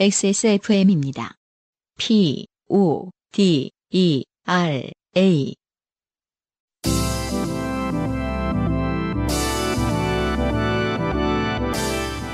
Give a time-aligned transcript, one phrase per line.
[0.00, 1.34] XSFM입니다.
[1.98, 5.54] P, O, D, E, R, A.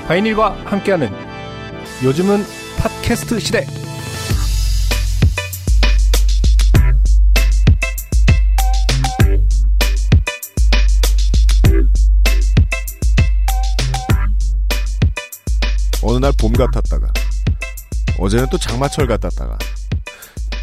[0.07, 1.09] 바이닐과 함께하는
[2.05, 2.39] 요즘은
[2.77, 3.65] 팟캐스트 시대.
[16.01, 17.11] 어느 날 봄 같았다가
[18.19, 19.57] 어제는 또 장마철 같았다가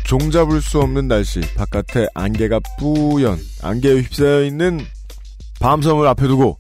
[0.07, 4.81] 종 잡을 수 없는 날씨 바깥에 안개가 뿌연 안개에 휩싸여 있는
[5.61, 6.59] 밤섬을 앞에 두고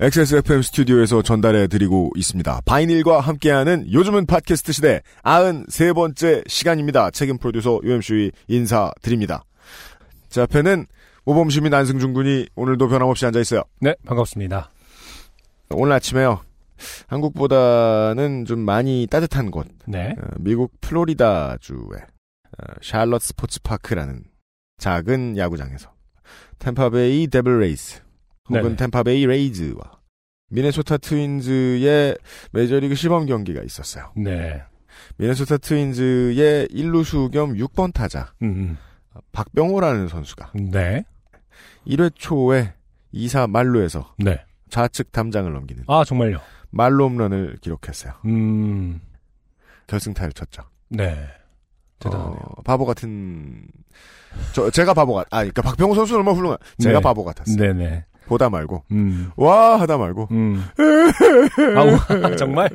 [0.00, 2.62] XSFM 스튜디오에서 전달해 드리고 있습니다.
[2.64, 7.10] 바이닐과 함께하는 요즘은 팟캐스트 시대 93번째 시간입니다.
[7.10, 9.44] 책임 프로듀서 UMC의 인사드립니다.
[10.28, 10.86] 제 앞에는
[11.24, 13.62] 모범시민 안승준 군이 오늘도 변함없이 앉아 있어요.
[13.80, 14.70] 네, 반갑습니다.
[15.70, 16.40] 오늘 아침에요.
[17.06, 20.14] 한국보다는 좀 많이 따뜻한 곳, 네.
[20.18, 24.24] 어, 미국 플로리다 주의 어, 샬럿 스포츠 파크라는
[24.78, 25.92] 작은 야구장에서
[26.58, 28.00] 템파베이 데블 레이즈
[28.48, 28.76] 혹은 네네.
[28.76, 30.00] 템파베이 레이즈와
[30.50, 32.16] 미네소타 트윈즈의
[32.52, 34.12] 메이저리그 시범 경기가 있었어요.
[34.16, 34.62] 네.
[35.16, 38.76] 미네소타 트윈즈의 1루수 겸 6번 타자 음,
[39.32, 40.70] 박병호라는 선수가 음.
[40.70, 41.04] 네.
[41.86, 42.74] 1회 초에
[43.14, 44.44] 2사 말루에서 네.
[44.68, 46.38] 좌측 담장을 넘기는 아, 정말요?
[46.72, 48.14] 말로 홈런을 기록했어요.
[48.24, 49.00] 음,
[49.86, 50.62] 결승타를 쳤죠.
[50.88, 51.28] 네.
[52.00, 52.36] 대단하네요.
[52.42, 53.66] 어, 바보 같은
[54.52, 55.26] 저 제가 바보 같.
[55.30, 56.58] 아, 그러니까 박병호 선수는 얼마나 훌륭한.
[56.78, 57.02] 제가 네.
[57.02, 57.56] 바보 같았어요.
[57.56, 58.06] 네네.
[58.26, 60.64] 보다 말고 음, 와 하다 말고 음.
[61.76, 62.70] 아우, 정말?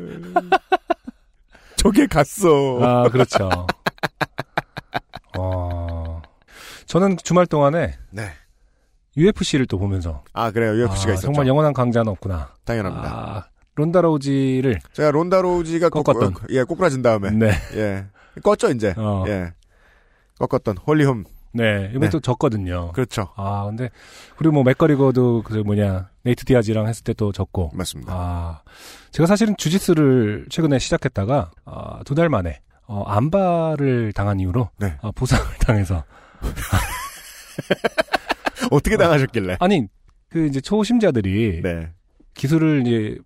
[1.75, 2.79] 저게 갔어.
[2.81, 3.49] 아, 그렇죠.
[5.37, 6.21] 어,
[6.85, 8.31] 저는 주말 동안에 네.
[9.15, 10.23] UFC를 또 보면서.
[10.33, 10.73] 아 그래요.
[10.75, 11.27] UFC가 아, 있었죠.
[11.27, 12.53] 정말 영원한 강자는 없구나.
[12.65, 13.09] 당연합니다.
[13.09, 13.45] 아,
[13.77, 14.79] 론다 로우지를.
[14.93, 16.33] 제가 론다 로우지가 꺾- 꺾었던.
[16.33, 17.51] 어, 예 꼬꾸라진 다음에 네.
[17.75, 18.05] 예
[18.41, 19.23] 껐죠 이제 어.
[19.27, 19.53] 예
[20.39, 21.23] 꺾었던 홀리홈
[21.53, 21.87] 네.
[21.91, 22.09] 이번에 네.
[22.09, 22.91] 또 졌거든요.
[22.91, 23.29] 그렇죠.
[23.35, 23.89] 아, 근데,
[24.37, 27.71] 그리고 뭐, 맥그리거도, 그, 뭐냐, 네이트 디아지랑 했을 때 또 졌고.
[27.73, 28.13] 맞습니다.
[28.13, 28.61] 아,
[29.11, 34.97] 제가 사실은 주짓수를 최근에 시작했다가, 아, 두 달 만에, 어, 안바를 당한 이후로, 네.
[35.01, 36.03] 아, 부상을 당해서.
[38.69, 39.57] 어떻게 당하셨길래?
[39.59, 39.87] 아니,
[40.29, 41.89] 그, 이제 초심자들이, 네.
[42.35, 43.17] 기술을 이제,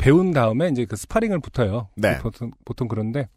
[0.00, 1.88] 배운 다음에, 이제 그 스파링을 붙어요.
[1.96, 2.18] 네.
[2.18, 3.28] 보통, 보통 그런데,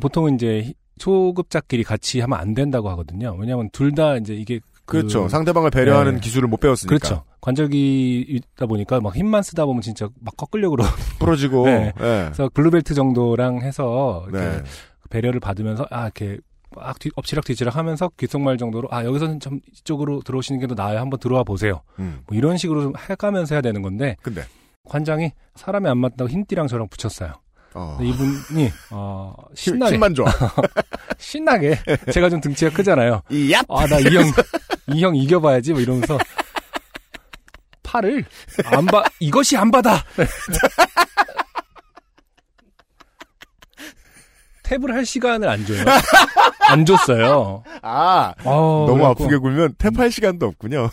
[0.00, 3.34] 보통은 이제, 히- 초급자끼리 같이 하면 안 된다고 하거든요.
[3.38, 5.28] 왜냐면 둘 다 이제 이게, 그- 그렇죠.
[5.28, 6.20] 상대방을 배려하는 네.
[6.20, 6.96] 기술을 못 배웠으니까.
[6.98, 7.24] 그렇죠.
[7.40, 10.84] 관절기 있다 보니까 막 힘만 쓰다 보면 진짜 막 꺾으려고 그러.
[11.18, 11.64] 부러지고.
[11.66, 11.86] 네.
[11.86, 11.92] 예.
[12.26, 14.62] 그래서 blue belt 정도랑 해서 이렇게 네.
[15.10, 16.38] 배려를 받으면서 아 이렇게
[16.76, 20.98] 막 뒤, 엎치락 뒤치락 하면서 귓속말 정도로 아 여기서는 좀 이쪽으로 들어오시는 게 더 나아요.
[21.00, 21.80] 한번 들어와 보세요.
[21.98, 22.20] 음.
[22.26, 24.42] 뭐 이런 식으로 좀 해가면서 해야 되는 건데 근데
[24.88, 27.32] 관장이 사람이 안 맞다고 흰띠랑 저랑 붙였어요.
[27.74, 27.98] 어.
[28.02, 30.24] 이분이 어 힘, 신나게 힘만 줘.
[31.18, 31.78] 신나게
[32.12, 33.22] 제가 좀 등치가 크잖아요.
[33.30, 33.64] 이얍.
[33.68, 34.24] 아나 이 형
[34.88, 36.18] 이 형 이겨봐야지 뭐 이러면서
[37.82, 38.24] 팔을
[38.64, 40.02] 안 봐 이것이 안 받아
[44.62, 45.84] 탭을 할 시간을 안 줘요
[46.68, 50.88] 안 줬어요 아 어, 너무 그래갖고 아프게 굴면 탭할 시간도 없군요.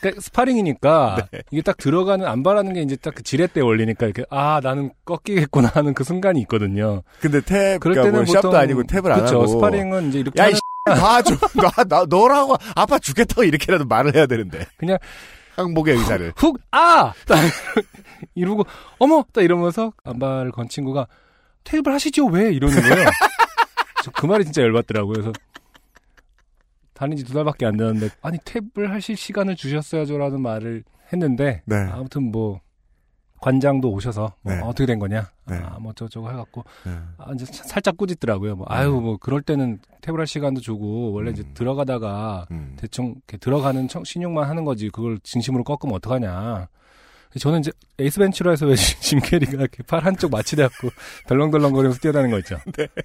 [0.00, 4.60] 그러니까 스파링이니까 이게 딱 들어가는 안 바라는 게 이제 딱 그 지렛대 원리니까 이렇게 아
[4.62, 9.10] 나는 꺾이겠구나 하는 그 순간이 있거든요 근데 탭 그럴 그러니까 때는 뭐 샵도 아니고 탭을
[9.10, 9.46] 안 그쵸, 하고.
[9.48, 11.36] 스파링은 이제 이렇게 야, 하는 이 놔줘.
[11.54, 14.66] 놔, 나, 너라고 아파 죽겠다고 이렇게라도 말을 해야 되는데.
[14.76, 14.98] 그냥
[15.56, 16.32] 항복의 의사를.
[16.36, 17.12] 훅, 아!
[17.26, 17.38] 딱
[18.34, 18.64] 이러고,
[18.98, 19.24] 어머!
[19.32, 21.06] 딱 이러면서 안발을 건 친구가
[21.64, 22.26] 테이블 하시죠?
[22.26, 22.52] 왜?
[22.52, 23.08] 이러는 거예요.
[24.04, 25.12] 저그 말이 진짜 열받더라고요.
[25.12, 25.32] 그래서
[26.94, 31.76] 다닌 지 두 달밖에 안 되는데, 아니, 탭을 하실 시간을 주셨어야죠라는 말을 했는데, 네.
[31.90, 32.60] 아무튼 뭐,
[33.40, 34.60] 관장도 오셔서, 뭐, 네.
[34.60, 35.28] 어떻게 된 거냐?
[35.48, 35.56] 네.
[35.56, 36.92] 아, 뭐, 저저거 해갖고, 네.
[37.18, 38.54] 아, 이제 사- 살짝 꾸짖더라고요.
[38.56, 38.74] 뭐, 네.
[38.76, 41.50] 아유, 뭐, 그럴 때는 탭을 할 시간도 주고, 원래 이제 음.
[41.54, 42.76] 들어가다가, 음.
[42.78, 46.68] 대충 이렇게 들어가는 청- 신용만 하는 거지 그걸 진심으로 꺾으면 어떡하냐.
[47.38, 50.90] 저는 이제 에이스 벤츄라에서 왜 짐 캐리가 이렇게 팔 한쪽 마취돼갖고
[51.28, 52.58] 덜렁덜렁거리면서 뛰어다니는 거 있죠.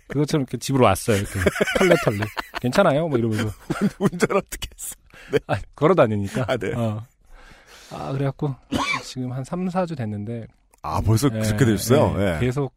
[0.08, 1.18] 그것처럼 이렇게 집으로 왔어요.
[1.18, 1.40] 이렇게
[1.80, 2.26] 털레털레.
[2.62, 3.08] 괜찮아요?
[3.08, 3.52] 뭐 이러면서
[4.00, 4.96] 운전 어떻게 했어?
[5.48, 6.46] 아, 걸어 다니니까.
[6.48, 6.74] 아, 네.
[6.74, 7.04] 어.
[7.92, 8.54] 아 그래갖고
[9.04, 10.48] 지금 한 3, 4주 됐는데
[10.82, 12.16] 아, 벌써 예, 그렇게 되셨어요?
[12.20, 12.40] 예, 예.
[12.40, 12.74] 계속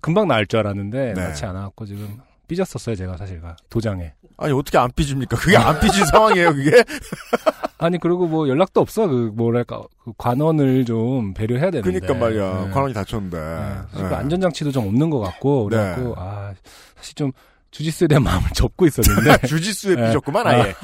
[0.00, 1.20] 금방 나을 줄 알았는데 네.
[1.20, 4.12] 낫지 않아갖고 지금 삐졌었어요 제가 사실 도장에.
[4.38, 5.36] 아니, 어떻게 안 삐집니까?
[5.36, 6.84] 그게 안 삐질 상황이에요, 그게?
[7.78, 12.64] 아니 그리고 뭐 연락도 없어 그 뭐랄까 그 관원을 좀 배려해야 되는데 그니까 말이야.
[12.66, 12.70] 네.
[12.70, 13.36] 관원이 다쳤는데.
[13.38, 14.02] 네.
[14.04, 14.08] 예.
[14.08, 15.76] 그 안전장치도 좀 없는 것 같고 네.
[15.76, 16.54] 그래갖고 아
[16.96, 17.32] 사실 좀
[17.70, 20.06] 주짓수에 대한 마음을 접고 있었는데 주짓수에 네.
[20.06, 20.74] 삐졌구만, 아예.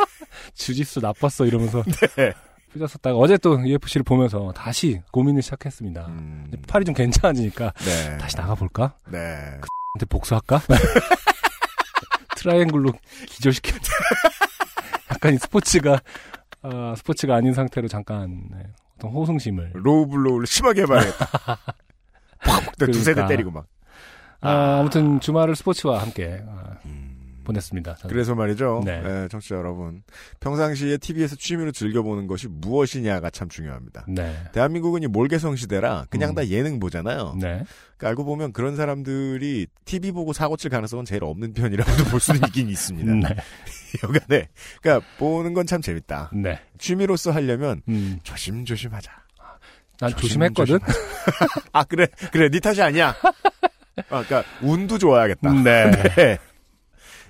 [0.54, 1.82] 주짓수 나빴어 이러면서
[2.16, 2.32] 네.
[2.74, 6.06] 삐졌었다가 어제 또 UFC를 보면서 다시 고민을 시작했습니다.
[6.08, 8.18] 음, 팔이 좀 괜찮아지니까 네.
[8.18, 8.94] 다시 나가볼까?
[9.08, 9.18] 네.
[9.94, 10.60] 근데 복수할까?
[12.36, 12.92] 트라이앵글로
[13.26, 13.76] 기절시켜.
[15.10, 16.00] 약간 이 스포츠가
[16.62, 18.58] 아, 스포츠가 아닌 상태로 잠깐 네,
[18.96, 21.26] 어떤 호승심을 low blow를 심하게 해봐야겠다.
[22.44, 22.76] 팍!
[22.78, 23.26] 두세 대 그러니까.
[23.26, 23.66] 때리고 막.
[24.40, 27.01] 아, 아무튼 주말을 스포츠와 함께 아, 음.
[27.42, 27.94] 보냈습니다.
[27.96, 28.12] 저는.
[28.14, 28.82] 그래서 말이죠.
[28.84, 29.00] 네.
[29.02, 30.02] 네, 청취자 여러분.
[30.40, 34.04] 평상시에 TV에서 취미로 즐겨보는 것이 무엇이냐가 참 중요합니다.
[34.08, 34.36] 네.
[34.52, 36.34] 대한민국은 이 몰개성 시대라 그냥 음.
[36.34, 37.34] 다 예능 보잖아요.
[37.40, 37.64] 네.
[37.96, 42.40] 그러니까 알고 보면 그런 사람들이 TV 보고 사고 칠 가능성은 제일 없는 편이라고도 볼 수는
[42.46, 43.12] 있긴 있습니다.
[43.28, 43.36] 네.
[44.02, 44.48] 여간에.
[44.82, 46.30] 그러니까 보는 건 참 재밌다.
[46.34, 46.58] 네.
[46.78, 49.10] 취미로서 하려면 음, 조심조심하자.
[50.00, 50.78] 난 조심, 조심했거든.
[50.80, 51.60] 조심하자.
[51.72, 53.14] 아 그래 그래 네 탓이 아니야.
[54.10, 55.52] 아, 그러니까 운도 좋아야겠다.
[55.62, 55.90] 네.
[56.16, 56.38] 네.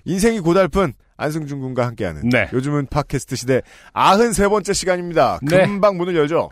[0.05, 2.49] 인생이 고달픈 안승준 군과 함께하는 네.
[2.53, 3.63] 요즘은 팟캐스트 시대
[3.95, 5.39] 93번째 시간입니다.
[5.43, 5.67] 네.
[5.67, 6.51] 금방 문을 열죠.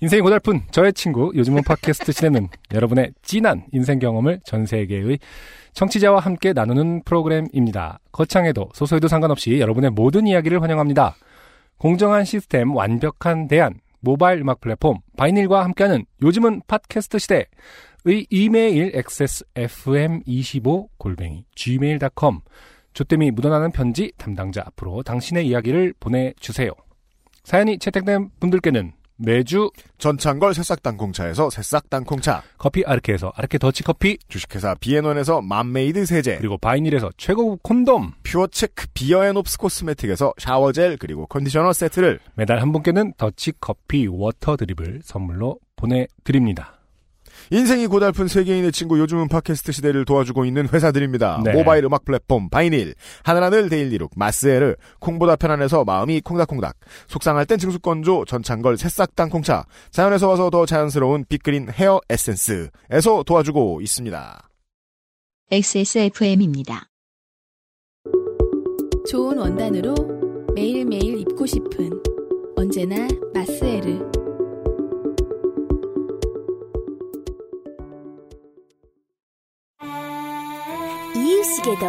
[0.00, 5.18] 인생이 고달픈 저의 친구 요즘은 팟캐스트 시대는 여러분의 진한 인생 경험을 전 세계의
[5.72, 8.00] 청취자와 함께 나누는 프로그램입니다.
[8.10, 11.14] 거창해도 소소해도 상관없이 여러분의 모든 이야기를 환영합니다.
[11.76, 17.46] 공정한 시스템, 완벽한 대안, 모바일 음악 플랫폼 바이닐과 함께하는 요즘은 팟캐스트 시대의
[18.30, 22.40] 이메일 xsfm25 골뱅이 gmail.com
[22.98, 26.72] 조땜이 묻어나는 편지 담당자 앞으로 당신의 이야기를 보내주세요.
[27.44, 34.18] 사연이 채택된 분들께는 매주 전창걸 새싹 땅콩차에서 새싹 땅콩차, 커피 아르케에서 아르케 더치 커피.
[34.26, 38.14] 주식회사 비앤원에서 맘메이드 세제, 그리고 바이닐에서 최고급 콘돔.
[38.24, 42.18] 퓨어체크 비어앤옵스 코스메틱에서 샤워젤 그리고 컨디셔너 세트를.
[42.34, 46.77] 매달 한 분께는 더치 커피 water drip을 선물로 보내드립니다.
[47.50, 51.42] 인생이 고달픈 세계인의 친구 요즘은 팟캐스트 시대를 도와주고 있는 회사들입니다.
[51.44, 51.52] 네.
[51.52, 56.76] 모바일 음악 플랫폼 바이닐, 하늘하늘 데일리룩, 마스에르, 콩보다 편안해서 마음이 콩닥콩닥,
[57.08, 64.48] 속상할 땐 증수건조, 전창걸 새싹 땅콩차, 자연에서 와서 더 자연스러운 빅그린 헤어 에센스에서 도와주고 있습니다.
[65.50, 66.88] XSFM입니다.
[69.08, 69.94] 좋은 원단으로
[70.54, 71.90] 매일매일 입고 싶은
[72.56, 74.17] 언제나 마스에르
[81.38, 81.86] 이유식에도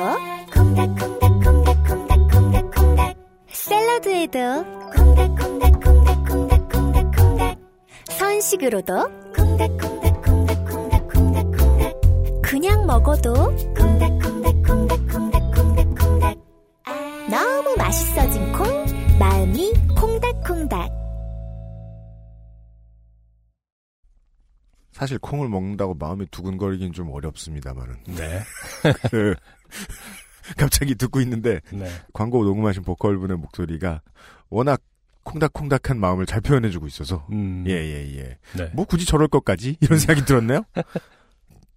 [0.54, 3.18] 콩닥콩닥콩닥콩닥콩닥콩닥.
[3.50, 4.64] 샐러드에도
[4.96, 7.58] 콩닥콩닥콩닥콩닥콩닥콩닥.
[8.10, 8.94] 선식으로도
[9.36, 11.96] 콩닥콩닥콩닥콩닥콩닥콩닥
[12.44, 13.34] 그냥 먹어도
[13.76, 16.38] 콩닥콩닥콩닥콩닥콩닥콩닥.
[17.32, 18.68] 너무 맛있어진 콩
[19.18, 20.92] 마음이 콩닥콩닥
[25.00, 27.96] 사실 콩을 먹는다고 마음이 두근거리긴 좀 어렵습니다만은.
[28.18, 28.42] 네.
[29.10, 29.34] 그,
[30.58, 31.88] 갑자기 듣고 있는데 네.
[32.12, 34.02] 광고 녹음하신 보컬분의 목소리가
[34.50, 34.82] 워낙
[35.24, 37.64] 콩닥콩닥한 마음을 잘 표현해주고 있어서 음.
[37.68, 38.38] 예 예, 예.
[38.58, 38.72] 네.
[38.74, 40.64] 뭐 굳이 저럴 것까지 이런 생각이 들었네요.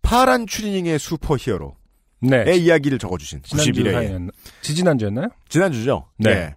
[0.00, 1.74] 파란 추리닝의 슈퍼히어로의
[2.22, 2.56] 네.
[2.56, 4.30] 이야기를 적어주신 지난주 91회에 사연
[4.62, 5.28] 지지난주였나요?
[5.48, 6.08] 지난주죠.
[6.18, 6.30] 네.
[6.30, 6.56] 예.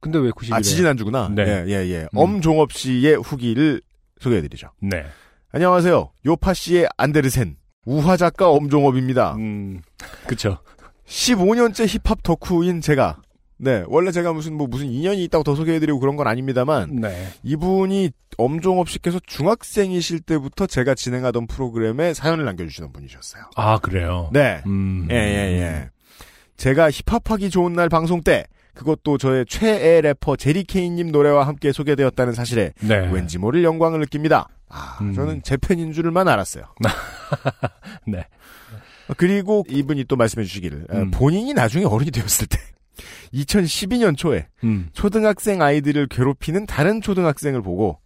[0.00, 0.54] 근데 왜 91회?
[0.54, 1.28] 아 지지난주구나.
[1.34, 1.42] 네.
[1.42, 2.00] 예, 예, 예.
[2.02, 2.08] 음.
[2.14, 3.82] 엄종업 씨의 후기를
[4.18, 4.70] 소개해드리죠.
[4.80, 5.04] 네.
[5.52, 6.12] 안녕하세요.
[6.26, 9.34] 요파 씨의 안데르센 우화 작가 엄종업입니다.
[9.34, 9.80] 음.
[10.28, 10.58] 그쵸.
[11.06, 13.20] 15년째 힙합 덕후인 제가
[13.56, 17.26] 네 원래 제가 무슨 뭐 무슨 인연이 있다고 더 소개해드리고 그런 건 아닙니다만 네.
[17.42, 23.42] 이분이 엄종업 씨께서 중학생이실 때부터 제가 진행하던 프로그램에 사연을 남겨주시던 분이셨어요.
[23.56, 24.30] 아, 그래요?
[24.32, 24.62] 네.
[24.66, 25.08] 음.
[25.10, 25.90] 예, 예, 예.
[26.56, 32.72] 제가 힙합하기 좋은 날 방송 때 그것도 저의 최애 래퍼 제리케이님 노래와 함께 소개되었다는 사실에
[32.80, 33.10] 네.
[33.12, 34.48] 왠지 모를 영광을 느낍니다.
[34.70, 35.12] 아, 음.
[35.14, 36.64] 저는 제 팬인 줄만 알았어요.
[38.06, 38.24] 네.
[39.16, 41.10] 그리고 이분이 또 말씀해 주시기를 어, 음.
[41.10, 42.58] 본인이 나중에 어른이 되었을 때
[43.34, 44.88] 2012년 초에 음.
[44.92, 47.98] 초등학생 아이들을 괴롭히는 다른 초등학생을 보고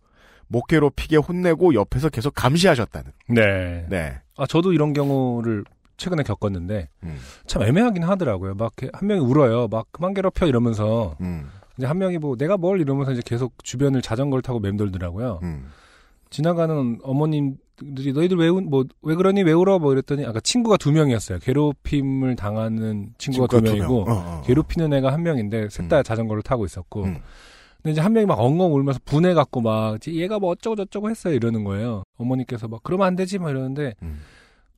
[0.47, 3.12] 못 괴롭히게 혼내고 옆에서 계속 감시하셨다는.
[3.28, 3.87] 네.
[3.88, 4.18] 네.
[4.37, 5.64] 아, 저도 이런 경우를
[5.97, 7.18] 최근에 겪었는데 음.
[7.47, 8.54] 참 애매하긴 하더라고요.
[8.54, 9.68] 막 한 명이 울어요.
[9.68, 11.49] 막 그만 괴롭혀 이러면서 음.
[11.76, 15.40] 이제 한 명이 뭐 내가 뭘 이러면서 이제 계속 주변을 자전거를 타고 맴돌더라고요.
[16.34, 16.36] 음.
[16.36, 19.78] 지나가는 어머님들이 너희들 왜, 운- 뭐, 왜 그러니 왜 울어?
[19.78, 21.38] 뭐 이랬더니 아까 친구가 두 명이었어요.
[21.40, 24.16] 괴롭힘을 당하는 친구가 두 친구가 명이고 명.
[24.16, 24.42] 어, 어.
[24.44, 26.02] 괴롭히는 애가 한 명인데 셋다 음.
[26.02, 27.18] 자전거를 타고 있었고 음.
[27.82, 31.64] 근데 이제 한 명이 막 엉엉 울면서 분해갖고 막 얘가 뭐 어쩌고 저쩌고 했어요 이러는
[31.64, 32.02] 거예요.
[32.16, 34.20] 어머니께서 막 그러면 안 되지 막 이러는데 음.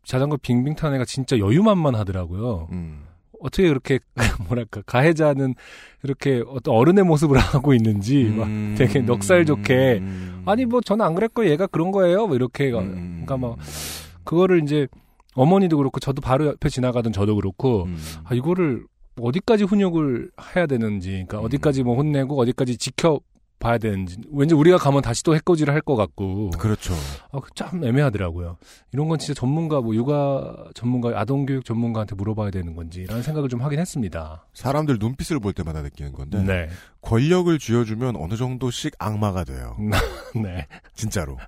[0.04, 2.68] 자전거 빙빙 타는 애가 진짜 여유만만 하더라고요.
[2.72, 3.04] 음.
[3.40, 3.98] 어떻게 그렇게
[4.48, 5.54] 뭐랄까 가해자는
[6.02, 8.74] 이렇게 어떤 어른의 모습을 하고 있는지 막 음.
[8.78, 10.42] 되게 넉살 좋게 음.
[10.46, 13.24] 아니 뭐 저는 안 그랬고 얘가 그런 거예요 뭐 이렇게 음.
[13.24, 13.56] 그러니까 뭐
[14.24, 14.86] 그거를 이제
[15.34, 17.96] 어머니도 그렇고 저도 바로 옆에 지나가던 저도 그렇고 음.
[18.24, 18.86] 아 이거를
[19.20, 21.44] 어디까지 훈육을 해야 되는지 그러니까 음.
[21.44, 23.20] 어디까지 뭐 혼내고 어디까지 지켜
[23.58, 26.94] 봐야 되는지 왠지 우리가 가면 다시 또 해코지를 할 것 같고 그렇죠.
[27.30, 28.56] 아, 그참 애매하더라고요.
[28.92, 33.62] 이런 건 진짜 전문가 뭐 육아 전문가 아동 교육 전문가한테 물어봐야 되는 건지라는 생각을 좀
[33.62, 34.46] 하긴 했습니다.
[34.52, 36.68] 사람들 눈빛을 볼 때마다 느끼는 건데 네,
[37.02, 39.76] 권력을 쥐어주면 어느 정도씩 악마가 돼요.
[40.34, 40.66] 네.
[40.94, 41.38] 진짜로.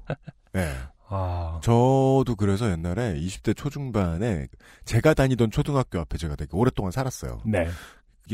[0.53, 0.73] 네.
[1.11, 4.47] 아, 저도 그래서 옛날에 20대 초중반에
[4.85, 7.41] 제가 다니던 초등학교 앞에 제가 되게 오랫동안 살았어요.
[7.47, 7.67] 네.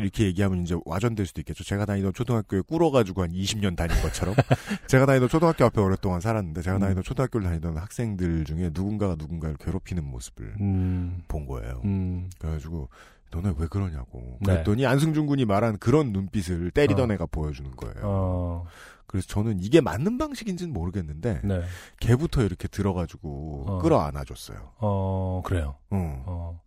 [0.03, 1.65] 이렇게 얘기하면 이제 와전될 수도 있겠죠.
[1.65, 4.35] 제가 다니던 초등학교에 꿇어가지고 한 20년 다닌 것처럼.
[4.87, 6.81] 제가 다니던 초등학교 앞에 오랫동안 살았는데 제가 음.
[6.81, 11.81] 다니던 초등학교를 다니던 학생들 중에 누군가가 누군가를 괴롭히는 모습을 음, 본 거예요.
[11.85, 12.89] 음, 그래가지고
[13.31, 14.39] 너네 왜 그러냐고.
[14.41, 14.53] 네.
[14.53, 17.15] 그랬더니 안승준 군이 말한 그런 눈빛을 때리던 어.
[17.15, 18.01] 애가 보여주는 거예요.
[18.03, 18.67] 어,
[19.07, 21.63] 그래서 저는 이게 맞는 방식인지는 모르겠는데 네.
[22.01, 23.79] 걔부터 이렇게 들어가지고 어.
[23.79, 24.73] 끌어안아줬어요.
[24.79, 25.77] 어, 그래요.
[25.93, 26.23] 응.
[26.27, 26.61] 어.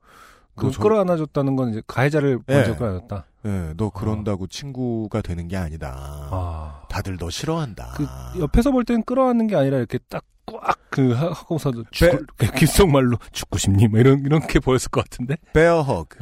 [0.66, 2.56] 너그 저- 끌어안아줬다는 건 이제 가해자를 네.
[2.56, 3.26] 먼저 끌어안았다.
[3.46, 5.94] 예, 너 그런다고 친구가 되는 게 아니다.
[6.32, 6.82] 아.
[6.90, 7.94] 다들 너 싫어한다.
[7.96, 8.06] 그
[8.42, 13.88] 옆에서 볼 땐 끌어안는 게 아니라 이렇게 딱 꽉그 하고서도 죽을 귓속말로 죽고 싶니?
[13.90, 15.36] 뭐 이런 이렇게 보였을 것 같은데.
[15.54, 16.18] Bear hug.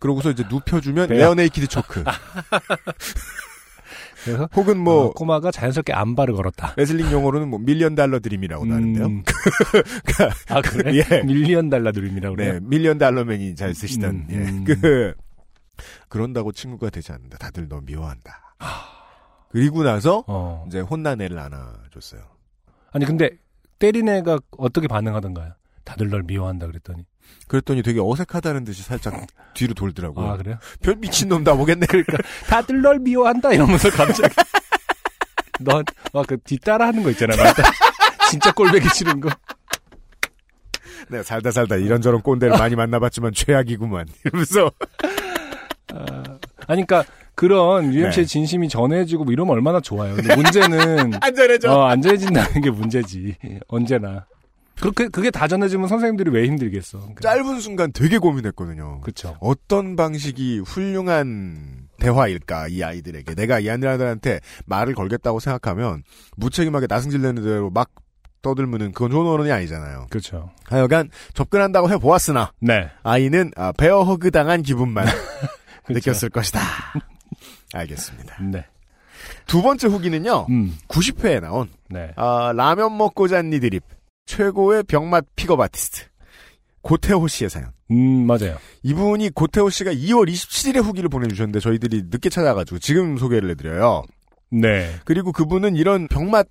[0.00, 1.18] 그러고서 이제 눕혀주면 bear.
[1.18, 2.02] Rear naked choke.
[4.24, 6.74] 그래서 혹은 뭐 어, 꼬마가 자연스럽게 안발을 걸었다.
[6.76, 9.06] 레슬링 용어로는 뭐 million dollar dream이라고 하는데요.
[9.06, 9.22] 음.
[10.48, 10.92] 아 그래?
[10.96, 11.22] 예.
[11.22, 12.60] Million dollar dream이라고 네, 그래요?
[12.62, 14.36] Million Dollar Man이 잘 쓰시던 음, 예.
[14.36, 14.64] 음.
[14.64, 15.14] 그
[16.08, 17.38] 그런다고 친구가 되지 않는다.
[17.38, 18.54] 다들 너 미워한다.
[19.50, 20.64] 그리고 나서 어.
[20.68, 22.22] 이제 혼난 애를 안아줬어요.
[22.92, 23.30] 아니 근데
[23.78, 25.52] 때린 애가 어떻게 반응하던가요?
[25.84, 27.04] 다들 널 미워한다 그랬더니.
[27.48, 30.26] 그랬더니 되게 어색하다는 듯이 살짝 뒤로 돌더라고요.
[30.26, 30.58] 아 그래요?
[30.82, 31.86] 별 미친놈 다 보겠네.
[31.86, 34.34] 그러니까 다들 널 미워한다 이러면서 갑자기
[35.60, 37.36] 너막그 뒤따라 하는 거 있잖아.
[37.36, 37.52] 나
[38.30, 39.28] 진짜 꼴배기 싫은 거.
[41.08, 44.06] 내가 살다 살다 이런저런 꼰대를 많이 만나봤지만 최악이구만.
[44.24, 44.70] 이러면서
[46.68, 48.24] 아니 그러니까 그런 UMC의 네.
[48.24, 50.14] 진심이 전해지고 뭐 이러면 얼마나 좋아요.
[50.14, 51.72] 근데 문제는 안전해져.
[51.72, 53.36] 어, 안 전해진다는 게 문제지.
[53.68, 54.26] 언제나.
[54.82, 56.98] 그렇게 그게 다 전해지면 선생님들이 왜 힘들겠어.
[56.98, 57.20] 그러니까.
[57.20, 59.00] 짧은 순간 되게 고민했거든요.
[59.00, 59.36] 그쵸.
[59.40, 66.02] 어떤 방식이 훌륭한 대화일까 이 아이들에게 내가 이 아이들한테 말을 걸겠다고 생각하면
[66.36, 67.90] 무책임하게 나승질내는 대로 막
[68.42, 70.08] 떠들면은 그건 좋은 어른이 아니잖아요.
[70.10, 70.50] 그렇죠.
[70.64, 72.90] 하여간 접근한다고 해 보았으나 네.
[73.04, 75.06] 아이는 아, 베어 허그 당한 기분만.
[75.88, 76.60] 느꼈을 것이다.
[77.74, 78.42] 알겠습니다.
[78.50, 78.66] 네.
[79.46, 80.46] 두 번째 후기는요.
[80.50, 80.76] 음.
[80.88, 82.12] 90회에 나온 네.
[82.16, 83.82] 아, 라면 먹고 잔 니 드립
[84.26, 86.06] 최고의 병맛 pick-up artist
[86.82, 87.70] 고태호 씨의 사연.
[87.90, 88.56] 음, 맞아요.
[88.82, 94.02] 이분이 고태호 씨가 2월 27일에 후기를 보내주셨는데 저희들이 늦게 찾아가지고 지금 소개를 해드려요.
[94.50, 94.92] 네.
[95.04, 96.48] 그리고 그분은 이런 병맛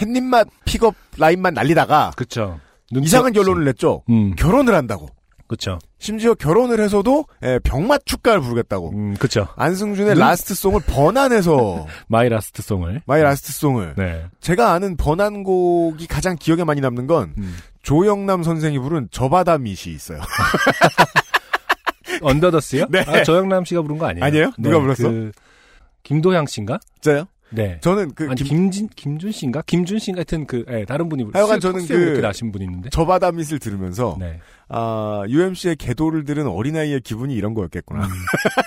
[0.00, 2.60] 햇님맛 pick-up line만 날리다가 그쵸.
[2.92, 4.02] 이상한 결론을 냈죠.
[4.08, 4.34] 음.
[4.34, 5.08] 결혼을 한다고.
[5.48, 5.78] 그쵸.
[5.98, 8.90] 심지어 결혼을 해서도 에, 병맛 축가를 부르겠다고.
[8.90, 9.48] 음, 그쵸.
[9.56, 13.02] 안승준의 눈- last song을 번안해서 my last song을.
[13.06, 14.26] My last song을 네.
[14.40, 17.56] 제가 아는 번안곡이 가장 기억에 많이 남는 건 음.
[17.82, 20.20] 조영남 선생이 부른 저바다 밑이 있어요.
[22.22, 22.86] 언더더스요?
[22.90, 23.00] 네.
[23.06, 24.24] 아, 조영남 씨가 부른 거 아니에요?
[24.24, 24.52] 아니에요?
[24.58, 25.04] 누가 불렀어?
[25.08, 25.32] 그,
[26.02, 26.78] 김도향 씨인가?
[27.00, 27.24] 진짜요?
[27.50, 27.78] 네.
[27.80, 29.62] 저는 그 아니, 김- 김진, 김준 씨인가?
[29.66, 31.26] 김준 씨 같은 그, 예, 다른 분이.
[31.32, 32.90] 하여간 수- 저는 그- 나신 분이 있는데.
[32.90, 34.38] 저 바다 밑을 들으면서 네.
[34.68, 38.04] 아 UMC의 개도를 들은 어린 아이의 기분이 이런 거였겠구나.
[38.04, 38.10] 음.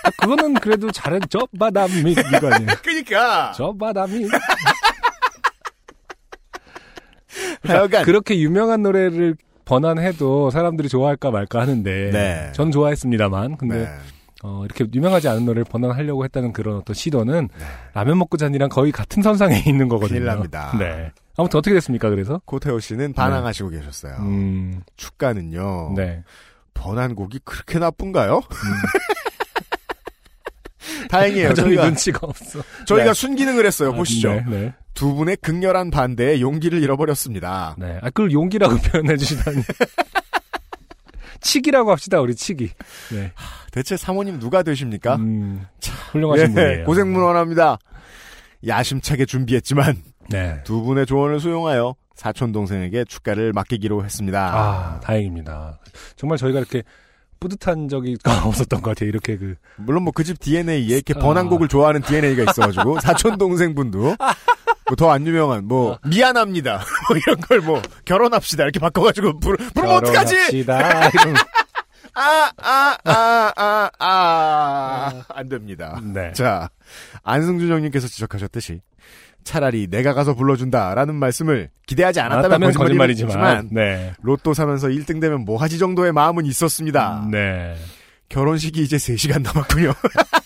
[0.04, 1.20] 아, 그거는 그래도 잘해.
[1.30, 2.70] 저 바람이 이거 아니에요.
[2.82, 4.28] 그러니까 저 바람이.
[7.64, 9.36] 하여간 그렇게 유명한 노래를
[9.66, 12.10] 번안해도 사람들이 좋아할까 말까 하는데.
[12.12, 12.52] 네.
[12.54, 13.58] 전 좋아했습니다만.
[13.58, 13.88] 근데 네.
[14.44, 17.66] 어, 이렇게 유명하지 않은 노래를 번안하려고 했다는 그런 어떤 시도는 네.
[17.94, 20.20] 라면 먹고 잔이랑 거의 같은 선상에 있는 거거든요.
[20.20, 20.76] 큰일 납니다.
[20.78, 21.12] 네.
[21.38, 22.10] 아무튼 어떻게 됐습니까?
[22.10, 22.42] 그래서?
[22.46, 24.16] 고태호 씨는 반항하시고 계셨어요.
[24.20, 24.82] 음.
[24.98, 25.94] 축가는요.
[25.96, 26.24] 네.
[26.74, 28.42] 번안곡이 그렇게 나쁜가요?
[31.10, 31.50] 다행이에요.
[31.50, 32.62] 여전히 저희가 눈치가 없어.
[32.86, 33.14] 저희가 네.
[33.14, 33.94] 순기능을 했어요.
[33.94, 34.30] 보시죠.
[34.34, 34.74] 네, 네.
[34.94, 37.76] 두 분의 극렬한 반대에 용기를 잃어버렸습니다.
[37.78, 37.98] 네.
[38.02, 39.62] 아, 그걸 용기라고 표현해 주시다니.
[41.42, 42.70] 치기라고 합시다, 우리 치기.
[43.12, 43.32] 네.
[43.72, 45.16] 대체 사모님 누가 되십니까?
[45.16, 45.66] 음,
[46.12, 46.86] 훌륭하신 예, 분이에요.
[46.86, 47.78] 고생문원합니다.
[48.68, 49.98] 야심차게 준비했지만
[50.30, 50.62] 네.
[50.64, 54.40] 두 분의 조언을 수용하여 사촌 동생에게 축가를 맡기기로 했습니다.
[54.54, 55.80] 아, 다행입니다.
[56.16, 56.84] 정말 저희가 이렇게
[57.40, 59.10] 뿌듯한 적이 없었던 것 같아요.
[59.10, 61.20] 이렇게 그, 물론 뭐 그 집 DNA에 이렇게 아.
[61.20, 64.16] 번안곡을 좋아하는 DNA가 있어가지고 사촌 동생분도 뭐
[64.96, 70.36] 더 안 유명한 뭐 미안합니다 뭐 이런 걸 뭐 결혼합시다 이렇게 바꿔가지고 부르, 부르면 어떡하지?
[70.36, 71.08] 결혼합시다.
[71.10, 71.36] 이런-
[72.14, 76.00] 아, 아아 아 아 아 안 됩니다.
[76.04, 76.34] 네.
[76.34, 76.70] 자
[77.24, 78.82] 안승준 형님께서 지적하셨듯이
[79.44, 84.14] 차라리 내가 가서 불러준다라는 말씀을 기대하지 않았다면 않았다면 거짓말이지만, 거짓말이지만, 네.
[84.22, 87.26] 로또 사면서 1등 되면 뭐 하지 정도의 마음은 있었습니다.
[87.32, 87.76] 네.
[88.30, 89.94] 결혼식이 이제 3시간 남았군요.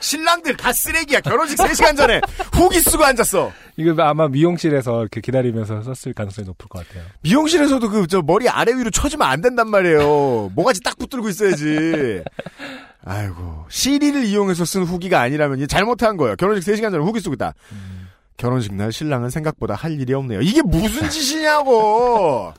[0.00, 1.20] 신랑들 다 쓰레기야.
[1.20, 2.20] 결혼식 3시간 전에
[2.52, 3.52] 후기 쓰고 앉았어.
[3.76, 7.04] 이거 아마 미용실에서 이렇게 기다리면서 썼을 가능성이 높을 것 같아요.
[7.22, 10.50] 미용실에서도 그 저 머리 아래 위로 쳐주면 안 된단 말이에요.
[10.54, 12.22] 뭐가지 딱 붙들고 있어야지.
[13.04, 16.36] 아이고 CD를 이용해서 쓴 후기가 아니라면 잘못한 거예요.
[16.36, 17.54] 결혼식 3시간 전에 후기 쓰고 있다.
[18.36, 20.40] 결혼식 날 신랑은 생각보다 할 일이 없네요.
[20.40, 22.52] 이게 무슨 짓이냐고.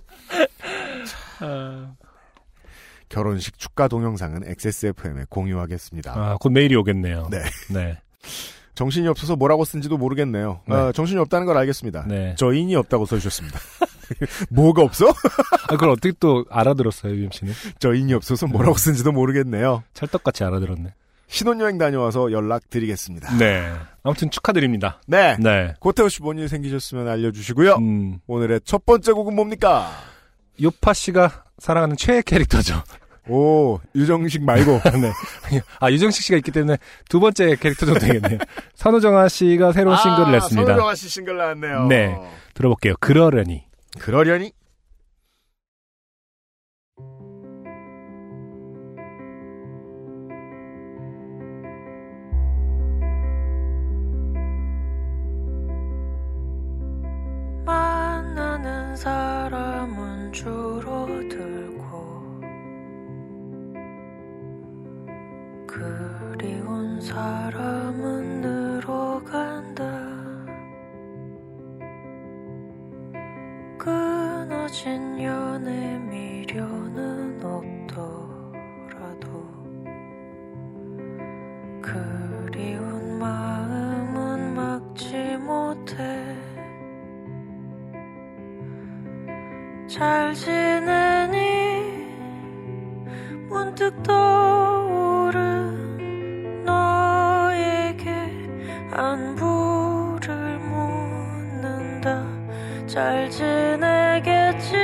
[3.12, 6.14] 결혼식 축가 동영상은 XSFM에 공유하겠습니다.
[6.16, 7.28] 아, 곧 메일이 오겠네요.
[7.30, 7.44] 네.
[7.70, 7.98] 네.
[8.74, 10.62] 정신이 없어서 뭐라고 쓴지도 모르겠네요.
[10.68, 10.74] 네.
[10.76, 12.06] 어, 정신이 없다는 걸 알겠습니다.
[12.08, 12.36] 네.
[12.38, 13.60] 저 인이 없다고 써주셨습니다.
[14.50, 15.10] 뭐가 없어?
[15.68, 17.54] 아, 그걸 어떻게 또 알아들었어요, UMC는?
[17.80, 19.84] 저 인이 없어서 뭐라고 쓴지도 모르겠네요.
[19.94, 20.94] 찰떡같이 알아들었네.
[21.28, 23.38] 신혼여행 다녀와서 연락드리겠습니다.
[23.38, 23.72] 네.
[24.04, 25.00] 아무튼 축하드립니다.
[25.08, 25.38] 네.
[25.40, 25.74] 네.
[25.80, 27.76] 고태호 씨 뭔 일 생기셨으면 알려주시고요.
[27.76, 29.92] 음, 오늘의 첫 번째 곡은 뭡니까?
[30.62, 32.82] 요파 씨가 사랑하는 최애 캐릭터죠.
[33.32, 34.82] 오, 유정식 말고.
[35.00, 35.62] 네.
[35.80, 36.78] 아, 유정식 씨가 있기 때문에
[37.10, 38.40] 두 번째 캐릭터 정도 되겠네요.
[38.76, 40.62] 선우정아 씨가 새로운 싱글을 냈습니다.
[40.62, 41.88] 아, 선우정아 씨 싱글 나왔네요.
[41.88, 42.18] 네.
[42.54, 42.96] 들어볼게요.
[43.00, 43.64] 그러려니.
[44.00, 44.52] 그러려니?
[57.66, 61.51] 만나는 사람은 줄어들
[65.72, 69.84] 그리운 사람은 늘어간다.
[73.78, 78.50] 끊어진 연애 미련은 없더라도
[81.82, 86.36] 그리운 마음은 막지 못해.
[89.88, 92.10] 잘 지내니?
[93.48, 94.81] 문득 떠
[98.94, 102.26] 안부를 묻는다.
[102.88, 104.76] 잘 지내겠지?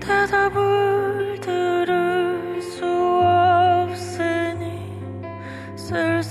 [0.00, 2.84] 대답을 들을 수
[3.24, 4.92] 없으니
[5.76, 6.22] 쓸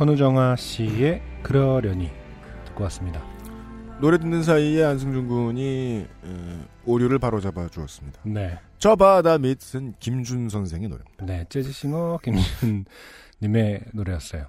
[0.00, 2.10] 선우정아 씨의 그러려니
[2.64, 3.22] 듣고 왔습니다.
[4.00, 8.18] 노래 듣는 사이에 안승준 군이 에, 오류를 바로잡아 주었습니다.
[8.24, 8.58] 네.
[8.78, 11.26] 저 바다 밑은 김준 선생의 노래입니다.
[11.26, 12.86] 네, 재즈싱어 김준
[13.42, 14.46] 님의 노래였어요.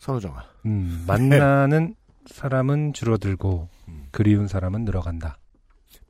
[0.00, 0.44] 선우정아.
[0.66, 1.94] 음, 만나는
[2.26, 4.06] 사람은 줄어들고 음.
[4.10, 5.38] 그리운 사람은 늘어간다.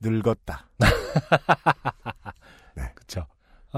[0.01, 0.69] 늙었다.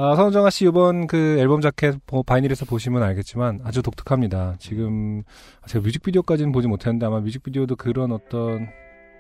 [0.01, 4.55] 아, 선우정아 씨 이번 그 앨범 자켓 뭐 바이닐에서 보시면 알겠지만 아주 독특합니다.
[4.61, 5.25] 지금
[5.67, 8.69] 제가 뮤직비디오까지는 보지 못했는데 아마 뮤직비디오도 그런 어떤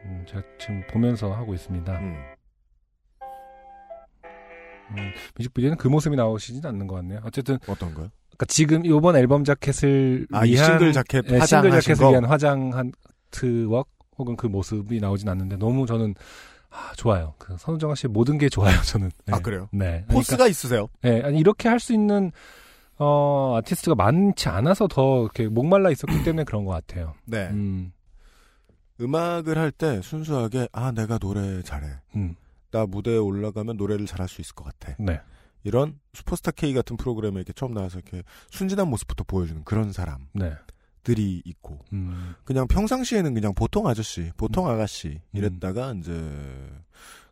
[0.04, 1.98] 음, 제가 지금 보면서 하고 있습니다.
[1.98, 2.14] 음.
[4.90, 4.96] 음,
[5.36, 7.22] 뮤직비디오는 그 모습이 나오시진 않는 것 같네요.
[7.24, 8.10] 어쨌든 어떤 거요?
[8.28, 12.10] 그러니까 지금 이번 앨범 자켓을 아, 이 위한 싱글 자켓 예, 싱글 자켓을 거?
[12.10, 12.92] 위한 화장한
[13.32, 16.14] 트웍 혹은 그 모습이 나오진 않는데 너무 저는
[16.70, 17.34] 아, 좋아요.
[17.38, 18.80] 그 선우정아 씨의 모든 게 좋아요.
[18.82, 19.10] 저는.
[19.26, 19.32] 네.
[19.34, 19.68] 아, 그래요?
[19.72, 20.04] 네.
[20.08, 20.88] 포스가 있으세요?
[21.00, 22.30] 네, 아니 이렇게 할 수 있는
[22.98, 27.14] 어 아티스트가 많지 않아서 더 이렇게 목말라 있었기 때문에 그런 것 같아요.
[27.24, 27.46] 네.
[27.50, 27.92] 음,
[29.00, 31.88] 음악을 할 때 순수하게 아 내가 노래 잘해.
[32.16, 32.34] 음,
[32.72, 34.96] 나 무대에 올라가면 노래를 잘할 수 있을 것 같아.
[34.98, 35.20] 네,
[35.62, 40.26] 이런 슈퍼스타 K 같은 프로그램에 이렇게 처음 나와서 이렇게 순진한 모습부터 보여주는 그런 사람
[41.02, 44.70] 들이 네, 있고 음, 그냥 평상시에는 그냥 보통 아저씨, 보통 음.
[44.70, 46.12] 아가씨 이랬다가 이제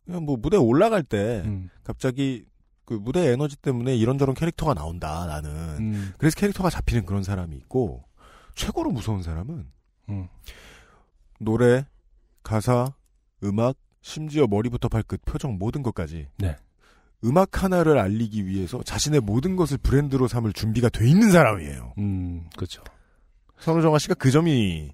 [0.05, 2.47] 그냥 뭐 무대 에 올라갈 때 음, 갑자기
[2.85, 8.05] 그 무대 에너지 때문에 이런저런 캐릭터가 나온다 나는 음, 그래서 캐릭터가 잡히는 그런 사람이 있고
[8.55, 9.67] 최고로 무서운 사람은
[10.09, 10.29] 음,
[11.41, 11.85] 노래,
[12.43, 12.95] 가사,
[13.43, 16.57] 음악, 심지어 머리부터 발끝, 표정 모든 것까지 네.
[17.25, 21.95] 음악 하나를 알리기 위해서 자신의 모든 것을 브랜드로 삼을 준비가 돼 있는 사람이에요.
[21.99, 22.83] 음, 그렇죠.
[23.59, 24.93] 선우정아 씨가 그 점이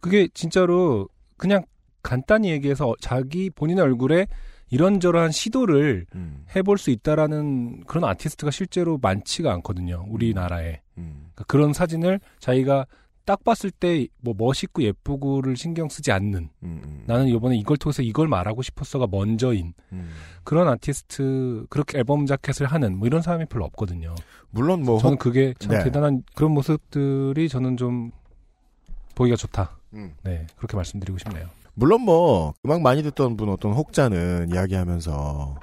[0.00, 1.64] 그게 진짜로 그냥
[2.02, 4.26] 간단히 얘기해서 자기 본인의 얼굴에
[4.70, 10.06] 이런저런 시도를 음, 해볼 수 있다라는 그런 아티스트가 실제로 많지가 않거든요.
[10.08, 10.80] 우리나라에.
[10.96, 12.86] 음, 그러니까 그런 사진을 자기가
[13.24, 18.02] 딱 봤을 때 뭐 멋있고 예쁘고를 신경 쓰지 않는 음, 음, 나는 이번에 이걸 통해서
[18.02, 20.10] 이걸 말하고 싶었어가 먼저인 음.
[20.44, 24.14] 그런 아티스트 그렇게 앨범 자켓을 하는 뭐 이런 사람이 별로 없거든요.
[24.50, 25.84] 물론 뭐 저는 혹- 그게 참 네.
[25.84, 28.10] 대단한 그런 모습들이 저는 좀
[29.14, 29.78] 보기가 좋다.
[29.94, 30.14] 음.
[30.24, 31.48] 네 그렇게 말씀드리고 싶네요.
[31.74, 35.56] 물론 뭐 음악 많이 듣던 분 어떤 혹자는 이야기하면서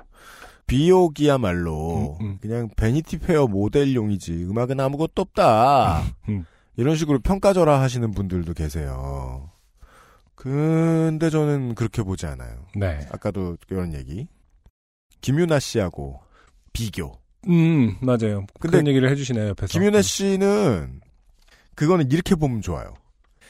[0.68, 2.38] 비욕이야말로 음, 음.
[2.42, 6.46] 그냥 베니티 페어 모델용이지 음악은 아무것도 없다 음.
[6.80, 9.52] 이런 식으로 평가절하 하시는 분들도 계세요.
[10.34, 12.68] 근데 저는 그렇게 보지 않아요.
[12.74, 13.06] 네.
[13.12, 14.30] 아까도 이런 얘기
[15.20, 16.22] 김윤아 씨하고
[16.72, 17.12] 비교.
[17.50, 18.46] 음 맞아요.
[18.62, 19.68] 근데 그런 얘기를 해주시네요 옆에서.
[19.68, 21.02] 김윤아 씨는
[21.76, 22.94] 그거는 이렇게 보면 좋아요.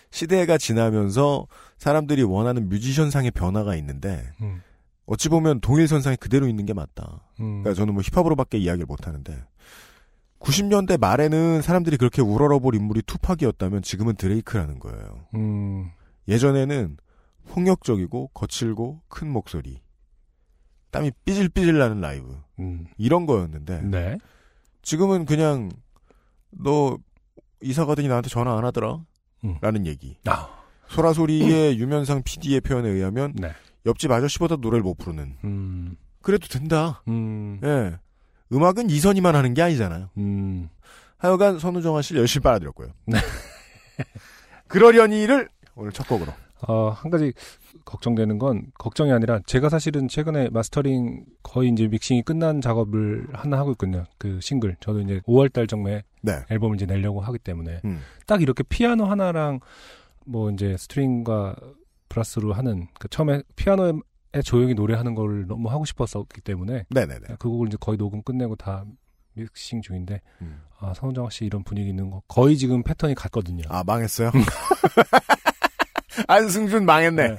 [0.09, 1.45] 시대가 지나면서
[1.77, 4.63] 사람들이 원하는 뮤지션상의 변화가 있는데 음,
[5.05, 7.21] 어찌 보면 동일선상에 그대로 있는 게 맞다.
[7.41, 9.45] 음, 그러니까 저는 뭐 힙합으로밖에 이야기를 못 하는데
[10.39, 15.25] 90년대 말에는 사람들이 그렇게 우러러볼 인물이 투팍이었다면 지금은 드레이크라는 거예요.
[15.35, 15.91] 음,
[16.27, 16.97] 예전에는
[17.49, 19.81] 폭력적이고 거칠고 큰 목소리,
[20.91, 24.17] 땀이 삐질삐질 나는 라이브 음, 이런 거였는데 네.
[24.81, 25.69] 지금은 그냥
[26.51, 26.97] 너
[27.61, 29.03] 이사 가더니 나한테 전화 안 하더라.
[29.43, 29.57] 음.
[29.61, 30.17] 라는 얘기.
[30.25, 30.49] 아,
[30.87, 33.51] 소라소리의 유면상 PD의 표현에 의하면 네.
[33.85, 35.37] 옆집 아저씨보다 노래를 못 부르는.
[35.43, 37.01] 음, 그래도 된다.
[37.07, 37.97] 음, 예.
[38.51, 40.09] 음악은 이선희만 하는 게 아니잖아요.
[40.17, 40.69] 음,
[41.17, 42.89] 하여간 선우정아 씨를 열심히 빨아들였고요.
[43.05, 43.17] 네.
[44.67, 46.31] 그러려니를 오늘 첫 곡으로.
[46.67, 47.31] 어, 한 가지
[47.85, 53.71] 걱정되는 건 걱정이 아니라 제가 사실은 최근에 마스터링 거의 이제 믹싱이 끝난 작업을 하나 하고
[53.71, 54.05] 있거든요.
[54.17, 54.75] 그 싱글.
[54.79, 56.33] 저도 이제 5월 달 정도에 네.
[56.49, 58.01] 앨범을 이제 내려고 하기 때문에 음.
[58.27, 59.61] 딱 이렇게 피아노 하나랑
[60.25, 61.55] 뭐 이제 string과
[62.09, 63.93] brass로 하는 그 처음에 피아노에
[64.43, 67.35] 조용히 노래하는 걸 너무 하고 싶었었기 때문에 네네네.
[67.39, 68.85] 그 곡을 이제 거의 녹음 끝내고 다
[69.33, 70.61] 믹싱 중인데 음.
[70.79, 73.63] 아 선우정아 씨 이런 분위기 있는 거 거의 지금 패턴이 같거든요.
[73.69, 74.31] 아 망했어요.
[76.27, 77.27] 안승준 망했네.
[77.29, 77.37] 네.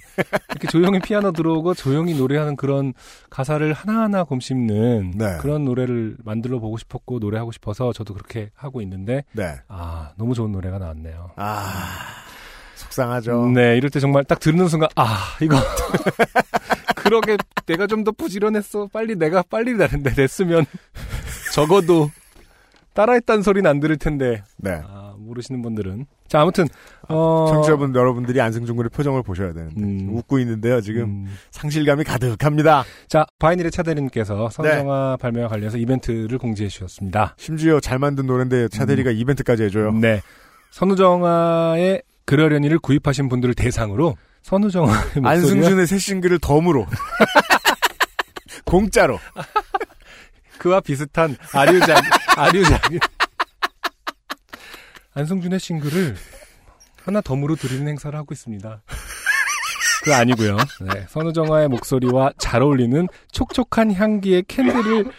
[0.51, 2.95] 이렇게 조용히 피아노 들어오고 조용히 노래하는 그런
[3.29, 5.39] 가사를 하나하나 곰씹는 네.
[5.41, 9.57] 그런 노래를 만들어 보고 싶었고 노래하고 싶어서 저도 그렇게 하고 있는데 네.
[9.69, 11.33] 아 너무 좋은 노래가 나왔네요.
[11.37, 11.87] 아
[12.77, 13.51] 속상하죠.
[13.55, 15.57] 네 이럴 때 정말 딱 듣는 순간 아 이거
[17.11, 20.65] 그러게 내가 좀 더 부지런했어 빨리 내가 빨리 내- 냈으면
[21.53, 22.09] 적어도
[22.95, 24.81] 따라했다는 소리는 안 들을 텐데 네.
[24.87, 26.67] 아 모르시는 분들은 자 아무튼
[27.09, 30.17] 어 청취자분 여러분들이 안승준 군의 표정을 보셔야 되는데 음.
[30.17, 30.81] 웃고 있는데요.
[30.81, 31.37] 지금 음.
[31.51, 32.85] 상실감이 가득합니다.
[33.09, 34.55] 자, 바이닐의 차대리님께서 네.
[34.55, 37.35] 선정화 발매와 관련해서 이벤트를 공지해 주셨습니다.
[37.39, 39.93] 심지어 잘 만든 노래인데 차대리가 이벤트까지 해줘요.
[39.93, 40.21] 네.
[40.71, 44.93] 선우정화의 그러려니를 구입하신 분들을 대상으로 목소리와
[45.25, 46.87] 안승준의 새 싱글을 덤으로
[48.65, 49.19] 공짜로
[50.59, 52.05] 그와 비슷한 아류작,
[52.39, 52.83] 아류작.
[55.15, 56.15] 안승준의 싱글을
[57.03, 58.81] 하나 덤으로 드리는 행사를 하고 있습니다.
[60.05, 60.57] 그거 아니고요.
[60.83, 65.11] 네, 선우정화의 목소리와 잘 어울리는 촉촉한 향기의 캔들을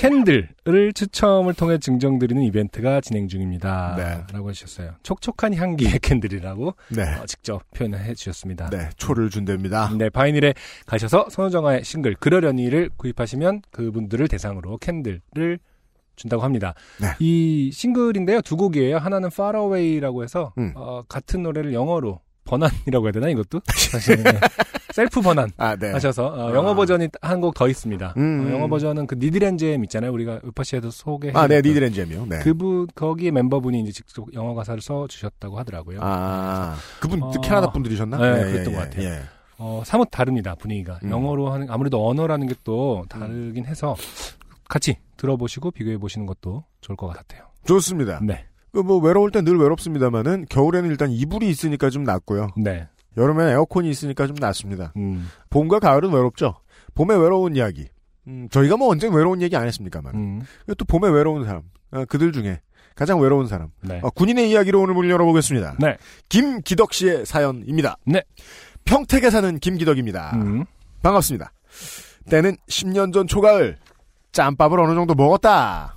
[0.00, 3.94] candle을 추첨을 통해 증정드리는 이벤트가 진행 중입니다.
[3.98, 4.24] 네.
[4.32, 4.94] 라고 해주셨어요.
[5.02, 7.02] 촉촉한 향기의 candle이라고 네.
[7.02, 8.70] 어, 직접 표현을 해주셨습니다.
[8.70, 9.92] 네, 초를 준답니다.
[9.98, 10.54] 네, 바이닐에
[10.86, 15.58] 가셔서 선우정아의 싱글 그러려니를 구입하시면 그분들을 대상으로 candle을
[16.16, 16.72] 준다고 합니다.
[16.98, 17.08] 네.
[17.18, 18.96] 이 싱글인데요, 두 곡이에요.
[18.96, 20.72] 하나는 Far Away라고 해서 음.
[20.76, 24.32] 어, 같은 노래를 영어로 번안이라고 해야 되나 이것도 사실 네.
[24.92, 25.92] 셀프 번안 아, 네.
[25.92, 26.74] 하셔서 어, 영어 아.
[26.74, 28.14] 버전이 한 곡 더 있습니다.
[28.16, 28.46] 음.
[28.48, 30.12] 어, 영어 버전은 그 Needle&Gem 있잖아요.
[30.12, 31.30] 우리가 우파시에도 소개.
[31.34, 32.26] 아, 네, Needle&Gem이요.
[32.26, 32.38] 네.
[32.40, 36.00] 그분 거기에 멤버분이 이제 직접 영어 가사를 써 주셨다고 하더라고요.
[36.02, 37.30] 아, 그분 어.
[37.42, 38.16] 캐나다 분들이셨나?
[38.16, 39.04] 네, 그랬던 것 같아요.
[39.04, 39.20] 예.
[39.58, 40.98] 어, 사뭇 다릅니다, 분위기가.
[41.04, 41.10] 음.
[41.10, 43.94] 영어로 하는, 아무래도 언어라는 게 또 다르긴 해서
[44.68, 47.42] 같이 들어보시고 비교해 보시는 것도 좋을 것 같아요.
[47.64, 48.20] 좋습니다.
[48.22, 48.44] 네.
[48.72, 52.48] 그 뭐 외로울 땐 늘 외롭습니다만은 겨울에는 일단 이불이 있으니까 좀 낫고요.
[52.56, 52.86] 네.
[53.16, 54.92] 여름엔 에어컨이 있으니까 좀 낫습니다.
[54.96, 56.56] 음, 봄과 가을은 외롭죠.
[56.94, 57.88] 봄에 외로운 이야기.
[58.26, 60.14] 음, 저희가 뭐 언제 외로운 얘기 안 했습니까만.
[60.14, 60.42] 음,
[60.78, 61.62] 또 봄에 외로운 사람.
[61.90, 62.60] 어, 그들 중에
[62.94, 63.70] 가장 외로운 사람.
[63.82, 64.00] 네.
[64.02, 65.76] 어, 군인의 이야기로 오늘 문을 열어보겠습니다.
[65.80, 65.96] 네.
[66.28, 67.96] 김기덕 씨의 사연입니다.
[68.04, 68.22] 네.
[68.84, 70.32] 평택에 사는 김기덕입니다.
[70.36, 70.64] 음,
[71.02, 71.52] 반갑습니다.
[72.28, 73.78] 때는 10년 전 초가을
[74.32, 75.96] 짬밥을 어느 정도 먹었다.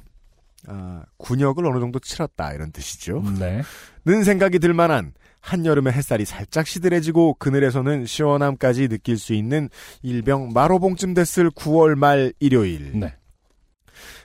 [0.68, 3.22] 아, 군역을 어느 정도 치렀다 이런 뜻이죠.
[3.38, 3.62] 네.
[4.06, 9.70] 는 생각이 들만한 한여름에 햇살이 살짝 시들해지고 그늘에서는 시원함까지 느낄 수 있는
[10.02, 12.98] 일병 마로봉쯤 됐을 9월 말 일요일.
[12.98, 13.14] 네.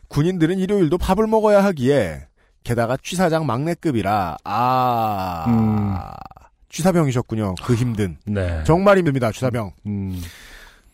[0.07, 2.29] 군인들은 일요일도 밥을 먹어야 하기에
[2.63, 5.97] 게다가 취사장 막내급이라 아 음.
[6.69, 7.57] 취사병이셨군요.
[7.65, 8.63] 그 힘든 네.
[8.65, 9.33] 정말 힘듭니다.
[9.33, 9.73] 취사병.
[9.87, 10.23] 음,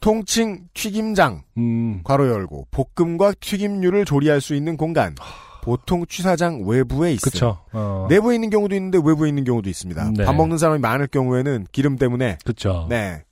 [0.01, 5.15] 통칭 튀김장 음, 괄호 열고 볶음과 튀김류를 조리할 수 있는 공간.
[5.65, 7.59] 보통 취사장 외부에 있어요.
[7.73, 10.13] 어, 내부에 있는 경우도 있는데 외부에 있는 경우도 있습니다.
[10.15, 10.25] 네.
[10.27, 12.87] 밥 먹는 사람이 많을 경우에는 기름 때문에 그쵸.
[12.91, 13.25] 네.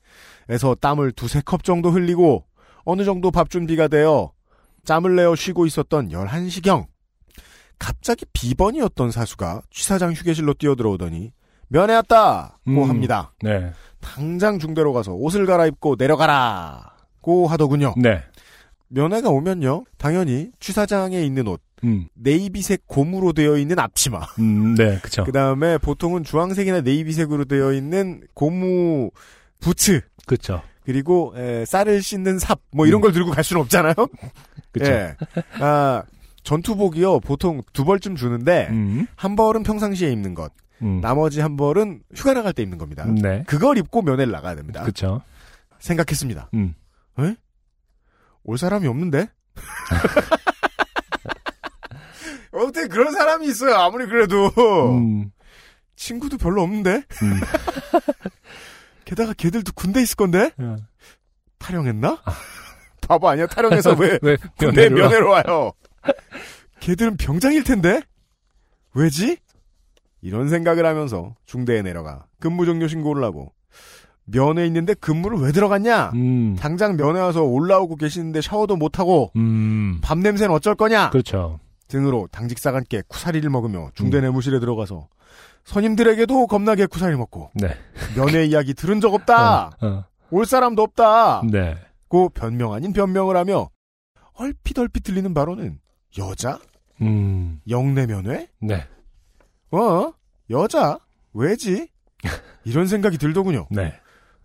[0.48, 2.46] 에서 땀을 두세 컵 정도 흘리고
[2.84, 4.32] 어느 정도 밥 준비가 되어
[4.86, 6.86] 짬을 내어 쉬고 있었던 11시경
[7.78, 11.32] 갑자기 비번이었던 사수가 취사장 휴게실로 뛰어들어오더니
[11.68, 12.88] 면회 왔다고 음.
[12.88, 13.34] 합니다.
[13.42, 13.72] 네.
[14.00, 17.92] 당장 중대로 가서 옷을 갈아입고 내려가라고 하더군요.
[17.98, 18.22] 네.
[18.88, 19.84] 면회가 오면요.
[19.98, 24.98] 당연히 취사장에 있는 옷 음, 네이비색 고무로 되어 있는 앞치마 음, 네.
[25.02, 25.24] 그쵸.
[25.24, 29.10] 그 다음에 보통은 주황색이나 네이비색으로 되어 있는 고무
[29.60, 30.62] 부츠 그쵸.
[30.84, 33.02] 그리고 에, 쌀을 씻는 삽 뭐 이런 음.
[33.02, 33.94] 걸 들고 갈 수는 없잖아요.
[34.72, 34.86] 그쵸.
[34.90, 35.16] 예.
[35.60, 36.02] 아
[36.42, 42.02] 전투복이요 보통 두 벌쯤 주는데 음, 한 벌은 평상시에 입는 것, 음, 나머지 한 벌은
[42.14, 43.04] 휴가 나갈 때 입는 겁니다.
[43.06, 43.44] 네.
[43.46, 44.82] 그걸 입고 면회를 나가야 됩니다.
[44.82, 45.22] 그쵸.
[45.78, 46.50] 생각했습니다.
[46.54, 46.74] 음,
[48.44, 49.28] 올 사람이 없는데?
[52.62, 53.74] 어떻게 그런 사람이 있어요?
[53.76, 54.50] 아무리 그래도
[54.96, 55.30] 음,
[55.96, 57.02] 친구도 별로 없는데.
[57.22, 57.40] 음.
[59.04, 60.76] 게다가 걔들도 군대 있을 건데 어.
[61.58, 62.18] 탈영했나?
[63.06, 63.46] 바보 아니야?
[63.46, 64.88] 탈영해서 왜 왜, 군대?
[64.88, 65.72] 면회로 와요?
[66.80, 68.00] 걔들은 병장일 텐데
[68.94, 69.36] 왜지?
[70.22, 73.52] 이런 생각을 하면서 중대에 내려가 근무 종료 신고를 하고
[74.24, 76.12] 면회 있는데 근무를 왜 들어갔냐?
[76.14, 81.10] 음, 당장 면회 와서 올라오고 계시는데 샤워도 못 하고 음, 밤 냄새는 어쩔 거냐?
[81.10, 81.58] 그렇죠.
[81.92, 84.22] 등으로 당직사관께 쿠사리를 먹으며 중대 음.
[84.22, 85.08] 내무실에 들어가서
[85.64, 87.76] 선임들에게도 겁나게 쿠사리 먹고 네.
[88.16, 89.66] 면회 이야기 들은 적 없다.
[89.66, 90.04] 어, 어.
[90.30, 91.42] 올 사람도 없다.
[91.50, 91.76] 네.
[92.08, 93.68] 고 변명 아닌 변명을 하며
[94.32, 95.80] 얼핏 얼핏 들리는 바로는
[96.18, 96.58] 여자?
[97.02, 98.48] 음, 영내면회?
[98.60, 98.86] 네.
[99.70, 100.12] 어?
[100.48, 100.98] 여자?
[101.34, 101.88] 왜지?
[102.64, 103.66] 이런 생각이 들더군요.
[103.70, 103.94] 네.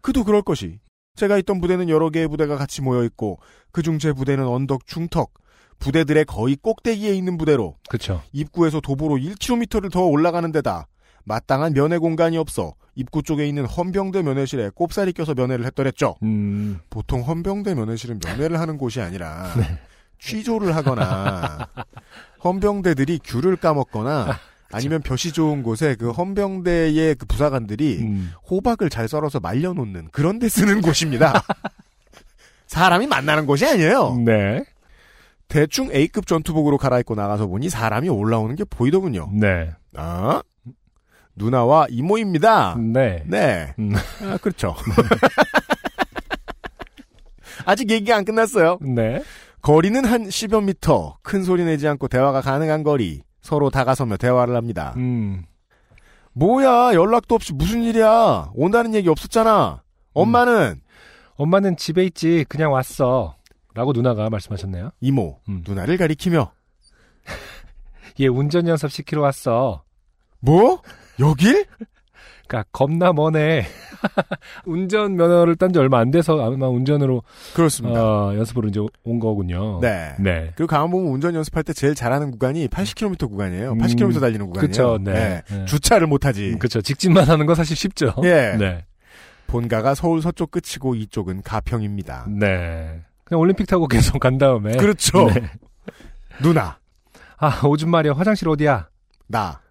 [0.01, 0.79] 그도 그럴 것이
[1.15, 3.39] 제가 있던 부대는 여러 개의 부대가 같이 모여 있고
[3.71, 5.33] 그중 제 부대는 언덕 중턱
[5.79, 8.21] 부대들의 거의 꼭대기에 있는 부대로 그쵸.
[8.31, 10.87] 입구에서 도보로 1km를 더 올라가는 데다
[11.25, 16.15] 마땅한 면회 공간이 없어 입구 쪽에 있는 헌병대 면회실에 꼽살이 껴서 면회를 했더랬죠.
[16.23, 19.53] 음, 보통 헌병대 면회실은 면회를 하는 곳이 아니라
[20.19, 21.67] 취조를 하거나
[22.43, 24.39] 헌병대들이 귤을 까먹거나
[24.71, 28.33] 아니면 볕이 좋은 곳에 그 헌병대의 그 부사관들이 음.
[28.49, 31.43] 호박을 잘 썰어서 말려놓는 그런 데 쓰는 곳입니다.
[32.67, 34.15] 사람이 만나는 곳이 아니에요.
[34.25, 34.63] 네.
[35.47, 39.29] 대충 A급 전투복으로 갈아입고 나가서 보니 사람이 올라오는 게 보이더군요.
[39.33, 39.71] 네.
[39.95, 40.41] 아,
[41.35, 42.75] 누나와 이모입니다.
[42.77, 43.23] 네.
[43.25, 43.73] 네.
[43.79, 43.93] 음.
[44.23, 44.75] 아, 그렇죠.
[47.65, 48.79] 아직 얘기가 안 끝났어요.
[48.81, 49.23] 네.
[49.61, 51.17] 거리는 한 10여 미터.
[51.23, 53.21] 큰 소리 내지 않고 대화가 가능한 거리.
[53.41, 54.93] 서로 다가서며 대화를 합니다.
[54.97, 55.43] 음.
[56.33, 58.51] 뭐야, 연락도 없이 무슨 일이야.
[58.53, 59.81] 온다는 얘기 없었잖아.
[60.13, 60.81] 엄마는
[61.35, 62.45] 엄마는 집에 있지.
[62.49, 63.35] 그냥 왔어.
[63.77, 64.89] 라고 누나가 말씀하셨네요.
[65.01, 65.63] 이모, 음.
[65.63, 66.51] 누나를 가리키며
[68.19, 69.83] 얘 운전 연습 시키러 왔어.
[70.39, 70.81] 뭐?
[71.19, 71.65] 여길?
[72.47, 73.67] 그니까 겁나 머네.
[74.65, 77.21] 운전 면허를 딴 지 얼마 안 돼서 아마 운전으로
[77.53, 78.01] 그렇습니다.
[78.01, 79.79] 어, 연습으로 이제 온 거군요.
[79.79, 80.15] 네.
[80.17, 80.53] 네.
[80.55, 83.73] 그리고 가만 보면 운전 연습할 때 제일 잘하는 구간이 80km 구간이에요.
[83.73, 84.67] 음, 80km 달리는 구간이에요.
[84.67, 85.43] 그쵸, 네.
[85.47, 85.65] 네.
[85.65, 86.53] 주차를 못 하지.
[86.53, 86.81] 음, 그쵸.
[86.81, 88.15] 직진만 하는 거 사실 쉽죠.
[88.23, 88.55] 예.
[88.57, 88.85] 네.
[89.45, 92.25] 본가가 서울 서쪽 끝이고 이쪽은 가평입니다.
[92.29, 93.01] 네.
[93.27, 94.77] 그냥 올림픽 타고 계속 간 다음에.
[94.77, 95.27] 그렇죠.
[95.27, 95.51] 네.
[96.41, 96.79] 누나,
[97.37, 98.13] 아, 오줌 마려.
[98.13, 98.87] 화장실 어디야?
[99.27, 99.61] 나.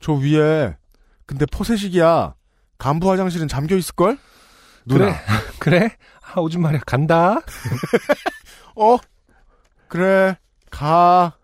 [0.00, 0.76] 저 위에
[1.26, 2.34] 근데 포세식이야.
[2.76, 4.18] 간부 화장실은 잠겨 있을걸?
[4.84, 5.06] 누나.
[5.06, 5.16] 그래.
[5.58, 5.96] 그래?
[6.22, 6.78] 아, 오줌 마려.
[6.86, 7.38] 간다.
[8.76, 8.96] 어?
[9.88, 10.36] 그래.
[10.70, 11.34] 가.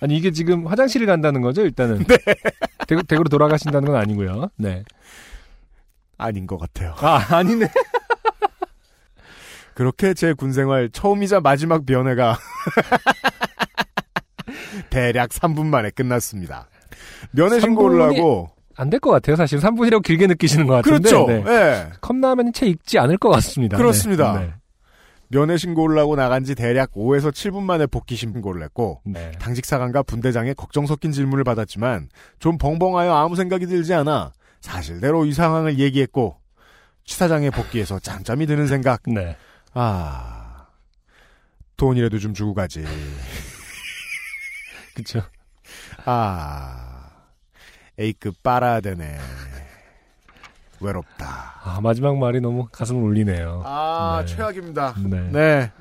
[0.00, 2.04] 아니, 이게 지금 화장실을 간다는 거죠, 일단은.
[2.04, 2.18] 네.
[2.88, 4.50] 대구, 대구로 돌아가신다는 건 아니고요.
[4.56, 4.82] 네.
[6.18, 6.94] 아닌 것 같아요.
[6.98, 7.66] 아, 아니네.
[9.74, 12.38] 그렇게 제 군생활 처음이자 마지막 면회가
[14.90, 16.68] 대략 3분 만에 끝났습니다.
[17.32, 19.58] 면회 신고를 3분이 하고 안 될 것 같아요, 사실.
[19.60, 21.08] 3분이라고 길게 느끼시는 것 같은데.
[21.10, 21.26] 그렇죠.
[21.28, 21.44] 네.
[21.46, 21.92] 예.
[22.00, 23.76] 컵라면은 채 익지 않을 것 같습니다.
[23.76, 24.38] 그렇습니다.
[24.40, 24.52] 네.
[25.28, 29.32] 면회 신고를 하고 나간 지 대략 5에서 7분 만에 복귀 신고를 했고 네.
[29.40, 32.08] 당직 사관과 분대장의 걱정 섞인 질문을 받았지만
[32.38, 36.36] 좀 벙벙하여 아무 생각이 들지 않아 사실대로 이 상황을 얘기했고
[37.04, 39.36] 치사장의 복귀에서 짬짬이 드는 생각 네.
[39.74, 40.66] 아
[41.76, 42.84] 돈이라도 좀 주고 가지
[44.94, 45.22] 그쵸.
[46.04, 47.10] 아
[47.98, 49.18] A급 빨아야 되네
[50.80, 53.62] 외롭다 아, 마지막 말이 너무 가슴을 울리네요.
[53.64, 54.34] 아 네.
[54.34, 55.30] 최악입니다 네.
[55.32, 55.72] 네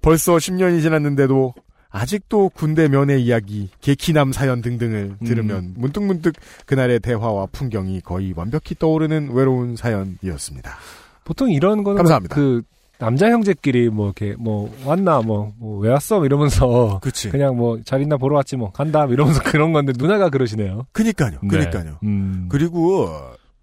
[0.00, 1.54] 벌써 10년이 지났는데도
[1.90, 5.24] 아직도 군대 면회 이야기, 개키남 사연 등등을 음.
[5.24, 6.34] 들으면 문득문득
[6.66, 10.76] 그날의 대화와 풍경이 거의 완벽히 떠오르는 외로운 사연이었습니다.
[11.22, 12.34] 보통 이런 거는 감사합니다.
[12.34, 12.62] 그
[12.98, 17.28] 남자 형제끼리 뭐 이렇게 뭐 왔나 뭐왜 왔어 뭐 이러면서 그치.
[17.30, 20.86] 그냥 뭐 잘 있나 보러 왔지 뭐 간다 뭐 이러면서 그런 건데 누나가 그러시네요.
[20.92, 21.38] 그니까요.
[21.42, 21.48] 네.
[21.48, 21.98] 그니까요.
[22.04, 22.46] 음.
[22.50, 23.08] 그리고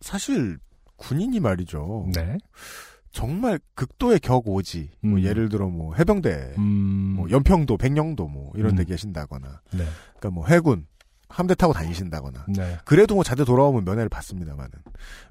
[0.01, 0.57] 사실
[0.97, 2.07] 군인이 말이죠.
[2.13, 2.37] 네.
[3.11, 4.89] 정말 극도의 격오지.
[5.01, 5.23] 뭐 음.
[5.23, 7.13] 예를 들어 뭐 해병대, 음.
[7.17, 8.85] 뭐 연평도, 백령도 뭐 이런 데 음.
[8.85, 9.83] 계신다거나, 네.
[10.17, 10.85] 그러니까 뭐 해군
[11.31, 12.45] 함대 타고 다니신다거나.
[12.49, 12.77] 네.
[12.85, 14.69] 그래도 뭐 자대 돌아오면 면회를 받습니다만은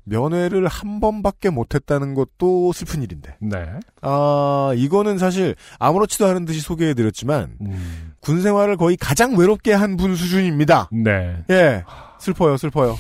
[0.04, 3.36] 면회를 한 번밖에 못했다는 것도 슬픈 일인데.
[3.40, 3.66] 네.
[4.02, 8.12] 아 이거는 사실 아무렇지도 않은 듯이 소개해드렸지만 음.
[8.20, 10.88] 군 생활을 거의 가장 외롭게 한 분 수준입니다.
[10.92, 11.44] 네.
[11.50, 11.84] 예,
[12.18, 12.96] 슬퍼요, 슬퍼요.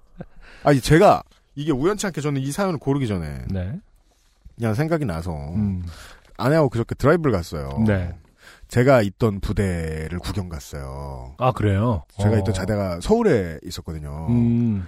[0.64, 1.22] 아니 제가
[1.54, 3.72] 이게 우연치 않게 저는 이 사연을 고르기 전에 네.
[4.56, 5.82] 그냥 생각이 나서 음.
[6.36, 7.82] 아내하고 그저께 드라이브를 갔어요.
[7.86, 8.14] 네.
[8.70, 11.34] 제가 있던 부대를 구경 갔어요.
[11.38, 12.04] 아 그래요.
[12.20, 12.38] 제가 어.
[12.38, 14.28] 있던 자대가 서울에 있었거든요.
[14.30, 14.86] 음.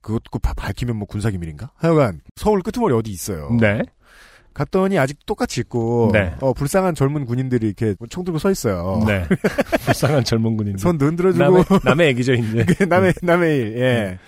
[0.00, 1.70] 그것도 바- 밝히면 뭐 군사 기밀인가?
[1.76, 3.50] 하여간 서울 끄트머리 어디 있어요.
[3.60, 3.82] 네.
[4.54, 6.34] 갔더니 아직 똑같이 있고 네.
[6.40, 9.04] 어, 불쌍한 젊은 군인들이 이렇게 총 들고 서 있어요.
[9.06, 9.24] 네.
[9.84, 10.76] 불쌍한 젊은 군인.
[10.78, 12.64] 손 흔들어주고 남의 남의 얘기죠 이제.
[12.88, 13.78] 남의 남의 일.
[13.78, 14.18] 예.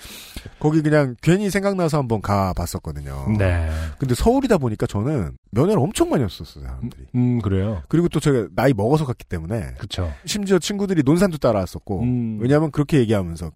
[0.58, 3.36] 거기 그냥 괜히 생각나서 한번 가봤었거든요.
[3.38, 3.68] 네.
[3.98, 7.06] 근데 서울이다 보니까 저는 면회를 엄청 많이 했었어요 사람들이.
[7.14, 7.82] 음 그래요.
[7.88, 10.12] 그리고 또 제가 나이 먹어서 갔기 때문에 그쵸.
[10.24, 12.38] 심지어 친구들이 논산도 따라왔었고 음.
[12.40, 13.50] 왜냐하면 그렇게 얘기하면서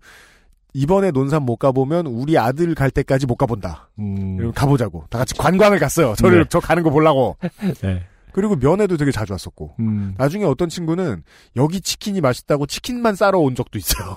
[0.74, 3.90] 이번에 논산 못 가보면 우리 아들 갈 때까지 못 가본다.
[4.00, 4.52] 음.
[4.52, 5.06] 가보자고.
[5.08, 6.14] 다 같이 관광을 갔어요.
[6.16, 6.44] 저를 네.
[6.50, 7.36] 저 가는 거 보려고.
[7.80, 8.04] 네.
[8.32, 9.76] 그리고 면회도 되게 자주 왔었고.
[9.78, 10.14] 음.
[10.18, 11.22] 나중에 어떤 친구는
[11.54, 14.16] 여기 치킨이 맛있다고 치킨만 싸러 온 적도 있어요.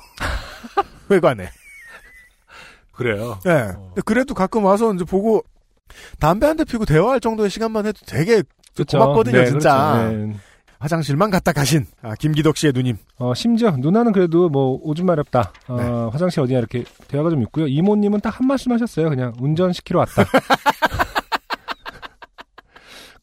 [1.11, 1.49] 회관에.
[2.97, 3.39] 그래요.
[3.45, 3.71] 예.
[3.75, 5.43] 근데 그래도 가끔 와서 이제 보고
[6.19, 8.43] 담배 한 대 피고 대화할 정도의 시간만 해도 되게
[8.75, 8.97] 그쵸.
[8.99, 9.99] 고맙거든요, 네, 진짜.
[10.09, 10.17] 그렇죠.
[10.17, 10.35] 네.
[10.79, 12.97] 화장실만 갔다 가신 아, 김기덕 씨의 누님.
[13.17, 15.51] 어, 심지어 누나는 그래도 뭐 오줌 마렵다.
[15.67, 15.83] 어, 네.
[16.11, 17.65] 화장실 어디냐 이렇게 대화가 좀 있고요.
[17.67, 19.09] 이모님은 딱 한 말씀 하셨어요.
[19.09, 20.23] 그냥 운전 시키러 왔다.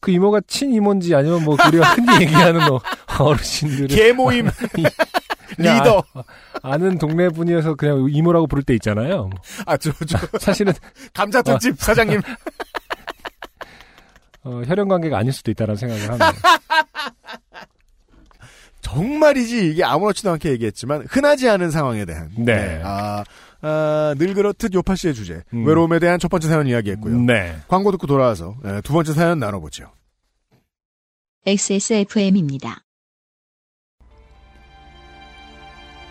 [0.01, 2.79] 그 이모가 친 이모인지 아니면 뭐 우리가 흔히 얘기하는 뭐
[3.19, 4.47] 어르신들을 개모임
[5.57, 6.03] 리더.
[6.13, 6.23] 아,
[6.61, 9.29] 아는 동네 분이어서 그냥 이모라고 부를 때 있잖아요.
[9.65, 10.73] 아, 저, 저, 사실은
[11.13, 12.21] 감자 특집 사장님.
[14.43, 16.33] 어, 혈연 관계가 아닐 수도 있다는 생각을 합니다.
[18.81, 22.79] 정말이지 이게 아무렇지도 않게 얘기했지만 흔하지 않은 상황에 대한 네.
[22.83, 23.23] 아,
[23.61, 25.65] 아, 늘 그렇듯 요파 씨의 주제 음.
[25.65, 27.17] 외로움에 대한 첫 번째 사연 이야기했고요.
[27.21, 27.55] 네.
[27.67, 29.91] 광고 듣고 돌아와서 예, 두 번째 사연 나눠보죠.
[31.47, 32.84] XSFM입니다.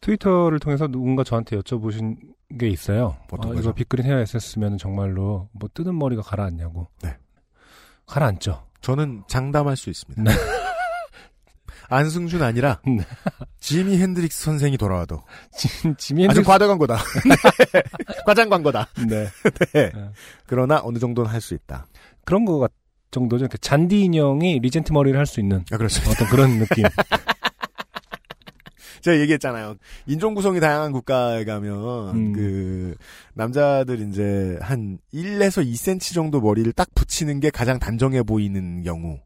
[0.00, 2.16] 트위터를 통해서 누군가 저한테 여쭤보신
[2.58, 3.16] 게 있어요.
[3.30, 3.60] 어떤 아, 거죠?
[3.60, 6.88] 이거 Big Green hair 에센스면 정말로 뭐 뜨는 머리가 가라앉냐고.
[7.02, 7.16] 네.
[8.06, 8.66] 가라앉죠.
[8.80, 10.22] 저는 장담할 수 있습니다.
[10.22, 10.30] 네.
[11.90, 12.98] 안승준 아니라 네.
[13.58, 15.22] 지미 헨드릭스 선생이 돌아와도
[15.56, 16.96] 지금 지미 아주 헨드릭스- 과대 광고다.
[17.72, 17.82] 네.
[18.24, 18.88] 과장 광고다.
[19.08, 19.26] 네.
[19.72, 19.90] 네.
[19.92, 20.10] 네.
[20.46, 21.86] 그러나 어느 정도는 할 수 있다.
[22.24, 22.72] 그런 거 같-
[23.10, 23.48] 정도죠.
[23.60, 25.76] 잔디 인형이 regent 머리를 할 수 있는 아.
[26.10, 26.84] 어떤 그런 느낌.
[29.00, 29.76] 제가 얘기했잖아요.
[30.06, 32.32] 인종 구성이 다양한 국가에 가면 음.
[32.32, 32.94] 그
[33.34, 39.18] 남자들 이제 한 1에서 2cm 정도 머리를 딱 붙이는 게 가장 단정해 보이는 경우.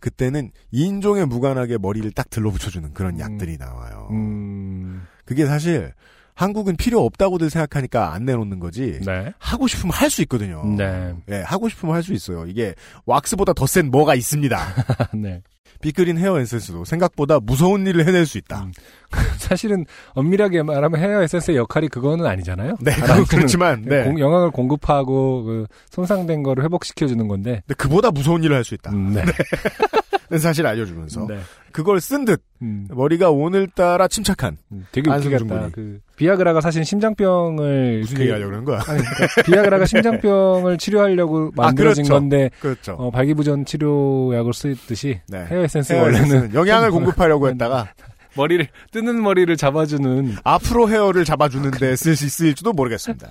[0.00, 3.20] 그때는 인종에 무관하게 머리를 딱 들러붙여주는 그런 음.
[3.20, 4.08] 약들이 나와요.
[4.10, 5.94] 음, 그게 사실
[6.34, 9.00] 한국은 필요 없다고들 생각하니까 안 내놓는 거지.
[9.06, 9.32] 네.
[9.38, 10.62] 하고 싶으면 할 수 있거든요.
[10.76, 11.14] 네.
[11.30, 12.44] 예, 하고 싶으면 할 수 있어요.
[12.46, 12.74] 이게
[13.06, 14.58] 왁스보다 더 센 뭐가 있습니다.
[15.14, 15.42] 네.
[15.84, 18.62] 빅그린 헤어 에센스도 생각보다 무서운 일을 해낼 수 있다.
[18.64, 18.72] 음.
[19.36, 22.76] 사실은 엄밀하게 말하면 헤어 에센스의 역할이 그거는 아니잖아요.
[22.80, 24.04] 네, 가라앉히는 그렇지만 네.
[24.04, 27.62] 공- 영양을 공급하고 그 손상된 거를 회복시켜주는 건데.
[27.66, 28.90] 근데 그보다 무서운 일을 할 수 있다.
[28.92, 29.22] 음, 네.
[29.22, 29.32] 는
[30.38, 31.38] 사실 알려주면서 네.
[31.72, 35.70] 그걸 쓴듯 음, 머리가 오늘따라 침착한 음, 되게 웃기겠다.
[35.72, 38.78] 그 비아그라가 사실 심장병을 무슨 그- 얘기하려고 그러는 거야?
[38.86, 42.14] 아니, 그러니까 비아그라가 심장병을 치료하려고 아, 만들어진 그렇죠.
[42.20, 42.92] 건데 그렇죠.
[42.92, 45.44] 어, 발기부전 치료약을 쓰듯이 네.
[45.50, 47.88] 헤어 에센스 원래는 영양을 좀- 공급하려고 했다가
[48.36, 53.28] 머리를 뜨는 머리를 잡아주는 앞으로 헤어를 잡아주는데 쓸 수 있을지도 모르겠습니다.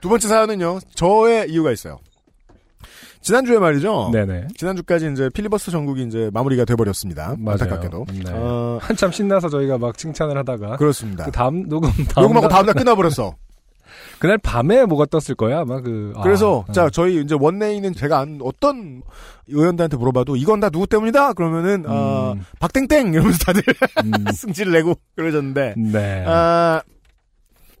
[0.00, 0.78] 두 번째 사연은요.
[0.94, 1.98] 저의 이유가 있어요.
[3.28, 4.08] 지난주에 말이죠.
[4.10, 7.36] 네네 지난주까지 이제 필리버스터 전국이 이제 마무리가 돼버렸습니다.
[7.38, 7.58] 맞아요.
[7.60, 8.06] 안타깝게도.
[8.24, 8.30] 네.
[8.32, 11.26] 어, 한참 신나서 저희가 막 칭찬을 하다가 그렇습니다.
[11.26, 13.34] 그 다음 녹음 다음 녹음하고 날- 다음날 끊어버렸어.
[14.18, 16.72] 그날 밤에 뭐가 떴을 거야 아마 그 아, 그래서 어.
[16.72, 19.02] 자 저희 이제 원내인은 제가 안 어떤
[19.46, 23.62] 의원들한테 물어봐도 이건 다 누구 때문이다 그러면은 어, 음, 박땡땡 이러면서 다들
[24.04, 26.80] 음, 승질을 내고 그러셨는데 네 아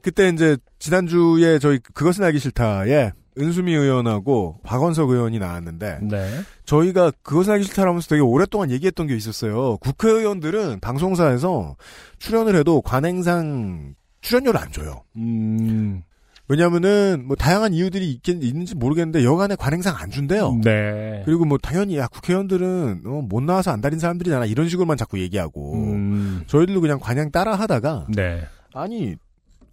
[0.02, 7.54] 그때 이제 지난주에 저희 그것은 알기 싫다에 은수미 의원하고 박원석 의원이 나왔는데 네 저희가 그것은
[7.54, 9.78] 알기 싫다라면서 되게 오랫동안 얘기했던 게 있었어요.
[9.78, 11.76] 국회의원들은 방송사에서
[12.18, 15.02] 출연을 해도 관행상 출연료를 안 줘요.
[15.16, 16.02] 음,
[16.48, 20.58] 왜냐면은 뭐 다양한 이유들이 있긴 있는지 모르겠는데 여간에 관행상 안 준대요.
[20.64, 25.20] 네 그리고 뭐 당연히 야 국회의원들은 어, 못 나와서 안 다닌 사람들이잖아 이런 식으로만 자꾸
[25.20, 29.16] 얘기하고 음, 저희들도 그냥 관행 따라 하다가 네 아니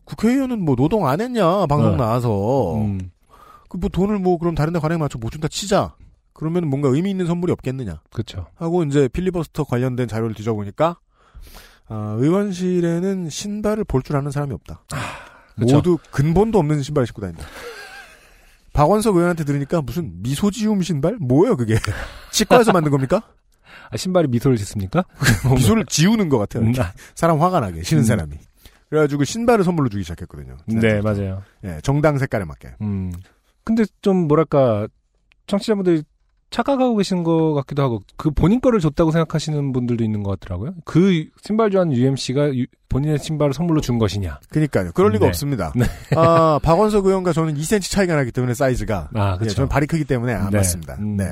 [0.04, 1.98] 국회의원은 뭐 노동 안 했냐 방송 네.
[1.98, 3.12] 나와서 음,
[3.76, 5.96] 그 뭐 돈을 뭐 그럼 다른 데 관행 맞춰 못 준다 치자
[6.34, 10.98] 그러면 뭔가 의미 있는 선물이 없겠느냐 그렇죠 하고 이제 필리버스터 관련된 자료를 뒤져보니까
[11.88, 14.84] 아, 의원실에는 신발을 볼 줄 아는 사람이 없다.
[15.56, 15.76] 그쵸.
[15.76, 17.46] 모두 근본도 없는 신발을 신고 다닌다.
[18.74, 21.16] 박원석 의원한테 들으니까 무슨 미소지움 신발?
[21.22, 21.76] 뭐예요 그게?
[22.32, 23.22] 치과에서 만든 겁니까?
[23.92, 25.06] 아, 신발이 미소를 짓습니까?
[25.56, 26.64] 미소를 지우는 것 같아요.
[26.64, 26.74] 음.
[26.80, 28.06] 아, 사람 화가 나게 신은 음.
[28.06, 28.36] 사람이.
[28.90, 30.58] 그래가지고 신발을 선물로 주기 시작했거든요.
[30.66, 32.76] 네 맞아요 예, 정당 색깔에 맞게.
[32.82, 33.12] 음
[33.66, 34.88] 근데 좀 뭐랄까
[35.48, 36.04] 청취자분들이
[36.52, 40.74] 착각하고 계신 것 같기도 하고 그 본인 거를 줬다고 생각하시는 분들도 있는 것 같더라고요.
[40.86, 42.52] 그 신발 좋아하는 UMC가
[42.88, 44.40] 본인의 신발을 선물로 준 것이냐?
[44.50, 44.92] 그니까요.
[44.94, 45.30] 그럴 리가 네.
[45.30, 45.74] 없습니다.
[45.76, 45.86] 네.
[46.16, 49.10] 아, 박원석 의원과 저는 2cm 차이가 나기 때문에 사이즈가.
[49.14, 49.56] 아, 예, 그렇죠.
[49.56, 50.58] 저는 발이 크기 때문에 안 네.
[50.58, 50.96] 맞습니다.
[51.00, 51.18] 음.
[51.18, 51.26] 네.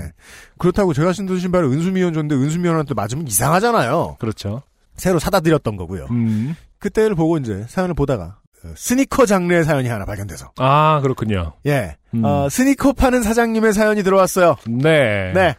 [0.58, 4.18] 그렇다고 제가 신던 신발을 은수미 의원 줬는데 은수미 의원한테 맞으면 이상하잖아요.
[4.20, 4.64] 그렇죠.
[4.96, 6.08] 새로 사다 드렸던 거고요.
[6.12, 6.56] 음.
[6.80, 8.43] 그때를 보고 이제 사연을 보다가 어,
[8.76, 11.54] 스니커 장르의 사연이 하나 발견돼서 아, 그렇군요.
[11.66, 12.24] 예, 음.
[12.24, 14.56] 어, 스니커 파는 사장님의 사연이 들어왔어요.
[14.68, 15.32] 네.
[15.34, 15.56] 네.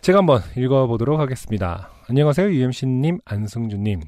[0.00, 1.90] 제가 한번 읽어보도록 하겠습니다.
[2.08, 2.50] 안녕하세요.
[2.50, 4.02] UMC님, 안승준님.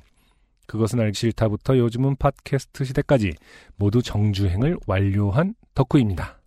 [0.66, 3.32] 그것은 알기 싫다부터 요즘은 팟캐스트 시대까지
[3.76, 6.38] 모두 정주행을 완료한 덕후입니다.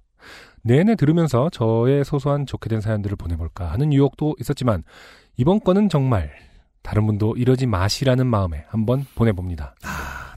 [0.63, 4.83] 내내 들으면서 저의 소소한 좋게 된 사연들을 보내볼까 하는 유혹도 있었지만
[5.37, 6.31] 이번 건은 정말
[6.83, 9.75] 다른 분도 이러지 마시라는 마음에 한번 보내봅니다.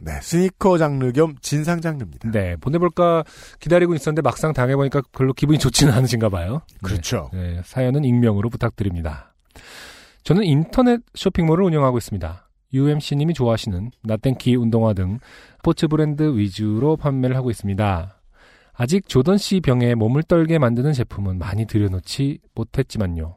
[0.05, 2.31] 네, 스니커 장르 겸 진상 장르입니다.
[2.31, 3.25] 네, 보내볼까
[3.59, 6.61] 기다리고 있었는데 막상 당해보니까 별로 기분이 좋지는 않으신가 봐요.
[6.71, 6.79] 네.
[6.83, 7.31] 그렇죠.
[7.33, 9.35] 네, 사연은 익명으로 부탁드립니다.
[10.23, 12.49] 저는 인터넷 쇼핑몰을 운영하고 있습니다.
[12.75, 15.19] UMC님이 좋아하시는 나땡키 운동화 등
[15.59, 18.21] 스포츠 브랜드 위주로 판매를 하고 있습니다.
[18.75, 23.37] 아직 조던 씨 병에 몸을 떨게 만드는 제품은 많이 들여놓지 못했지만요.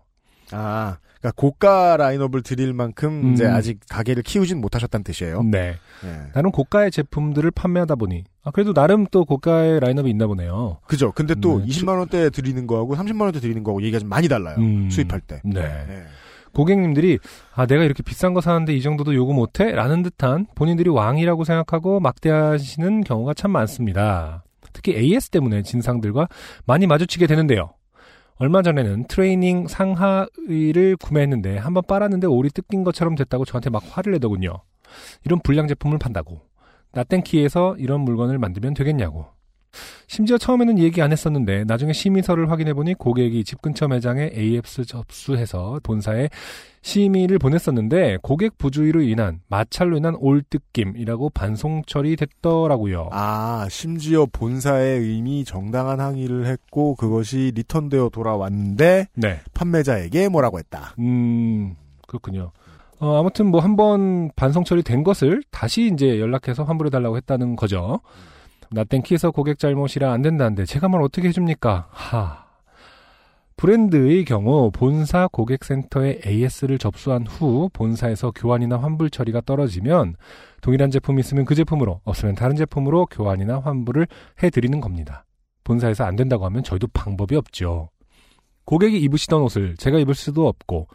[0.52, 3.34] 아, 그러니까 고가 라인업을 드릴 만큼 음.
[3.34, 5.44] 이제 아직 가게를 키우진 못하셨다는 뜻이에요.
[5.44, 5.76] 네.
[6.06, 6.32] 예.
[6.34, 10.80] 나름 고가의 제품들을 판매하다 보니 아, 그래도 나름 또 고가의 라인업이 있나 보네요.
[10.88, 11.12] 그죠.
[11.12, 11.66] 근데 또 네.
[11.66, 14.56] 20만 원대 드리는 거하고 30만 원대 드리는 거하고 얘기가 좀 많이 달라요.
[14.60, 14.90] 음.
[14.90, 15.42] 수입할 때.
[15.44, 15.62] 네.
[15.62, 16.04] 네.
[16.54, 17.20] 고객님들이
[17.54, 19.72] 아 내가 이렇게 비싼 거 사는데 이 정도도 요구 못해?
[19.72, 24.44] 라는 듯한 본인들이 왕이라고 생각하고 막대하시는 경우가 참 많습니다.
[24.74, 26.28] 특히 AS 때문에 진상들과
[26.66, 27.72] 많이 마주치게 되는데요.
[28.40, 34.62] 얼마 전에는 트레이닝 상하의를 구매했는데 한번 빨았는데 올이 뜯긴 것처럼 됐다고 저한테 막 화를 내더군요.
[35.26, 36.42] 이런 불량 제품을 판다고.
[36.92, 39.37] 나땡키에서 이런 물건을 만들면 되겠냐고.
[40.08, 46.30] 심지어 처음에는 얘기 안 했었는데 나중에 심의서를 확인해보니 고객이 집 근처 매장에 AS 접수해서 본사에
[46.82, 53.10] 심의를 보냈었는데 고객 부주의로 인한 마찰로 인한 올뜯김이라고 반송 처리됐더라고요.
[53.12, 59.40] 아, 심지어 본사의 의미 정당한 항의를 했고 그것이 리턴되어 돌아왔는데 네.
[59.54, 60.96] 판매자에게 뭐라고 했다.
[61.00, 61.76] 음,
[62.08, 62.52] 그렇군요.
[63.00, 68.00] 어, 아무튼 뭐 한 번 반송 처리된 것을 다시 이제 연락해서 환불해 달라고 했다는 거죠.
[68.72, 71.88] 나땡키에서 고객 잘못이라 안 된다는데 제가 뭘 어떻게 해줍니까?
[71.92, 72.48] 하.
[73.58, 80.16] 브랜드의 경우 본사 고객센터에 AS를 접수한 후 본사에서 교환이나 환불 처리가 떨어지면
[80.62, 84.08] 동일한 제품이 있으면 그 제품으로 없으면 다른 제품으로 교환이나 환불을
[84.44, 85.26] 해드리는 겁니다.
[85.64, 87.90] 본사에서 안 된다고 하면 저희도 방법이 없죠.
[88.66, 90.88] 고객이 입으시던 옷을 제가 입을 수도 없고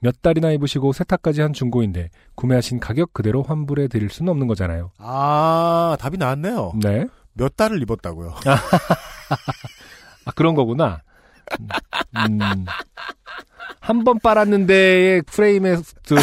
[0.00, 4.92] 몇 달이나 입으시고 세탁까지 한 중고인데 구매하신 가격 그대로 환불해 드릴 수는 없는 거잖아요.
[4.98, 6.72] 아, 답이 나왔네요.
[6.80, 7.06] 네.
[7.34, 8.34] 몇 달을 입었다고요.
[10.24, 11.02] 아, 그런 거구나.
[12.16, 12.38] 음,
[13.80, 15.76] 한 번 빨았는데의 프레임에
[16.06, 16.16] 그,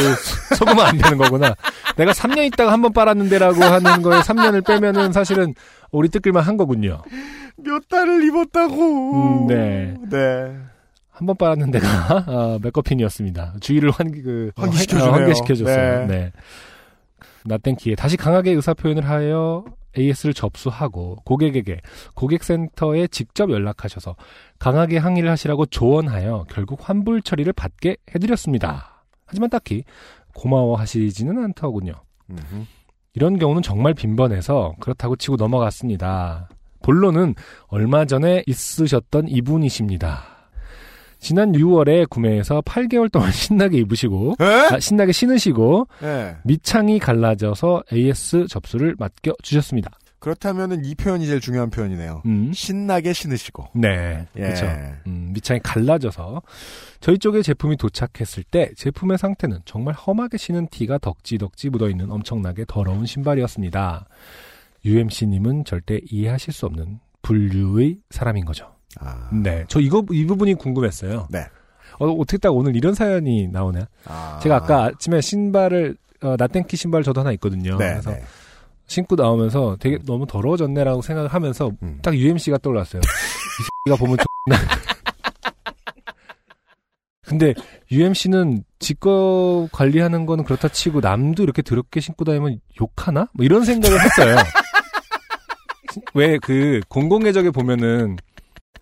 [0.55, 1.55] 속으면 안 되는 거구나.
[1.97, 5.53] 내가 3년 있다가 한 번 빨았는데라고 하는 거에 3년을 빼면은 사실은
[5.91, 7.01] 우리 뜯길만 한 거군요.
[7.57, 9.13] 몇 달을 입었다고.
[9.13, 9.95] 음, 네.
[10.09, 10.57] 네.
[11.15, 11.87] 한 번 빨았는 데가
[12.27, 13.55] 아, 맥커핀이었습니다.
[13.61, 15.09] 주의를 환, 그, 환기시켜주네요.
[15.09, 16.07] 어, 환기시켜줬어요.
[16.07, 16.07] 네.
[16.07, 16.31] 네.
[17.45, 19.63] 나땡키에 다시 강하게 의사 표현을 하여
[19.97, 21.79] AS를 접수하고 고객에게
[22.15, 24.15] 고객센터에 직접 연락하셔서
[24.59, 29.05] 강하게 항의를 하시라고 조언하여 결국 환불 처리를 받게 해드렸습니다.
[29.25, 29.83] 하지만 딱히
[30.33, 31.93] 고마워하시지는 않더군요.
[32.29, 32.65] 음흠.
[33.13, 36.49] 이런 경우는 정말 빈번해서 그렇다고 치고 넘어갔습니다.
[36.83, 37.35] 본론은
[37.67, 40.34] 얼마 전에 있으셨던 이분이십니다.
[41.25, 44.45] 지난 6월에 구매해서 8개월 동안 신나게 입으시고 에?
[44.45, 46.35] 아, 신나게 신으시고 네.
[46.43, 49.89] 밑창이 갈라져서 AS 접수를 맡겨 주셨습니다.
[50.19, 52.21] 그렇다면은 이 표현이 제일 중요한 표현이네요.
[52.27, 52.51] 음.
[52.53, 53.69] 신나게 신으시고.
[53.73, 54.39] 네, 예.
[54.39, 54.67] 그렇죠.
[55.07, 56.43] 음, 밑창이 갈라져서
[56.99, 63.07] 저희 쪽에 제품이 도착했을 때 제품의 상태는 정말 험하게 신은 티가 덕지덕지 묻어있는 엄청나게 더러운
[63.07, 64.07] 신발이었습니다.
[64.85, 68.74] UMC님은 절대 이해하실 수 없는 분류의 사람인 거죠.
[68.99, 69.29] 아.
[69.31, 71.27] 네, 저 이거 이 부분이 궁금했어요.
[71.29, 71.45] 네.
[71.99, 73.87] 어, 어떻게 딱 오늘 이런 사연이 나오냐?
[74.05, 74.39] 아.
[74.41, 77.77] 제가 아까 아침에 신발을 어, 나땡키 신발 저도 하나 있거든요.
[77.77, 77.91] 네.
[77.91, 78.23] 그래서 네.
[78.87, 81.99] 신고 나오면서 되게 너무 더러워졌네라고 생각을 하면서 음.
[82.01, 83.01] 딱 UMC가 떠올랐어요.
[83.87, 84.17] 이 X가 보면
[84.49, 84.61] X나.
[87.25, 87.53] 근데
[87.91, 93.27] UMC는 지거 관리하는 거는 그렇다 치고 남도 이렇게 더럽게 신고 다니면 욕하나?
[93.33, 94.35] 뭐 이런 생각을 했어요.
[96.13, 98.17] 왜 그 공공의적에 보면은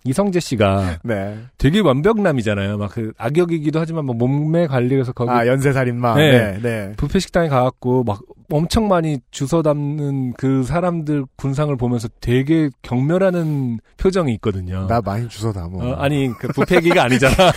[0.04, 1.38] 이성재 씨가 네.
[1.58, 2.78] 되게 완벽남이잖아요.
[2.78, 6.14] 막 그 악역이기도 하지만 뭐 몸매 관리해서 거기 아, 연쇄살인마.
[6.14, 6.30] 네.
[6.30, 6.58] 네.
[6.62, 6.92] 네.
[6.96, 8.20] 부페 식당에 가갖고 막
[8.52, 14.86] 엄청 많이 주워 담는 그 사람들 군상을 보면서 되게 경멸하는 표정이 있거든요.
[14.86, 15.78] 나 많이 주워 담어.
[15.84, 17.34] 어, 아니 그 부패기가 아니잖아.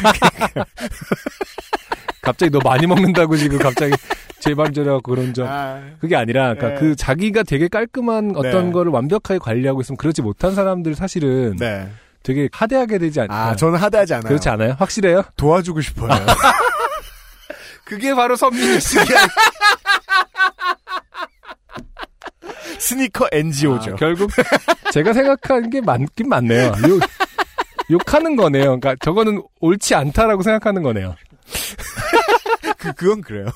[2.24, 3.93] 갑자기 너 많이 먹는다고 지금 갑자기
[4.39, 6.76] 저래갖고 그런 점 아, 그게 아니라 그러니까 네.
[6.80, 8.72] 그 자기가 되게 깔끔한 어떤 네.
[8.72, 11.88] 거를 완벽하게 관리하고 있으면 그러지 못한 사람들 사실은 네.
[12.24, 14.28] 되게 하대하게 되지 않나 아, 저는 하대하지 않아요.
[14.28, 14.76] 그렇지 않아요?
[14.80, 15.24] 확실해요?
[15.38, 16.09] 도와주고 싶어요.
[17.86, 19.05] 그게 바로 선민의식이
[22.80, 23.93] 스니커 NGO죠.
[23.93, 24.30] 아, 결국
[24.91, 26.74] 제가 생각하는 게 맞긴 맞네요.
[26.88, 27.01] 욕,
[27.91, 28.80] 욕하는 거네요.
[28.80, 31.15] 그러니까 저거는 옳지 않다라고 생각하는 거네요.
[32.78, 33.47] 그, 그건 그래요.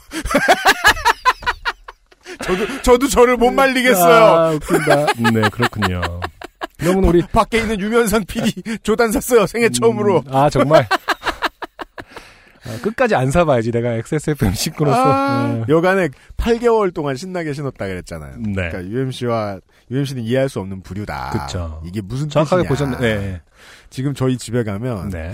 [2.43, 4.23] 저도, 저도 저를 못 말리겠어요.
[4.23, 5.05] 아, 웃긴다.
[5.31, 6.01] 네, 그렇군요.
[6.81, 9.45] 그러면 우리 밖에 있는 유면상 PD 조단 샀어요.
[9.47, 10.23] 생애 처음으로.
[10.27, 10.87] 음, 아 정말
[12.63, 14.97] 아, 끝까지 안 사봐야지 내가 XSFM 식구로서.
[15.01, 15.63] 아, 네.
[15.73, 18.35] 여간에 8개월 동안 신나게 신었다 그랬잖아요.
[18.37, 18.53] 네.
[18.69, 19.59] 그러니까 UMC와
[19.89, 21.31] UMC는 이해할 수 없는 부류다.
[21.47, 21.81] 그쵸.
[21.85, 22.89] 이게 무슨 정확하게 뜻이냐.
[22.91, 23.15] 보셨네.
[23.17, 23.41] 네.
[23.89, 25.33] 지금 저희 집에 가면 네.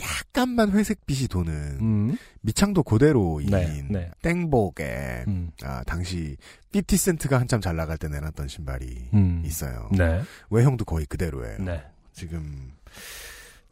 [0.00, 2.16] 약간만 회색빛이 도는 음.
[2.42, 3.82] 미창도 그대로인 네.
[3.88, 4.10] 네.
[4.22, 5.50] 땡복에 음.
[5.62, 6.36] 아, 당시
[6.72, 9.42] 50센트가 한참 잘 나갈 때 내놨던 신발이 음.
[9.44, 9.88] 있어요.
[9.92, 10.22] 네.
[10.50, 11.58] 외형도 거의 그대로예요.
[11.62, 11.82] 네.
[12.12, 12.72] 지금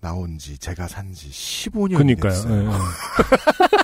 [0.01, 2.33] 나온 지 제가 산 지 15년이 그니까요.
[2.33, 2.71] 됐어요.
[2.71, 2.77] 네.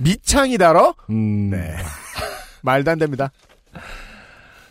[0.00, 0.94] 미창이 달어?
[1.10, 1.50] 음.
[1.50, 1.76] 네.
[2.62, 3.30] 말도 안 됩니다.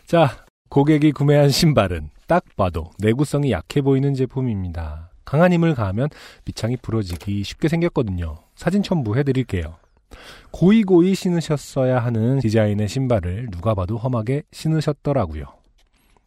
[0.05, 5.09] 자, 고객이 구매한 신발은 딱 봐도 내구성이 약해 보이는 제품입니다.
[5.33, 6.09] 강한 힘을 가하면
[6.45, 8.35] 밑창이 부러지기 쉽게 생겼거든요.
[8.53, 9.77] 사진 첨부해드릴게요.
[10.51, 15.45] 고이고이 신으셨어야 하는 디자인의 신발을 누가 봐도 험하게 신으셨더라고요.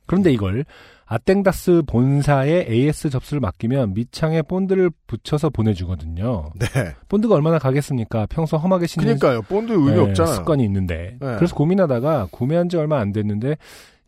[0.06, 0.64] 그런데 이걸
[1.04, 6.50] 아땡다스 본사에 AS 접수를 맡기면 밑창에 본드를 붙여서 보내주거든요.
[6.58, 6.66] 네.
[7.08, 8.26] 본드가 얼마나 가겠습니까?
[8.28, 9.42] 평소 험하게 신는 그러니까요.
[9.42, 10.34] 본드 의미 네, 없잖아요.
[10.34, 11.16] 습관이 있는데.
[11.20, 11.36] 네.
[11.36, 13.56] 그래서 고민하다가 구매한 지 얼마 안 됐는데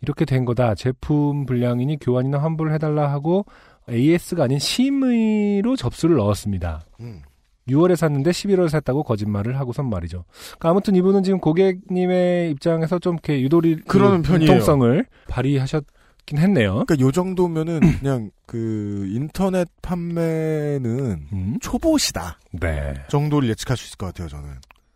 [0.00, 0.74] 이렇게 된 거다.
[0.74, 3.46] 제품 불량이니 교환이나 환불을 해달라 하고
[3.90, 6.84] AS가 아닌 심의로 접수를 넣었습니다.
[7.00, 7.22] 음.
[7.68, 10.24] 6월에 샀는데 11월에 샀다고 거짓말을 하고선 말이죠.
[10.58, 14.50] 그러니까 아무튼 이분은 지금 고객님의 입장에서 좀 이렇게 유도리 그러는 그 편이에요.
[14.50, 16.84] 융통성을 발휘하셨긴 했네요.
[16.86, 21.58] 그러니까 요 정도면은 그냥 그 인터넷 판매는 음?
[21.60, 24.28] 초보시다 네, 정도를 예측할 수 있을 것 같아요.
[24.28, 24.48] 저는.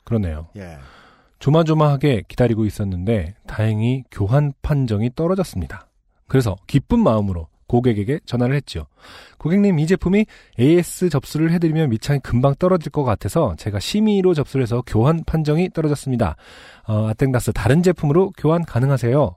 [0.05, 0.49] 그러네요.
[0.57, 0.79] 예.
[1.39, 5.89] 조마조마하게 기다리고 있었는데 다행히 교환 판정이 떨어졌습니다.
[6.29, 8.87] 그래서 기쁜 마음으로 고객에게 전화를 했죠.
[9.39, 10.27] 고객님 이 제품이
[10.61, 16.37] AS 접수를 해드리면 밑창이 금방 떨어질 것 같아서 제가 심의로 접수를 해서 교환 판정이 떨어졌습니다.
[16.87, 19.37] 어, 아땡다스 다른 제품으로 교환 가능하세요?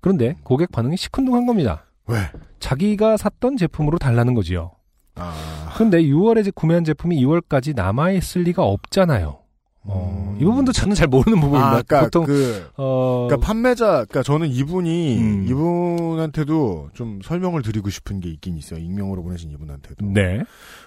[0.00, 1.86] 그런데 고객 반응이 시큰둥한 겁니다.
[2.08, 2.18] 왜?
[2.58, 4.72] 자기가 샀던 제품으로 달라는 거지요.
[5.14, 5.72] 아.
[5.76, 9.43] 근데 6월에 구매한 제품이 2월까지 남아있을 리가 없잖아요.
[9.86, 10.40] 어, 음.
[10.40, 11.66] 이 부분도 저는 잘 모르는 부분입니다.
[11.66, 15.46] 아, 그러니까 보통 그 어, 그러니까 판매자, 그러니까 저는 이분이 음.
[15.48, 18.80] 이분한테도 좀 설명을 드리고 싶은 게 있긴 있어요.
[18.80, 20.42] 익명으로 보내신 이분한테도 네,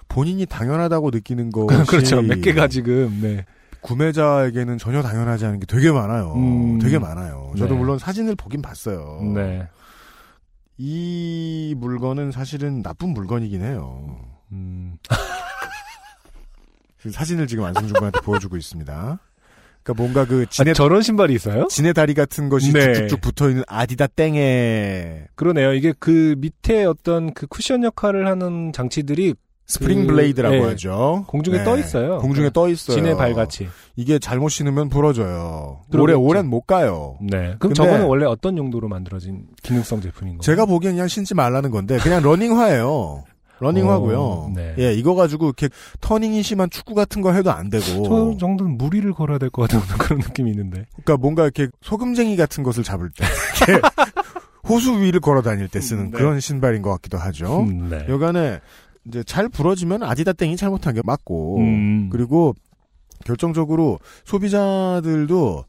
[0.07, 2.21] 본인이 당연하다고 느끼는 것이 그렇죠.
[2.23, 3.45] 몇 개가 지금 네,
[3.81, 6.33] 구매자에게는 전혀 당연하지 않은 게 되게 많아요.
[6.35, 6.79] 음.
[6.79, 7.53] 되게 많아요.
[7.55, 7.79] 저도 네.
[7.79, 9.21] 물론 사진을 보긴 봤어요.
[9.35, 9.67] 네,
[10.77, 14.17] 이 물건은 사실은 나쁜 물건이긴 해요.
[14.51, 14.97] 음,
[17.11, 19.19] 사진을 지금 안승준군한테 보여주고 있습니다.
[19.83, 21.67] 그러니까 뭔가 그 아, 지네 저런 신발이 있어요?
[21.69, 22.93] 지네 다리 같은 것이 네.
[22.93, 25.73] 쭉쭉쭉 붙어 있는 아디다 땡에 그러네요.
[25.73, 29.35] 이게 그 밑에 어떤 그 쿠션 역할을 하는 장치들이
[29.69, 30.61] 스프링 그, Blade라고 네.
[30.63, 31.25] 하죠.
[31.27, 31.63] 공중에 네.
[31.65, 32.19] 떠 있어요.
[32.19, 32.95] 공중에 떠 있어요.
[32.95, 33.67] 지네 발같이.
[33.97, 35.81] 이게 잘못 신으면 부러져요.
[35.93, 37.17] 오래 오랜 못 가요.
[37.21, 37.55] 네.
[37.59, 40.41] 그럼 저거는 원래 어떤 용도로 만들어진 기능성 제품인 거예요?
[40.41, 43.23] 제가 보기엔 그냥 신지 말라는 건데 그냥 러닝화예요.
[43.59, 44.21] 러닝화고요.
[44.21, 44.75] 어, 네.
[44.77, 45.69] 예, 이거 가지고 이렇게
[46.01, 47.83] 터닝이 심한 축구 같은 거 해도 안 되고.
[48.33, 50.85] 저 정도는 무리를 걸어야 될 것 같은 그런 느낌이 있는데.
[51.03, 53.25] 그러니까 뭔가 이렇게 소금쟁이 같은 것을 잡을 때
[53.67, 53.81] 이렇게
[54.67, 56.17] 호수 위를 걸어 다닐 때 쓰는 음, 네.
[56.17, 57.61] 그런 신발인 것 같기도 하죠.
[57.61, 58.05] 음, 네.
[58.09, 58.59] 여간에
[59.07, 62.09] 이제 잘 부러지면 아디다 땡이 잘못한 게 맞고 음.
[62.11, 62.53] 그리고
[63.25, 65.65] 결정적으로 소비자들도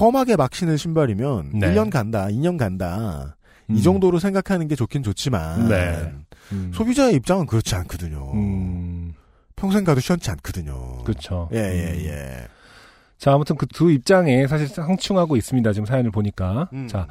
[0.00, 1.74] 험하게 막 신을 신발이면 네.
[1.74, 3.36] 1년 간다, 2년 간다.
[3.70, 3.76] 음.
[3.76, 6.12] 이 정도로 생각하는 게 좋긴 좋지만 네.
[6.52, 6.70] 음.
[6.74, 8.32] 소비자의 입장은 그렇지 않거든요.
[8.34, 9.14] 음,
[9.56, 11.02] 평생 가도 시원치 않거든요.
[11.04, 11.48] 그렇죠.
[11.52, 12.04] 예, 예, 음.
[12.06, 12.46] 예.
[13.18, 15.72] 자, 아무튼 그 두 입장에 사실 상충하고 있습니다.
[15.72, 16.68] 지금 사연을 보니까.
[16.72, 16.88] 음.
[16.88, 17.06] 자,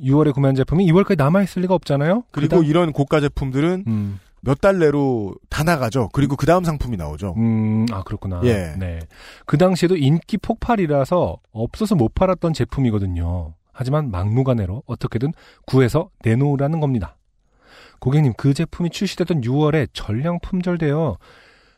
[0.00, 2.24] 6월에 구매한 제품이 2월까지 남아있을 리가 없잖아요?
[2.30, 6.08] 그리고 그다음- 이런 고가 제품들은 음, 몇달 내로 다 나가죠.
[6.12, 7.34] 그리고 그 다음 상품이 나오죠.
[7.36, 8.40] 음, 아, 그렇구나.
[8.44, 8.74] 예.
[8.78, 8.98] 네.
[9.46, 13.54] 그 당시에도 인기 폭발이라서 없어서 못 팔았던 제품이거든요.
[13.72, 15.32] 하지만 막무가내로 어떻게든
[15.66, 17.16] 구해서 내놓으라는 겁니다.
[18.02, 21.18] 고객님, 그 제품이 출시되던 6월에 전량 품절되어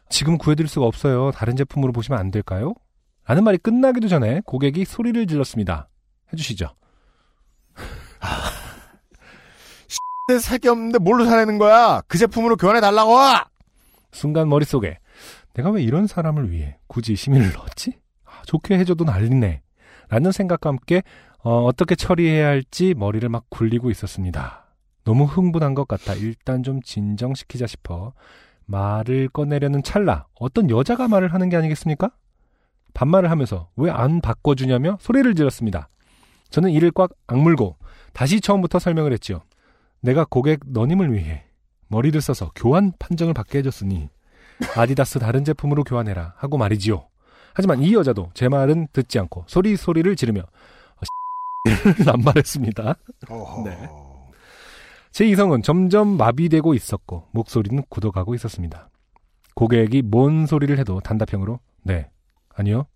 [0.08, 1.30] 지금 구해드릴 수가 없어요.
[1.32, 2.72] 다른 제품으로 보시면 안 될까요?
[3.26, 5.90] 라는 말이 끝나기도 전에 고객이 소리를 질렀습니다.
[6.32, 6.74] 해주시죠.
[10.40, 12.00] 살게 없는데 뭘로 사내는 거야?
[12.08, 13.18] 그 제품으로 교환해 달라고!
[14.10, 15.00] 순간 머릿속에
[15.52, 17.98] 내가 왜 이런 사람을 위해 굳이 시민을 넣었지?
[18.24, 19.60] 아, 좋게 해줘도 난리네.
[20.08, 21.02] 라는 생각과 함께
[21.40, 24.63] 어, 떻게 처리해야 할지 머리를 막 굴리고 있었습니다.
[25.04, 28.12] 너무 흥분한 것 같아 일단 좀 진정시키자 싶어
[28.66, 32.10] 말을 꺼내려는 찰나 어떤 여자가 말을 하는 게 아니겠습니까?
[32.94, 35.88] 반말을 하면서 왜 안 바꿔주냐며 소리를 질렀습니다.
[36.50, 37.76] 저는 이를 꽉 악물고
[38.12, 39.42] 다시 처음부터 설명을 했지요.
[40.00, 41.44] 내가 고객 너님을 위해
[41.88, 44.08] 머리를 써서 교환 판정을 받게 해줬으니
[44.76, 47.06] 아디다스 다른 제품으로 교환해라 하고 말이지요.
[47.52, 50.42] 하지만 이 여자도 제 말은 듣지 않고 소리 소리를 지르며
[52.06, 52.94] 남말했습니다.
[53.64, 53.88] 네.
[55.14, 58.90] 제 이성은 점점 마비되고 있었고 목소리는 굳어가고 있었습니다.
[59.54, 62.10] 고객이 뭔 소리를 해도 단답형으로 네
[62.52, 62.88] 아니요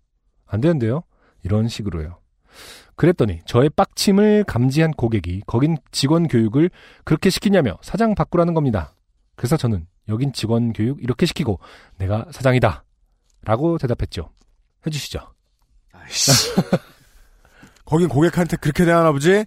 [0.45, 1.03] 안 되는데요
[1.43, 2.19] 이런 식으로요.
[2.97, 6.69] 그랬더니 저의 빡침을 감지한 고객이 거긴 직원 교육을
[7.05, 8.93] 그렇게 시키냐며 사장 바꾸라는 겁니다.
[9.37, 11.61] 그래서 저는 여긴 직원 교육 이렇게 시키고
[11.99, 12.83] 내가 사장이다.
[13.43, 14.29] 라고 대답했죠.
[14.85, 15.21] 해주시죠.
[17.85, 19.45] 거긴 고객한테 그렇게 대하나 보지?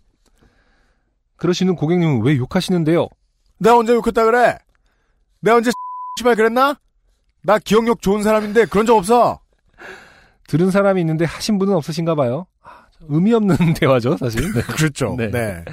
[1.42, 3.08] 그러시는 고객님은 왜 욕하시는데요?
[3.58, 4.58] 내가 언제 욕했다 그래?
[5.40, 5.72] 내가 언제
[6.16, 6.78] 씨발 그랬나?
[7.42, 9.40] 나 기억력 좋은 사람인데 그런 적 없어.
[10.46, 12.46] 들은 사람이 있는데 하신 분은 없으신가 봐요.
[12.62, 14.52] 아, 의미 없는 대화죠, 사실.
[14.52, 14.62] 네.
[14.70, 15.16] 그렇죠.
[15.18, 15.32] 네.
[15.32, 15.64] 네.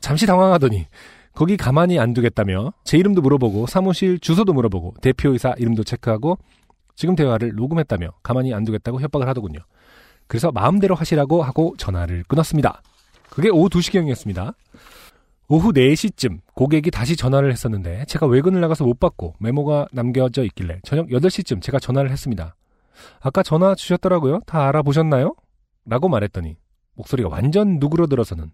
[0.00, 0.88] 잠시 당황하더니
[1.34, 6.36] 거기 가만히 안 두겠다며 제 이름도 물어보고 사무실 주소도 물어보고 대표이사 이름도 체크하고
[6.96, 9.60] 지금 대화를 녹음했다며 가만히 안 두겠다고 협박을 하더군요.
[10.26, 12.82] 그래서 마음대로 하시라고 하고 전화를 끊었습니다.
[13.30, 14.54] 그게 오후 2시경이었습니다.
[15.48, 21.08] 오후 4시쯤 고객이 다시 전화를 했었는데 제가 외근을 나가서 못 받고 메모가 남겨져 있길래 저녁
[21.08, 22.56] 8시쯤 제가 전화를 했습니다.
[23.20, 24.40] 아까 전화 주셨더라고요.
[24.46, 25.34] 다 알아보셨나요?
[25.84, 26.56] 라고 말했더니
[26.94, 28.50] 목소리가 완전 누그러들어서는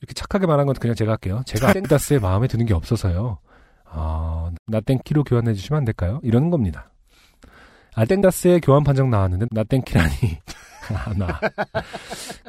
[0.00, 1.42] 이렇게 착하게 말한 건 그냥 제가 할게요.
[1.46, 3.38] 제가 땡다스에 마음에 드는 게 없어서요.
[3.84, 6.20] 아, 나땡키로 교환해 주시면 안 될까요?
[6.22, 6.90] 이러는 겁니다.
[7.94, 10.14] 아땡다스에 교환 판정 나왔는데 나땡키라니.
[10.94, 11.40] 아, 나.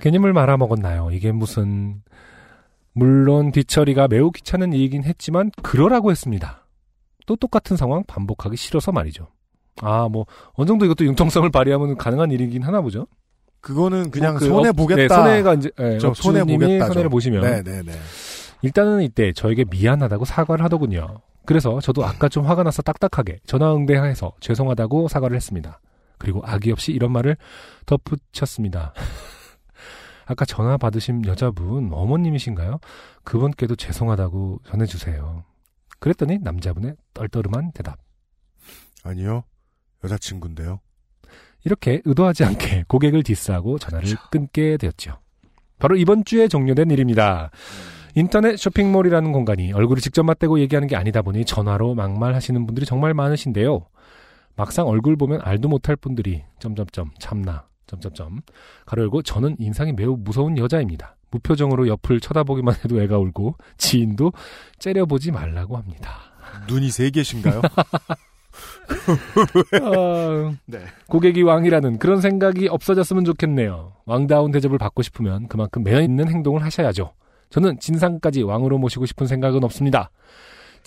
[0.02, 1.10] 개념을 말아먹었나요?
[1.12, 2.04] 이게 무슨
[2.98, 6.66] 물론 뒤처리가 매우 귀찮은 일이긴 했지만 그러라고 했습니다.
[7.28, 9.28] 또 똑같은 상황 반복하기 싫어서 말이죠.
[9.82, 13.06] 아, 뭐 어느 정도 이것도 융통성을 발휘하면 가능한 일이긴 하나 보죠.
[13.62, 15.02] 그거는 그냥 뭐 그 손해 업- 보겠다.
[15.02, 16.94] 네, 손해가 이제 네, 저 손해 보겠다죠.
[16.94, 17.92] 손해를 보시면 네 네 네.
[18.64, 21.22] 일단은 이때 저에게 미안하다고 사과를 하더군요.
[21.46, 25.80] 그래서 저도 아까 좀 화가 나서 딱딱하게 전화 응대해서 죄송하다고 사과를 했습니다.
[26.18, 27.38] 그리고 악의 없이 이런 말을
[27.86, 28.94] 덧붙였습니다.
[30.28, 32.80] 아까 전화 받으신 여자분 어머님이신가요?
[33.24, 35.44] 그분께도 죄송하다고 전해주세요.
[36.00, 37.98] 그랬더니 남자분의 떨떠름한 대답.
[39.04, 39.44] 아니요.
[40.04, 40.80] 여자친구인데요.
[41.64, 45.20] 이렇게 의도하지 않게 고객을 디스하고 전화를 끊게 되었죠.
[45.80, 47.50] 바로 이번 주에 종료된 일입니다.
[48.16, 53.88] 인터넷 쇼핑몰이라는 공간이 얼굴을 직접 맞대고 얘기하는 게 아니다 보니 전화로 막말하시는 분들이 정말 많으신데요.
[54.56, 58.42] 막상 얼굴 보면 알도 못할 분들이 점점점 참나 점점점
[58.86, 61.16] 가로 열고 저는 인상이 매우 무서운 여자입니다.
[61.32, 64.32] 무표정으로 옆을 쳐다보기만 해도 애가 울고 지인도
[64.80, 66.20] 째려보지 말라고 합니다.
[66.68, 67.62] 눈이 세 개신가요?
[69.82, 70.80] 아, 네.
[71.08, 73.94] 고객이 왕이라는 그런 생각이 없어졌으면 좋겠네요.
[74.06, 77.14] 왕다운 대접을 받고 싶으면 그만큼 매너 있는 행동을 하셔야죠.
[77.50, 80.10] 저는 진상까지 왕으로 모시고 싶은 생각은 없습니다.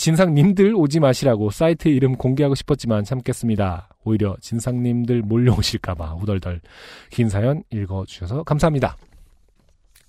[0.01, 3.91] 진상님들 오지 마시라고 사이트 이름 공개하고 싶었지만 참겠습니다.
[4.03, 6.63] 오히려 진상님들 몰려오실까봐 우덜덜
[7.11, 8.97] 긴 사연 읽어주셔서 감사합니다.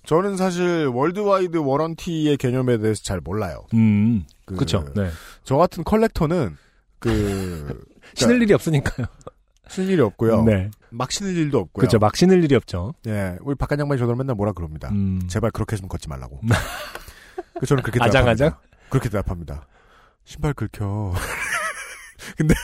[0.06, 3.66] 저는 사실 worldwide warranty의 개념에 대해서 잘 몰라요.
[3.74, 4.82] 음, 그, 그쵸.
[4.96, 5.10] 네.
[5.44, 6.56] 저 같은 collector는
[6.98, 7.84] 그
[8.16, 9.06] 신을 일이 없으니까요.
[9.68, 10.44] 신을 일이 없고요.
[10.44, 10.70] 네.
[10.88, 11.82] 막 신을 일도 없고요.
[11.82, 11.98] 그쵸.
[11.98, 12.94] 막 신을 일이 없죠.
[13.08, 14.88] 예, 우리 박한 양반이 저를 맨날 뭐라 그럽니다.
[14.88, 15.20] 음.
[15.28, 16.40] 제발 그렇게 좀 걷지 말라고.
[17.60, 18.48] 그 저는 그렇게 아장아장?
[18.48, 18.88] 대답합니다.
[18.88, 19.66] 그렇게 대답합니다.
[20.32, 21.12] 신발 긁혀.
[22.38, 22.54] 근데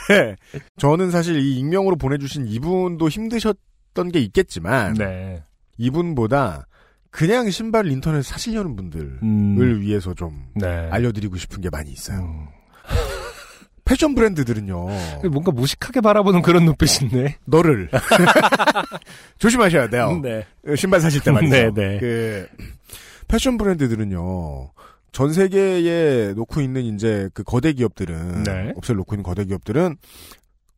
[0.78, 5.42] 저는 사실 이 익명으로 보내주신 이분도 힘드셨던 게 있겠지만 네.
[5.76, 6.66] 이분보다
[7.10, 9.80] 그냥 신발을 인터넷 사시려는 분들을 음.
[9.80, 10.66] 위해서 좀 네.
[10.90, 12.20] 알려드리고 싶은 게 많이 있어요.
[12.20, 12.46] 음.
[13.84, 14.86] 패션 브랜드들은요.
[15.30, 17.36] 뭔가 무식하게 바라보는 그런 눈빛인데.
[17.44, 17.90] 너를
[19.38, 20.20] 조심하셔야 돼요.
[20.22, 20.46] 네.
[20.76, 21.54] 신발 사실 때 말이죠.
[21.54, 21.98] 네, 네.
[21.98, 22.48] 그
[23.28, 24.70] 패션 브랜드들은요.
[25.12, 28.72] 전 세계에 놓고 있는 이제 그 거대 기업들은 네.
[28.76, 29.96] 업체를 놓고 있는 거대 기업들은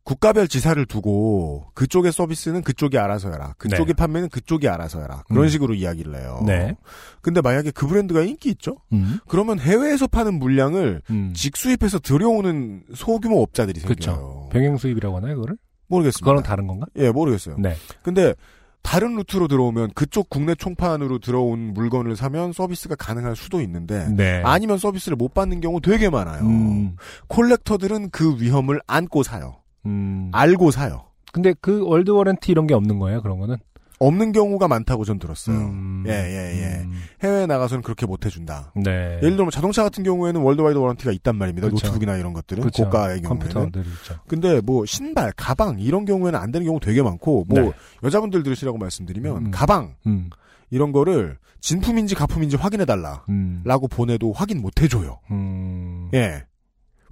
[0.03, 3.53] 국가별 지사를 두고 그쪽의 서비스는 그쪽이 알아서 해라.
[3.59, 3.93] 그쪽의 네.
[3.93, 5.23] 판매는 그쪽이 알아서 해라.
[5.27, 5.49] 그런 음.
[5.49, 6.43] 식으로 이야기를 해요.
[6.45, 6.75] 네.
[7.21, 8.77] 근데 만약에 그 브랜드가 인기 있죠?
[8.93, 9.19] 음.
[9.27, 11.33] 그러면 해외에서 파는 물량을 음.
[11.35, 14.11] 직수입해서 들여오는 소규모 업자들이 그쵸.
[14.11, 14.49] 생겨요.
[14.51, 15.57] 병행 수입이라고 하나요, 그거를?
[15.87, 16.23] 모르겠습니다.
[16.23, 16.87] 그거랑 다른 건가?
[16.95, 17.57] 예, 모르겠어요.
[17.59, 17.75] 네.
[18.01, 18.33] 근데
[18.81, 24.41] 다른 루트로 들어오면 그쪽 국내 총판으로 들어온 물건을 사면 서비스가 가능할 수도 있는데 네.
[24.43, 26.43] 아니면 서비스를 못 받는 경우 되게 많아요.
[26.43, 26.95] 음,
[27.27, 29.57] collector들은 그 위험을 안고 사요.
[29.85, 30.29] 음.
[30.33, 31.05] 알고 사요.
[31.31, 33.57] 근데 그 world warranty 이런 게 없는 거예요, 그런 거는?
[34.01, 35.55] 없는 경우가 많다고 전 들었어요.
[35.55, 36.03] 음.
[36.07, 36.81] 예, 예, 예.
[36.81, 36.93] 음.
[37.21, 38.73] 해외에 나가서는 그렇게 못 해준다.
[38.75, 39.19] 네.
[39.21, 41.67] 예를 들면 자동차 같은 경우에는 worldwide warranty가 있단 말입니다.
[41.67, 41.85] 그렇죠.
[41.85, 42.85] 노트북이나 이런 것들은 그렇죠.
[42.85, 43.53] 고가의 경우에는.
[43.53, 44.15] 컴퓨터들 있죠.
[44.27, 47.71] 근데 뭐 신발, 가방 이런 경우에는 안 되는 경우 되게 많고 뭐 네.
[48.03, 49.51] 여자분들 들으시라고 말씀드리면 음.
[49.51, 50.31] 가방 음,
[50.71, 55.19] 이런 거를 진품인지 가품인지 확인해 달라라고 음, 보내도 확인 못 해줘요.
[55.29, 56.43] 음, 예.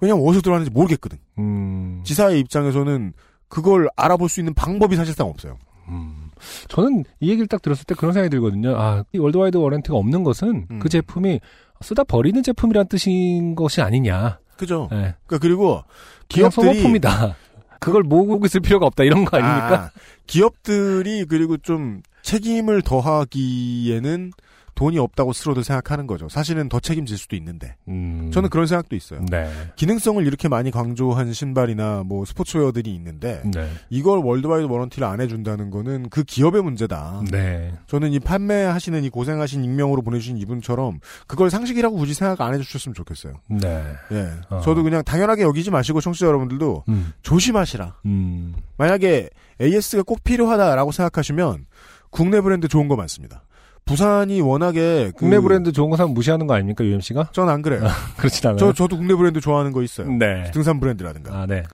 [0.00, 1.18] 왜냐면 어디서 들어왔는지 모르겠거든.
[1.38, 3.12] 음, 지사의 입장에서는
[3.48, 5.56] 그걸 알아볼 수 있는 방법이 사실상 없어요.
[5.88, 6.29] 음.
[6.68, 8.76] 저는 이 얘기를 딱 들었을 때 그런 생각이 들거든요.
[8.76, 10.78] 아, 이 worldwide warranty가 없는 것은 음.
[10.78, 11.40] 그 제품이
[11.80, 14.38] 쓰다 버리는 제품이란 뜻인 것이 아니냐.
[14.56, 14.88] 그죠?
[14.90, 15.14] 네.
[15.26, 15.82] 그러니까 그리고
[16.28, 17.36] 기업들이 소모품이다.
[17.80, 19.84] 그걸 모으고 있을 필요가 없다 이런 거 아닙니까?
[19.84, 19.90] 아,
[20.26, 24.32] 기업들이 그리고 좀 책임을 더하기에는
[24.80, 26.30] 돈이 없다고 스스로들 생각하는 거죠.
[26.30, 27.76] 사실은 더 책임질 수도 있는데.
[27.88, 28.30] 음.
[28.32, 29.20] 저는 그런 생각도 있어요.
[29.28, 29.52] 네.
[29.76, 33.70] 기능성을 이렇게 많이 강조한 신발이나 뭐 스포츠웨어들이 있는데 네.
[33.90, 37.24] 이걸 worldwide warranty를 안 해준다는 거는 그 기업의 문제다.
[37.30, 37.74] 네.
[37.88, 43.34] 저는 이 판매하시는 이 고생하신 익명으로 보내주신 이분처럼 그걸 상식이라고 굳이 생각 안 해주셨으면 좋겠어요.
[43.50, 43.84] 네.
[44.12, 44.30] 예.
[44.48, 44.62] 어.
[44.62, 47.12] 저도 그냥 당연하게 여기지 마시고 청취자 여러분들도 음.
[47.20, 47.96] 조심하시라.
[48.06, 48.54] 음.
[48.78, 49.28] 만약에
[49.60, 51.66] AS가 꼭 필요하다라고 생각하시면
[52.08, 53.42] 국내 브랜드 좋은 거 많습니다.
[53.84, 57.30] 부산이 워낙에 그- 국내 브랜드 좋은 거 사면 무시하는 거 아닙니까, UMC가?
[57.32, 57.80] 전 안 그래요.
[58.16, 58.58] 그렇진 않아요.
[58.58, 60.08] 저 저도 국내 브랜드 좋아하는 거 있어요.
[60.12, 60.50] 네.
[60.52, 61.34] 등산 브랜드라든가.
[61.34, 61.64] 아, 네.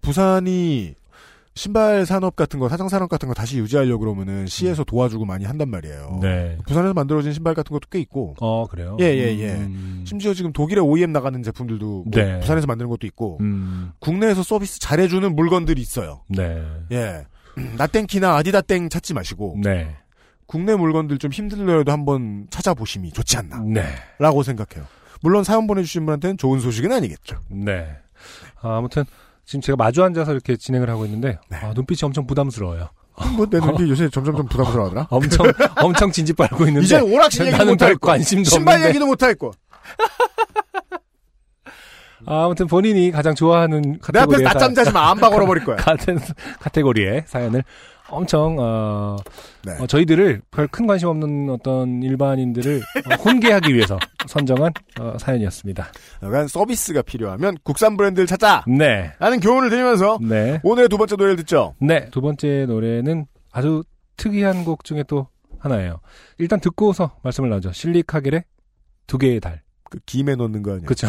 [0.00, 0.94] 부산이
[1.54, 5.68] 신발 산업 같은 거, 사장 산업 같은 거 다시 유지하려고 그러면은 시에서 도와주고 많이 한단
[5.68, 6.18] 말이에요.
[6.22, 6.56] 네.
[6.66, 8.34] 부산에서 만들어진 신발 같은 것도 꽤 있고.
[8.40, 8.96] 어, 그래요?
[9.00, 9.52] 예, 예, 예.
[9.56, 10.04] 음.
[10.06, 12.38] 심지어 지금 독일에 OEM 나가는 제품들도 뭐 네.
[12.40, 13.90] 부산에서 만드는 것도 있고 음.
[13.98, 16.22] 국내에서 서비스 잘해주는 물건들이 있어요.
[16.28, 16.62] 네.
[16.92, 17.24] 예,
[17.76, 19.96] 나땡키나 아디다땡 찾지 마시고 네.
[20.50, 23.84] 국내 물건들 좀 힘들더라도 한번 찾아보심이 좋지 않나라고 네.
[24.18, 24.84] 생각해요.
[25.20, 27.38] 물론 사연 보내주신 분한테는 좋은 소식은 아니겠죠.
[27.46, 27.86] 네.
[28.60, 29.04] 아, 아무튼
[29.44, 31.58] 지금 제가 마주 앉아서 이렇게 진행을 하고 있는데 네.
[31.58, 32.88] 아, 눈빛이 엄청 부담스러워요.
[33.36, 35.06] 뭐내 눈이 요새 점점 좀 부담스러워하더라.
[35.10, 35.46] 엄청
[35.76, 39.36] 엄청 진지 빨고 있는데 이제 오락실 얘기도 못할 별 거, 관심도 신발 없는데 얘기도 못할
[39.36, 39.52] 거.
[42.26, 45.10] 아, 아무튼 본인이 가장 좋아하는 내 앞에서 카테고리에 낮잠 자지 마.
[45.10, 45.76] 안바 걸어버릴 거야.
[45.78, 46.18] 같은
[46.58, 47.62] 카테고리의 사연을
[48.10, 49.16] 엄청 어,
[49.64, 49.72] 네.
[49.80, 52.80] 어, 저희들을 별 큰 관심 없는 어떤 일반인들을
[53.10, 55.86] 어, 혼계하기 위해서 선정한 어, 사연이었습니다.
[56.22, 58.64] 약간 서비스가 필요하면 국산 브랜드를 찾자.
[58.68, 61.74] 네, 라는 교훈을 드리면서 네, 오늘의 두 번째 노래를 듣죠.
[61.80, 62.08] 네.
[62.10, 63.82] 두 번째 노래는 아주
[64.16, 66.00] 특이한 곡 중에 또 하나예요.
[66.38, 67.72] 일단 듣고서 말씀을 나누죠.
[67.72, 68.44] 실리카겔의
[69.06, 69.62] 두 개의 달.
[69.90, 70.86] 그 김에 넣는 거 아니에요?
[70.86, 71.08] 그렇죠.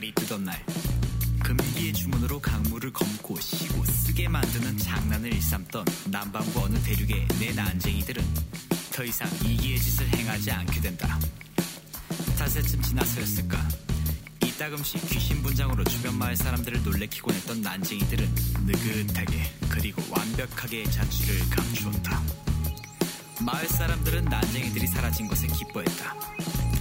[0.00, 0.64] 달이 뜨던 날
[1.44, 8.24] 금기의 주문으로 강물을 검고 쉬고 쓰게 만드는 장난을 일삼던 남반구 어느 대륙의 내 난쟁이들은
[8.94, 11.18] 더 이상 이기의 짓을 행하지 않게 된다.
[12.38, 13.68] 닷새쯤 지나서였을까?
[14.42, 18.34] 이따금씩 귀신 분장으로 주변 마을 사람들을 놀래키곤 했던 난쟁이들은
[18.64, 22.22] 느긋하게 그리고 완벽하게 자취를 감추었다.
[23.44, 26.16] 마을 사람들은 난쟁이들이 사라진 것에 기뻐했다.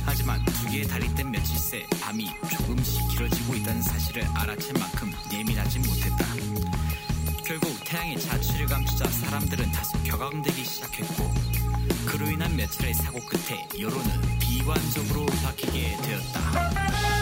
[0.10, 6.26] 하지만 두 개의 뜬 며칠 새 밤이 조금씩 길어지고 있다는 사실을 알아챈 만큼 예민하지 못했다.
[7.46, 11.32] 결국 태양의 자취를 감추자 사람들은 다소 격앙되기 시작했고
[12.08, 17.19] 그로 인한 며칠의 사고 끝에 여론은 비관적으로 바뀌게 되었다.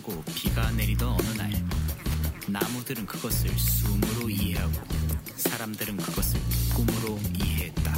[0.00, 1.50] 감추고 비가 내리던 어느 날
[2.48, 4.72] 나무들은 그것을 숨으로 이해하고
[5.36, 6.40] 사람들은 그것을
[6.74, 7.92] 꿈으로 이해했다.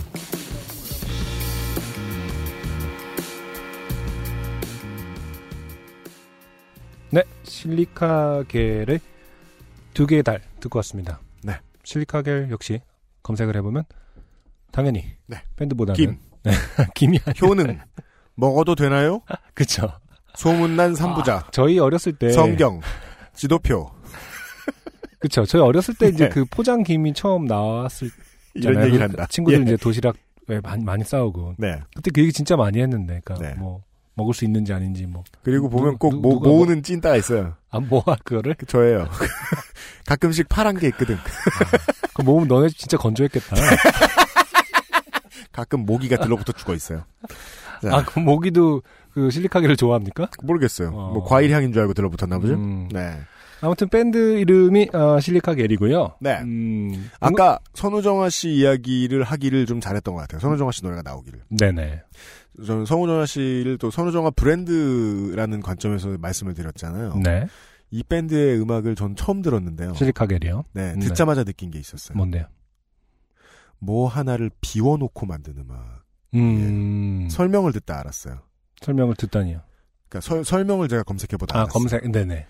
[7.10, 9.00] 네, 실리카겔의
[9.94, 11.20] 두 개의 달 듣고 왔습니다.
[11.42, 11.58] 네.
[11.84, 12.80] 실리카겔 역시
[13.22, 13.84] 검색을 해보면
[14.70, 15.38] 당연히 네.
[15.56, 16.18] 밴드보다는 김.
[16.44, 16.52] 네,
[16.94, 17.78] 김이 아니라 효능
[18.34, 19.22] 먹어도 되나요?
[19.54, 20.01] 그쵸.
[20.36, 22.80] 소문난 삼부자 저희 어렸을 때 성경
[23.34, 23.90] 지도표
[25.20, 25.44] 그쵸.
[25.44, 26.30] 저희 어렸을 때 이제 네.
[26.30, 28.10] 그 포장 김이 처음 나왔을
[28.54, 28.74] 이런.
[28.84, 29.26] 얘기를 그 한다.
[29.30, 29.62] 친구들 예.
[29.62, 30.16] 이제 도시락
[30.48, 31.78] 왜 많이 많이 싸우고 네.
[31.94, 33.54] 그때 그 얘기 진짜 많이 했는데, 그러니까 네.
[33.54, 33.82] 뭐
[34.14, 37.54] 먹을 수 있는지 아닌지 뭐 그리고 누- 보면 꼭 누- 모, 모으는 찐따가 있어요.
[37.70, 39.08] 안 모아 그거를 그 저예요.
[40.06, 41.16] 가끔씩 파란 게 있거든.
[42.14, 43.56] 그 모으면 너네 진짜 건조했겠다.
[45.52, 47.04] 가끔 모기가 들러붙어 죽어 있어요.
[47.82, 48.82] 자, 아, 그 모기도
[49.14, 50.28] 그 실리카겔을 좋아합니까?
[50.42, 50.88] 모르겠어요.
[50.88, 51.12] 어.
[51.12, 52.54] 뭐 과일 향인 줄 알고 들러붙었나 보죠.
[52.54, 52.88] 음.
[52.92, 53.18] 네.
[53.60, 56.16] 아무튼 밴드 이름이 어, 실리카겔이고요.
[56.20, 56.40] 네.
[56.40, 60.40] 음, 아까 선우정아 씨 이야기를 하기를 좀 잘했던 것 같아요.
[60.40, 61.42] 선우정아 씨 노래가 나오기를.
[61.48, 62.02] 네네.
[62.66, 67.20] 저는 선우정아 씨를 또 선우정아 브랜드라는 관점에서 말씀을 드렸잖아요.
[67.22, 67.46] 네.
[67.92, 69.94] 이 밴드의 음악을 전 처음 들었는데요.
[69.94, 70.64] 실리카겔이요.
[70.72, 70.98] 네, 네.
[70.98, 72.16] 듣자마자 느낀 게 있었어요.
[72.16, 72.46] 뭔데요?
[73.78, 76.02] 뭐 하나를 비워놓고 만든 음악.
[76.34, 78.40] 음, 설명을 듣다 알았어요.
[78.82, 79.60] 설명을 듣다니요.
[80.08, 81.72] 그러니까 설- 설명을 제가 검색해보다 아, 알았어요.
[81.72, 82.46] 검색, 네네.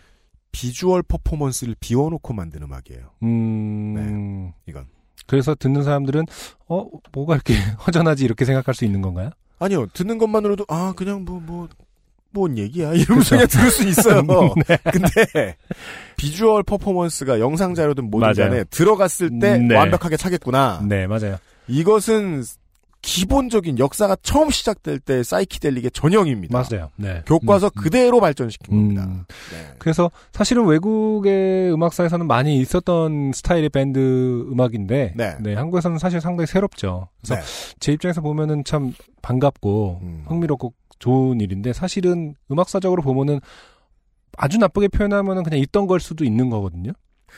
[0.50, 3.10] 비주얼 퍼포먼스를 비워놓고 만든 음악이에요.
[3.22, 4.86] 음, 이건.
[5.26, 6.26] 그래서 듣는 사람들은,
[6.68, 7.54] 어, 뭐가 이렇게
[7.86, 9.30] 허전하지 이렇게 생각할 수 있는 건가요?
[9.60, 11.68] 아니요, 듣는 것만으로도, 아, 그냥 뭐, 뭐,
[12.32, 12.92] 뭔 얘기야?
[12.94, 13.36] 이러면서.
[13.36, 14.22] 그냥 들을 수 있어요.
[14.66, 14.76] 네.
[14.90, 15.56] 근데,
[16.16, 18.50] 비주얼 퍼포먼스가 영상 자료든 뭐든 맞아요.
[18.50, 19.74] 간에 들어갔을 때 네.
[19.76, 20.82] 완벽하게 차겠구나.
[20.88, 21.36] 네, 맞아요.
[21.68, 22.42] 이것은
[23.02, 26.56] 기본적인 역사가 처음 시작될 때 사이키델릭의 전형입니다.
[26.56, 26.90] 맞아요.
[26.96, 27.22] 네.
[27.26, 27.82] 교과서 음, 음.
[27.82, 28.94] 그대로 발전시킨 음.
[28.94, 29.26] 겁니다.
[29.50, 29.74] 네.
[29.78, 33.98] 그래서 사실은 외국의 음악사에서는 많이 있었던 스타일의 밴드
[34.50, 35.54] 음악인데, 네.
[35.54, 37.08] 한국에서는 사실 상당히 새롭죠.
[37.20, 37.76] 그래서 네.
[37.80, 40.24] 제 입장에서 보면은 참 반갑고 음.
[40.28, 43.40] 흥미롭고 좋은 일인데 사실은 음악사적으로 보면은
[44.38, 46.92] 아주 나쁘게 표현하면은 그냥 있던 걸 수도 있는 거거든요.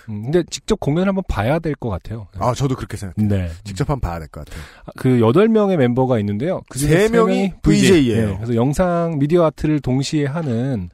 [0.08, 2.26] 음, 근데 직접 공연을 한번 봐야 될 것 같아요.
[2.38, 3.28] 아, 저도 그렇게 생각해요.
[3.28, 3.50] 네.
[3.64, 4.62] 직접 한번 봐야 될 것 같아요.
[4.86, 6.62] 아, 그 여덟 명의 멤버가 있는데요.
[6.68, 8.28] 그 중에 세세 명이 명이 VJ 예요.
[8.30, 10.90] 네, 그래서 영상 미디어 아트를 동시에 하는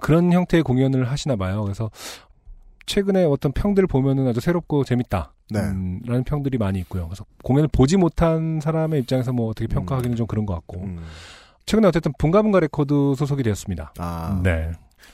[0.00, 1.62] 그런 형태의 공연을 하시나 봐요.
[1.62, 1.90] 그래서
[2.86, 5.32] 최근에 어떤 평들을 보면은 아주 새롭고 재밌다.
[5.50, 5.60] 네.
[5.60, 7.06] 음, 라는 평들이 많이 있고요.
[7.06, 10.80] 그래서 공연을 보지 못한 사람의 입장에서 뭐 어떻게 평가하기는 좀 그런 것 같고.
[10.82, 10.98] 음.
[11.66, 13.94] 최근에 어쨌든 붕가붕가 레코드 소속이 되었습니다.
[13.98, 14.72] 아, 네.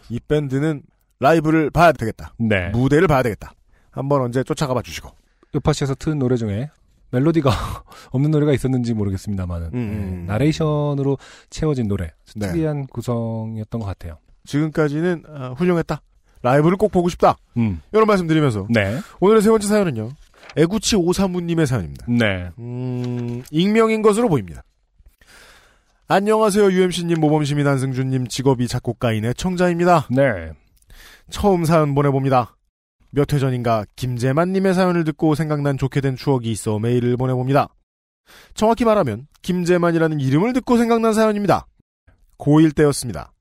[0.08, 0.82] 이 밴드는
[1.20, 2.34] 라이브를 봐야 되겠다.
[2.38, 2.68] 네.
[2.70, 3.52] 무대를 봐야 되겠다.
[3.90, 5.10] 한번 언제 쫓아가 봐 주시고.
[5.54, 6.70] 요파시에서 튼 노래 중에
[7.10, 7.50] 멜로디가
[8.12, 10.16] 없는 노래가 있었는지 모르겠습니다만은 음, 음.
[10.26, 11.18] 네, 나레이션으로
[11.50, 12.48] 채워진 노래 네.
[12.48, 14.18] 특이한 구성이었던 것 같아요.
[14.44, 16.00] 지금까지는 아, 훌륭했다.
[16.42, 17.36] 라이브를 꼭 보고 싶다.
[17.56, 17.80] 음.
[17.92, 18.98] 이런 말씀 드리면서 네.
[19.20, 20.10] 오늘의 세 번째 사연은요.
[20.56, 22.06] 애구치 오사무님의 사연입니다.
[22.08, 22.50] 네.
[22.58, 24.62] 음, 익명인 것으로 보입니다.
[26.06, 30.06] 안녕하세요, UMC님, 모범시민 안승준님, 직업이 작곡가인의 청자입니다.
[30.10, 30.52] 네.
[31.30, 32.56] 처음 사연 보내봅니다.
[33.10, 37.68] 몇 회 전인가 김재만님의 사연을 듣고 생각난 좋게 된 추억이 있어 메일을 보내봅니다.
[38.54, 41.66] 정확히 말하면 김재만이라는 이름을 듣고 생각난 사연입니다.
[42.38, 43.32] 고1 때였습니다.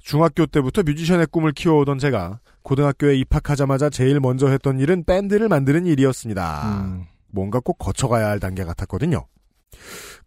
[0.00, 6.80] 중학교 때부터 뮤지션의 꿈을 키워오던 제가 고등학교에 입학하자마자 제일 먼저 했던 일은 밴드를 만드는 일이었습니다.
[6.84, 7.04] 음.
[7.28, 9.26] 뭔가 꼭 거쳐가야 할 단계 같았거든요.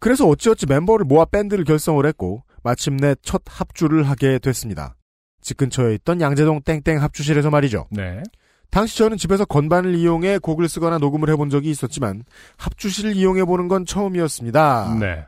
[0.00, 4.96] 그래서 어찌어찌 멤버를 모아 밴드를 결성을 했고 마침내 첫 합주를 하게 됐습니다.
[5.44, 7.86] 집 근처에 있던 양재동 땡땡 합주실에서 말이죠.
[7.90, 8.22] 네.
[8.70, 12.24] 당시 저는 집에서 건반을 이용해 곡을 쓰거나 녹음을 해본 적이 있었지만
[12.56, 14.96] 합주실을 이용해 보는 건 처음이었습니다.
[14.98, 15.24] 네.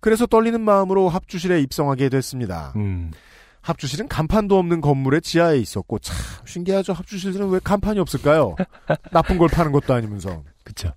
[0.00, 2.72] 그래서 떨리는 마음으로 합주실에 입성하게 됐습니다.
[2.76, 3.12] 음.
[3.60, 6.16] 합주실은 간판도 없는 건물의 지하에 있었고 참
[6.46, 6.94] 신기하죠.
[6.94, 8.56] 합주실들은 왜 간판이 없을까요?
[9.12, 10.42] 나쁜 걸 파는 것도 아니면서.
[10.64, 10.92] 그쵸.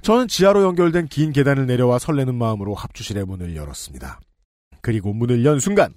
[0.00, 4.20] 저는 지하로 연결된 긴 계단을 내려와 설레는 마음으로 합주실의 문을 열었습니다.
[4.80, 5.92] 그리고 문을 연 순간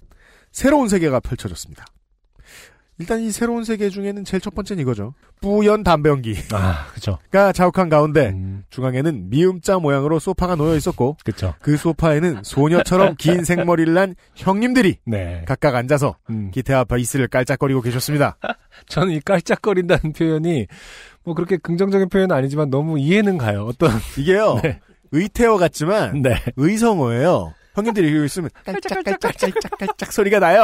[0.52, 1.86] 새로운 세계가 펼쳐졌습니다.
[3.02, 5.16] 일단 이 새로운 세계 중에는 제일 첫 번째는 이거죠.
[5.42, 7.18] 뿌연 담배연기가 아, 그쵸.
[7.54, 11.56] 자욱한 가운데 음, 중앙에는 미음자 모양으로 소파가 놓여 있었고 그쵸.
[11.62, 15.44] 그 소파에는 소녀처럼 긴 생머리를 난 형님들이 네.
[15.48, 16.52] 각각 앉아서 음.
[16.52, 18.38] 기타와 베이스를 깔짝거리고 계셨습니다.
[18.88, 20.68] 저는 이 깔짝거린다는 표현이
[21.24, 23.66] 뭐 그렇게 긍정적인 표현은 아니지만 너무 이해는 가요.
[23.66, 24.60] 어떤, 이게요.
[24.62, 24.80] 네.
[25.12, 26.36] 의태어 같지만 네.
[26.56, 27.54] 의성어예요.
[27.74, 30.64] 형님들이 이거 있으면 깔짝깔짝깔짝깔짝 소리가 나요.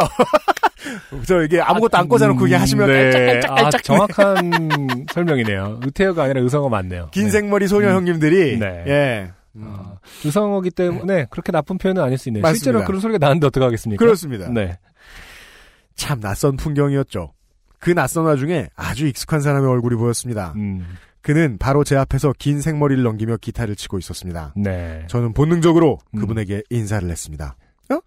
[1.25, 3.03] 저 이게 아무것도 안 꽂아놓고 그냥 하시면 네.
[3.11, 5.79] 깔짝깔짝깔짝 아, 정확한 설명이네요.
[5.83, 7.09] 의태어가 아니라 의성어 맞네요.
[7.11, 7.31] 긴 네.
[7.31, 7.95] 생머리 소녀 음.
[7.95, 8.83] 형님들이 네.
[8.87, 9.31] 예
[9.61, 12.41] 아, 의성어기 때문에 그렇게 나쁜 표현은 아닐 수 있네요.
[12.41, 12.57] 맞습니다.
[12.57, 14.03] 실제로 그런 소리가 나는데 어떡하겠습니까?
[14.03, 14.49] 그렇습니다.
[14.49, 14.77] 네.
[15.95, 17.33] 참 낯선 풍경이었죠.
[17.79, 20.53] 그 낯선 와중에 아주 익숙한 사람의 얼굴이 보였습니다.
[20.55, 20.85] 음.
[21.28, 24.53] 그는 바로 제 앞에서 긴 생머리를 넘기며 기타를 치고 있었습니다.
[24.55, 25.05] 네.
[25.09, 26.19] 저는 본능적으로 음.
[26.21, 27.57] 그분에게 인사를 했습니다.
[27.91, 27.99] 어?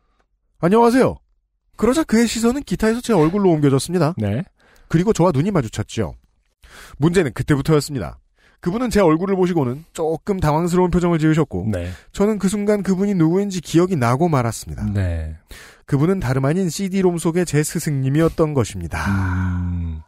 [0.59, 1.17] 안녕하세요.
[1.77, 4.15] 그러자 그의 시선은 기타에서 제 얼굴로 옮겨졌습니다.
[4.17, 4.43] 네.
[4.89, 6.15] 그리고 저와 눈이 마주쳤죠.
[6.97, 8.19] 문제는 그때부터였습니다.
[8.61, 11.91] 그분은 제 얼굴을 보시고는 조금 당황스러운 표정을 지으셨고 네.
[12.13, 14.87] 저는 그 순간 그분이 누구인지 기억이 나고 말았습니다.
[14.95, 15.37] 네.
[15.85, 19.05] 그분은 다름 아닌 CD롬 속의 제 스승님이었던 것입니다.
[19.11, 20.01] 음.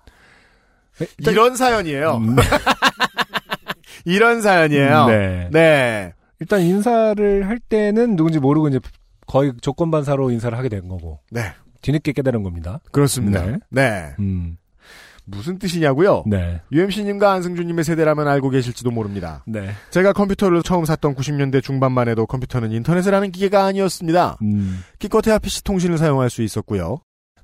[1.19, 2.17] 이런 사연이에요.
[2.17, 2.37] 음,
[4.05, 5.07] 이런 사연이에요.
[5.07, 5.49] 네.
[5.53, 6.13] 네.
[6.41, 8.81] 일단 인사를 할 때는 누군지 모르고 이제
[9.27, 11.53] 거의 조건반사로 인사를 하게 된 거고 네.
[11.83, 12.81] 뒤늦게 깨달은 겁니다.
[12.91, 13.45] 그렇습니다.
[13.45, 13.59] 네.
[13.71, 14.15] 네.
[14.19, 14.57] 음.
[15.25, 16.25] 무슨 뜻이냐고요?
[16.27, 16.61] 네.
[16.73, 19.45] UMC님과 안승준님의 세대라면 알고 계실지도 모릅니다.
[19.47, 19.71] 네.
[19.91, 24.39] 제가 컴퓨터를 처음 샀던 90년대 중반만 해도 컴퓨터는 인터넷을 하는 기계가 아니었습니다.
[24.43, 24.83] 음.
[24.99, 27.01] 기껏해야 PC 통신을 사용할 수 있었고요.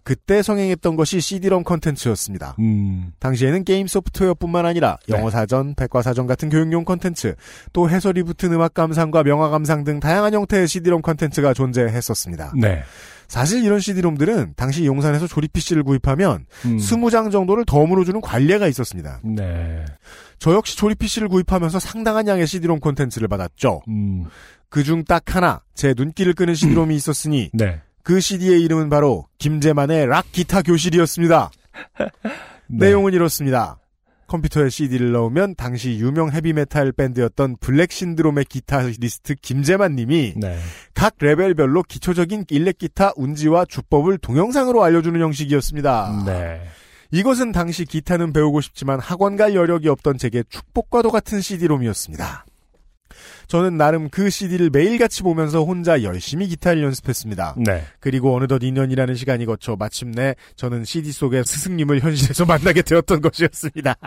[0.09, 2.57] 그때 성행했던 것이 CD롬 컨텐츠였습니다.
[2.61, 3.13] 음.
[3.19, 5.15] 당시에는 게임 소프트웨어뿐만 아니라 네.
[5.15, 7.35] 영어 사전, 백과사전 같은 교육용 컨텐츠,
[7.75, 12.55] 또 해설이 붙은 음악 감상과 명화 감상 등 다양한 형태의 CD롬 컨텐츠가 존재했었습니다.
[12.57, 12.85] 네.
[13.27, 16.79] 사실 이런 CD롬들은 당시 용산에서 조립 PC를 구입하면 음.
[16.79, 19.21] 20장 정도를 덤으로 주는 관례가 있었습니다.
[19.23, 19.85] 네.
[20.39, 23.83] 저 역시 조립 PC를 구입하면서 상당한 양의 CD롬 콘텐츠를 받았죠.
[23.89, 24.25] 음.
[24.71, 27.83] 그중 딱 하나 제 눈길을 끄는 CD롬이 있었으니 네.
[28.09, 31.51] 그 CD의 이름은 바로 김재만의 락 기타 교실이었습니다.
[32.67, 32.87] 네.
[32.87, 33.79] 내용은 이렇습니다.
[34.29, 40.59] 컴퓨터에 CD를 넣으면 당시 유명 헤비메탈 밴드였던 블랙 신드롬의 기타리스트 김재만 님이 네.
[40.95, 46.23] 각 레벨별로 기초적인 일렉 기타 운지와 주법을 동영상으로 알려주는 형식이었습니다.
[46.25, 46.63] 네.
[47.11, 52.47] 이것은 당시 기타는 배우고 싶지만 학원 갈 여력이 없던 제게 축복과도 같은 CD롬이었습니다.
[53.49, 57.57] 저는 나름 그 CD를 매일같이 보면서 혼자 열심히 기타를 연습했습니다.
[57.57, 57.83] 네.
[57.99, 63.95] 그리고 어느덧 2년이라는 시간이 거쳐 마침내 저는 CD 속의 스승님을 현실에서 만나게 되었던 것이었습니다.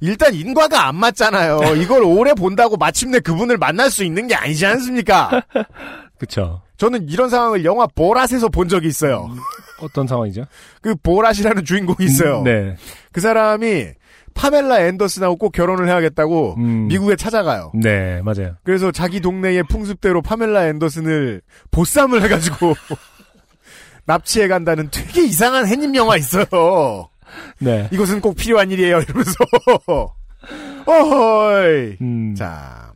[0.00, 1.76] 일단 인과가 안 맞잖아요.
[1.76, 5.42] 이걸 오래 본다고 마침내 그분을 만날 수 있는 게 아니지 않습니까?
[6.18, 6.62] 그쵸.
[6.76, 9.30] 저는 이런 상황을 영화 보랏에서 본 적이 있어요.
[9.80, 10.46] 어떤 상황이죠?
[10.80, 12.42] 그 보랏이라는 주인공이 있어요.
[12.42, 12.76] 네.
[13.12, 13.92] 그 사람이
[14.34, 16.88] 파멜라 앤더슨하고 꼭 결혼을 해야겠다고 음.
[16.88, 17.72] 미국에 찾아가요.
[17.74, 18.56] 네, 맞아요.
[18.62, 21.40] 그래서 자기 동네의 풍습대로 파멜라 앤더슨을
[21.70, 22.74] 보쌈을 해가지고
[24.06, 27.08] 납치해 간다는 되게 이상한 해님 영화 있어요.
[27.58, 27.88] 네.
[27.92, 29.00] 이것은 꼭 필요한 일이에요.
[29.00, 29.34] 이러면서
[30.86, 31.96] 어허이.
[32.00, 32.34] 음.
[32.36, 32.92] 자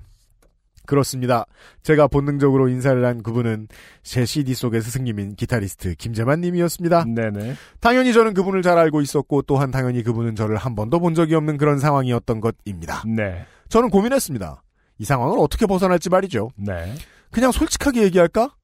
[0.89, 1.45] 그렇습니다.
[1.83, 3.69] 제가 본능적으로 인사를 한 그분은
[4.03, 7.05] 제 CD 속의 스승님인 기타리스트 김재만 님이었습니다.
[7.05, 7.55] 네네.
[7.81, 11.59] 당연히 저는 그분을 잘 알고 있었고 또한 당연히 그분은 저를 한 번도 본 적이 없는
[11.59, 13.05] 그런 상황이었던 것입니다.
[13.07, 13.45] 네.
[13.69, 14.63] 저는 고민했습니다.
[14.99, 16.51] 이 상황을 어떻게 벗어날지 말이죠.
[16.57, 16.95] 네.
[17.31, 18.55] 그냥 솔직하게 얘기할까?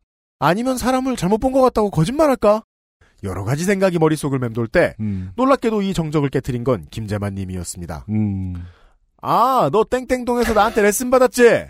[0.40, 2.62] 아니면 사람을 잘못 본 것 같다고 거짓말할까?
[3.22, 5.30] 여러 가지 생각이 머릿속을 맴돌 때 음.
[5.36, 8.06] 놀랍게도 이 정적을 깨뜨린 건 김재만 님이었습니다.
[8.08, 8.54] 음.
[9.22, 11.66] 아, 너 땡땡동에서 나한테 레슨 받았지?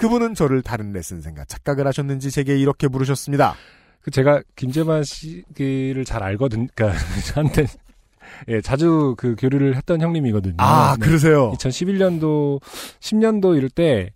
[0.00, 3.54] 그분은 저를 다른 레슨생과 착각을 하셨는지 제게 이렇게 물으셨습니다.
[4.00, 6.68] 그 제가 김재만 씨를 잘 알거든.
[6.74, 6.98] 그러니까
[7.34, 7.66] 저한테
[8.48, 10.54] 예, 자주 그 교류를 했던 형님이거든요.
[10.58, 11.06] 아, 네.
[11.06, 11.52] 그러세요?
[11.52, 12.60] 2011년도
[13.00, 14.10] 10년도 이럴 때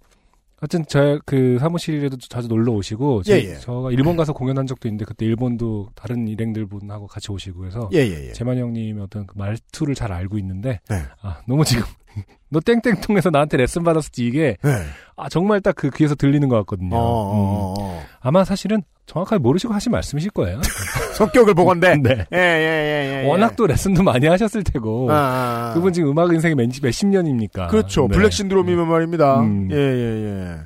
[0.60, 3.54] 하여튼 저그 사무실에도 자주 놀러 오시고 제, 예, 예.
[3.56, 7.90] 저 가 일본 가서 공연한 적도 있는데 그때 일본도 다른 일행들 분하고 같이 오시고 해서
[7.92, 8.32] 예, 예, 예.
[8.32, 11.02] 재만 형님의 어떤 그 말투를 잘 알고 있는데 네.
[11.20, 11.84] 아 너무 지금
[12.50, 14.70] 너 땡땡 통해서 나한테 레슨 받았었지 이게 네.
[15.16, 16.96] 아 정말 딱 그 귀에서 들리는 것 같거든요.
[16.96, 17.38] 어, 어, 음.
[17.38, 18.02] 어, 어.
[18.20, 20.60] 아마 사실은 정확하게 모르시고 하신 말씀이실 거예요.
[21.18, 21.96] 성격을 보건데.
[22.02, 22.26] 네.
[22.32, 23.28] 예, 예, 예, 예.
[23.28, 25.74] 워낙 또 레슨도 많이 하셨을 테고 아, 아, 아.
[25.74, 27.66] 그분 지금 음악 인생이 몇, 몇십 년입니까?
[27.66, 28.08] 그렇죠.
[28.08, 28.16] 네.
[28.16, 29.40] 블랙 신드롬이면 말입니다.
[29.40, 29.68] 음.
[29.70, 30.58] 예, 예, 예.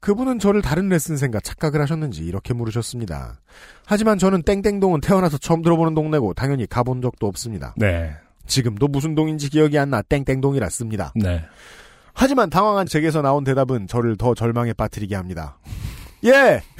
[0.00, 3.40] 그분은 저를 다른 레슨생과 착각을 하셨는지 이렇게 물으셨습니다.
[3.86, 7.74] 하지만 저는 땡땡동은 태어나서 처음 들어보는 동네고 당연히 가본 적도 없습니다.
[7.76, 8.12] 네.
[8.46, 11.12] 지금도 무슨 동인지 기억이 안 나 땡땡동이라 씁니다.
[11.14, 11.44] 네.
[12.14, 15.58] 하지만 당황한 제게서 나온 대답은 저를 더 절망에 빠뜨리게 합니다.
[16.24, 16.60] 예!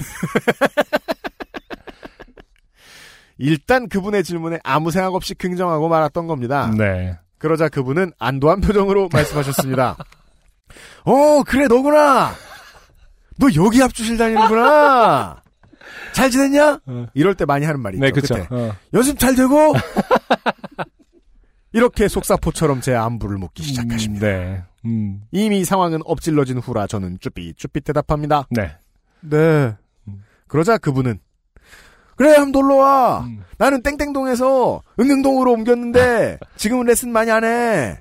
[3.38, 6.70] 일단 그분의 질문에 아무 생각 없이 긍정하고 말았던 겁니다.
[6.76, 7.16] 네.
[7.38, 9.96] 그러자 그분은 안도한 표정으로 말씀하셨습니다.
[11.04, 12.32] 어, 그래, 너구나!
[13.38, 15.42] 너 여기 합주실 다니는구나!
[16.14, 16.80] 잘 지냈냐?
[16.86, 17.06] 어.
[17.12, 18.02] 이럴 때 많이 하는 말이죠.
[18.02, 18.34] 네, 그쵸.
[18.50, 18.72] 어.
[18.94, 19.74] 연습 잘 되고?
[21.76, 24.26] 이렇게 속사포처럼 제 안부를 묻기 시작하십니다.
[24.26, 24.62] 음, 네.
[24.86, 25.20] 음.
[25.30, 28.46] 이미 상황은 엎질러진 후라 저는 쭈삣쭈삣 대답합니다.
[28.50, 28.74] 네.
[29.20, 29.74] 네.
[30.08, 30.24] 음.
[30.48, 31.18] 그러자 그분은
[32.16, 33.24] 그래 한번 놀러와.
[33.26, 33.42] 음.
[33.58, 38.00] 나는 땡땡동에서 응릉동으로 옮겼는데 지금은 레슨 많이 안 해.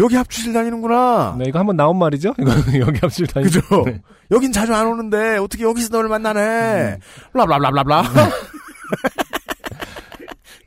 [0.00, 1.36] 여기 합주실 다니는구나.
[1.38, 2.34] 네, 이거 한번 나온 말이죠?
[2.40, 2.50] 이거
[2.80, 3.60] 여기 합칠 다니 그죠?
[3.86, 4.00] 네.
[4.32, 6.98] 여긴 자주 안 오는데 어떻게 여기서 너를 만나네.
[7.32, 8.02] 블라블라블라블라.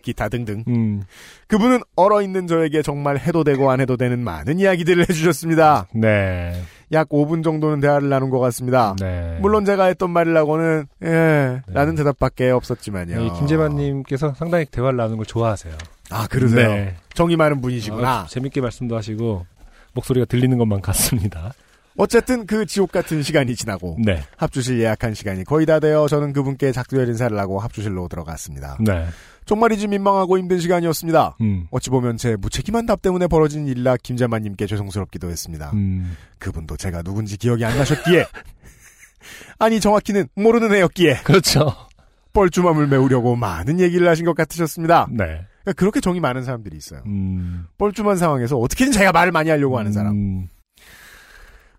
[0.06, 0.64] 기타 등등.
[0.68, 1.04] 음,
[1.48, 5.88] 그분은 얼어 있는 저에게 정말 해도 되고 안 해도 되는 많은 이야기들을 해주셨습니다.
[5.94, 6.62] 네.
[6.92, 8.96] 약 5분 정도는 대화를 나눈 것 같습니다.
[9.02, 9.38] 네.
[9.42, 13.18] 물론 제가 했던 말이라고는 예 라는 대답밖에 없었지만요.
[13.18, 15.74] 네, 이 김재만님께서 상당히 대화를 나누는 걸 좋아하세요.
[16.12, 16.70] 아 그러세요?
[16.70, 16.96] 네.
[17.16, 18.10] 정이 많은 분이시구나.
[18.10, 19.46] 아, 재밌게 말씀도 하시고,
[19.94, 21.54] 목소리가 들리는 것만 같습니다.
[21.98, 24.22] 어쨌든 그 지옥 같은 시간이 지나고 네.
[24.38, 28.78] 합주실 예약한 시간이 거의 다 되어 저는 그분께 작두열 인사를 하고 합주실로 들어갔습니다.
[28.82, 29.06] 네.
[29.46, 31.38] 정말이지 민망하고 힘든 시간이었습니다.
[31.42, 31.68] 음.
[31.72, 35.72] 어찌 보면 제 무책임한 답 때문에 벌어진 일이라 김재만님께 죄송스럽기도 했습니다.
[35.74, 36.16] 음.
[36.40, 38.26] 그분도 제가 누군지 기억이 안 나셨기에
[39.60, 41.72] 아니 정확히는 모르는 애였기에 그렇죠.
[42.34, 45.08] 뻘쭘함을 메우려고 많은 얘기를 하신 것 같으셨습니다.
[45.10, 45.46] 네.
[45.62, 47.02] 그러니까 그렇게 정이 많은 사람들이 있어요.
[47.06, 47.66] 음.
[47.78, 50.14] 뻘쭘한 상황에서 어떻게든 자기가 말을 많이 하려고 하는 사람.
[50.14, 50.48] 음.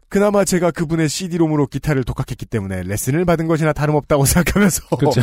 [0.08, 5.20] 그나마 제가 그분의 CD롬으로 기타를 독학했기 때문에 레슨을 받은 것이나 다름없다고 생각하면서 그렇죠.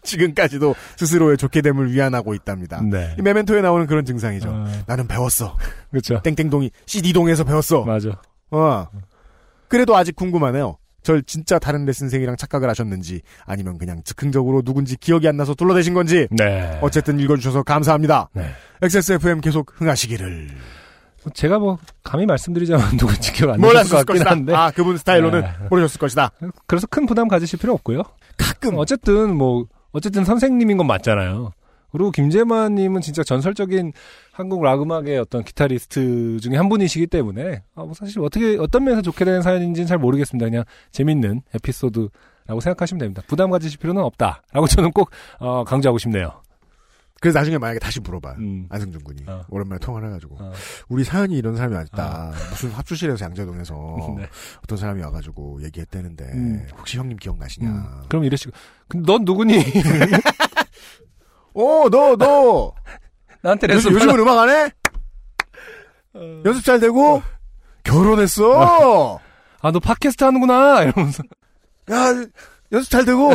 [0.04, 2.80] 지금까지도 스스로의 좋게 됨을 위안하고 있답니다.
[2.82, 3.14] 네.
[3.18, 4.48] 이 메멘토에 나오는 그런 증상이죠.
[4.48, 5.56] 어, 나는 배웠어.
[5.90, 6.20] 그렇죠.
[6.22, 7.84] 땡땡동이 CD동에서 배웠어.
[7.84, 8.20] 맞아.
[8.50, 8.86] 어.
[9.68, 10.76] 그래도 아직 궁금하네요.
[11.02, 16.28] 절 진짜 다른 레슨생이랑 착각을 하셨는지 아니면 그냥 즉흥적으로 누군지 기억이 안 나서 둘러대신 건지
[16.30, 16.78] 네.
[16.82, 18.28] 어쨌든 읽어주셔서 감사합니다.
[18.34, 18.50] 네.
[18.82, 20.48] XSFM 계속 흥하시기를.
[21.34, 24.26] 제가 뭐 감히 말씀드리자면 누군지 기억 안 나실 것 같긴.
[24.26, 25.52] 한데 아 그분 스타일로는 네.
[25.70, 26.32] 모르셨을 것이다.
[26.66, 28.02] 그래서 큰 부담 가지실 필요 없고요.
[28.36, 31.52] 가끔 어쨌든 뭐 어쨌든 선생님인 건 맞잖아요.
[31.92, 33.92] 그리고 김재만님은 진짜 전설적인
[34.32, 39.02] 한국 락 음악의 어떤 기타리스트 중에 한 분이시기 때문에 아, 뭐 사실 어떻게 어떤 면에서
[39.02, 40.46] 좋게 되는 사연인지는 잘 모르겠습니다.
[40.48, 43.22] 그냥 재밌는 에피소드라고 생각하시면 됩니다.
[43.26, 46.42] 부담 가지실 필요는 없다라고 저는 꼭 어, 강조하고 싶네요.
[47.20, 48.36] 그래서 나중에 만약에 다시 물어봐요.
[48.38, 48.66] 음.
[48.70, 49.44] 안승준 군이 어.
[49.50, 50.52] 오랜만에 통화를 해가지고 어.
[50.88, 52.32] 우리 사연이 이런 사람이 왔다.
[52.50, 53.74] 무슨 합주실에서 양재동에서
[54.18, 54.28] 네.
[54.64, 56.66] 어떤 사람이 와가지고 얘기했다는데 음.
[56.78, 57.68] 혹시 형님 기억나시냐?
[57.68, 58.02] 음.
[58.08, 58.52] 그럼 이러시고
[58.88, 59.58] 근데 넌 누구니?
[61.54, 62.72] 어, 너, 너,
[63.42, 64.70] 나한테 요즘, 레슨 요즘 은 음악 안 해?
[66.44, 67.22] 연습 잘 되고?
[67.84, 69.18] 결혼했어!
[69.62, 71.22] 아 너 팟캐스트 하는구나 이러면서
[71.90, 72.06] 야,
[72.72, 73.30] 연습 잘 되고?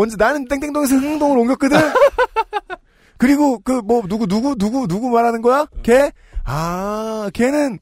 [0.00, 1.76] 언제, 나는 땡땡동에서 흥동을 옮겼거든?
[3.18, 5.66] 그리고, 그, 뭐, 누구, 누구, 누구, 누구 말하는 거야?
[5.82, 6.12] 걔?
[6.44, 7.80] 아, 걔는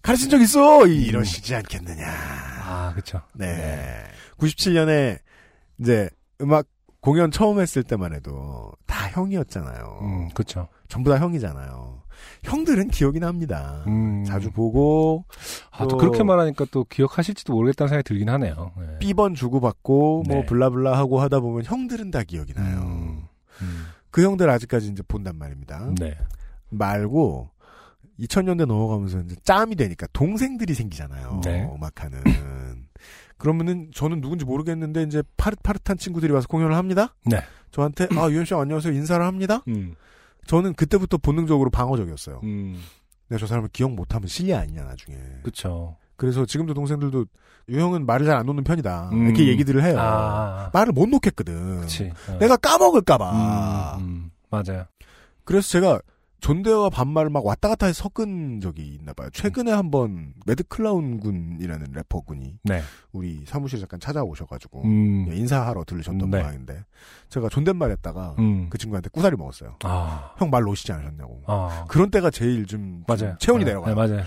[0.00, 0.86] 가르친 적 있어!
[0.86, 2.06] 이러시지 않겠느냐.
[2.64, 3.20] 아 그렇죠.
[3.34, 4.04] 네.
[4.38, 5.18] 97년에,
[5.78, 6.08] 이제,
[6.40, 6.64] 음악
[7.02, 9.98] 공연 처음 했을 때만 해도 다 형이었잖아요.
[10.00, 10.68] 음 그렇죠.
[10.88, 11.99] 전부 다 형이잖아요.
[12.42, 13.84] 형들은 기억이 납니다.
[13.86, 14.24] 음.
[14.24, 15.24] 자주 보고
[15.70, 18.72] 아, 또 또- 그렇게 말하니까 또 기억하실지도 모르겠다는 생각이 들긴 하네요.
[18.78, 18.98] 네.
[18.98, 20.46] 삐번 주고받고 뭐 네.
[20.46, 22.80] 블라블라 하고 하다 보면 형들은 다 기억이 나요.
[22.82, 23.22] 음.
[23.62, 23.84] 음.
[24.10, 25.90] 그 형들 아직까지 이제 본단 말입니다.
[25.98, 26.16] 네.
[26.70, 27.50] 말고
[28.18, 31.40] 2000년대 넘어가면서 이제 짬이 되니까 동생들이 생기잖아요.
[31.44, 31.68] 네.
[31.74, 32.22] 음악하는.
[33.38, 37.14] 그러면은 저는 누군지 모르겠는데 이제 파릇파릇한 친구들이 와서 공연을 합니다.
[37.24, 37.40] 네.
[37.70, 39.62] 저한테 아 유현 씨 안녕하세요 인사를 합니다.
[39.68, 39.94] 음.
[40.50, 42.40] 저는 그때부터 본능적으로 방어적이었어요.
[42.42, 42.82] 음.
[43.28, 45.16] 내가 저 사람을 기억 못하면 실례 아니냐 나중에.
[45.44, 45.96] 그쵸.
[46.16, 47.24] 그래서 지금도 동생들도
[47.68, 49.10] 유형은 말을 잘 안 놓는 편이다.
[49.12, 49.26] 음.
[49.26, 49.96] 이렇게 얘기들을 해요.
[50.00, 50.70] 아.
[50.74, 51.82] 말을 못 놓겠거든.
[51.82, 52.12] 그치.
[52.28, 52.36] 어.
[52.40, 53.96] 내가 까먹을까봐.
[53.98, 54.30] 음, 음.
[54.50, 54.86] 맞아요.
[55.44, 56.00] 그래서 제가
[56.40, 59.28] 존대와 반말을 막 왔다 갔다 해서 섞은 적이 있나 봐요.
[59.32, 62.82] 최근에 한번 매드클라운 군이라는 래퍼 군이 네.
[63.12, 65.32] 우리 사무실 잠깐 찾아오셔가지고 음.
[65.32, 66.40] 인사하러 들르셨던 네.
[66.40, 66.84] 모양인데
[67.28, 68.68] 제가 존댓말 했다가 음.
[68.70, 69.76] 그 친구한테 꾸사리 먹었어요.
[69.84, 70.34] 아.
[70.38, 71.42] 형말 놓으시지 않으셨냐고.
[71.46, 71.84] 아.
[71.88, 73.36] 그런 때가 제일 좀 맞아요.
[73.38, 73.94] 체온이 네, 내려가요.
[73.94, 74.24] 네, 맞아요.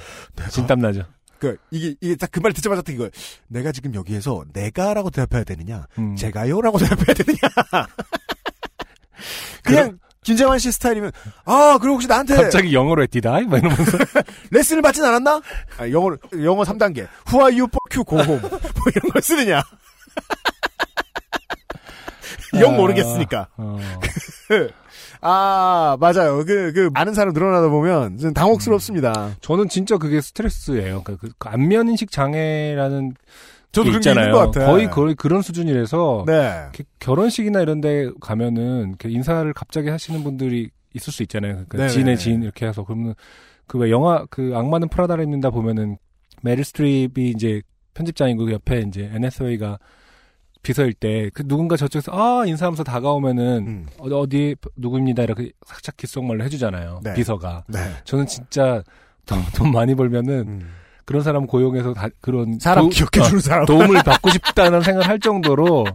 [0.50, 1.04] 진땀 나죠.
[1.40, 3.10] 그 이게 이게 딱 그 말 듣자마자 딱 이거
[3.48, 6.16] 내가 지금 여기에서 내가라고 대답해야 되느냐 음.
[6.16, 7.40] 제가요라고 대답해야 되느냐
[9.64, 11.12] 그냥 김재환 씨 스타일이면
[11.46, 13.46] 아 그리고 혹시 나한테 갑자기 영어로 했디다이?
[13.46, 13.98] 막 이러면서.
[14.52, 15.42] 레슨을 받진 않았나?
[15.78, 18.60] 아, 영어 영어 3단계 Who are you fuck you go home 뭐
[18.96, 19.62] 이런 걸 쓰느냐
[22.60, 23.80] 영 모르겠으니까 어.
[25.22, 31.02] 아 맞아요 그그 아는 사람 늘어나다 보면 좀 당혹스럽습니다 저는 진짜 그게 스트레스예요.
[31.04, 33.16] 그, 그 안면 인식 장애라는
[33.74, 34.52] 저도 있잖아요.
[34.52, 36.70] 거의 거의 그런 수준이라서 네
[37.00, 41.54] 결혼식이나 이런데 가면은 인사를 갑자기 하시는 분들이 있을 수 있잖아요.
[41.68, 41.90] 그러니까 네네.
[41.90, 43.16] 지인의 지인 이렇게 해서 그러면
[43.68, 45.98] 그 왜 영화 그 악마는 프라다를 입는다 보면은
[46.44, 47.62] 메릴 스트립이 이제
[47.96, 49.80] 편집장이고 그 옆에 이제 NSA가
[50.62, 53.86] 비서일 때 그 누군가 저쪽에서 아 인사하면서 다가오면은 음.
[53.98, 57.02] 어, 어디 누구입니다 이렇게 살짝 귓속말로 해주잖아요.
[57.04, 57.14] 네.
[57.16, 58.84] 비서가 네 저는 진짜
[59.26, 60.70] 돈, 돈 많이 벌면은 음.
[61.06, 65.08] 그런 사람 고용해서 다, 그런 사람 도- 기억해 주는 사람 어, 도움을 받고 싶다는 생각을
[65.08, 65.86] 할 정도로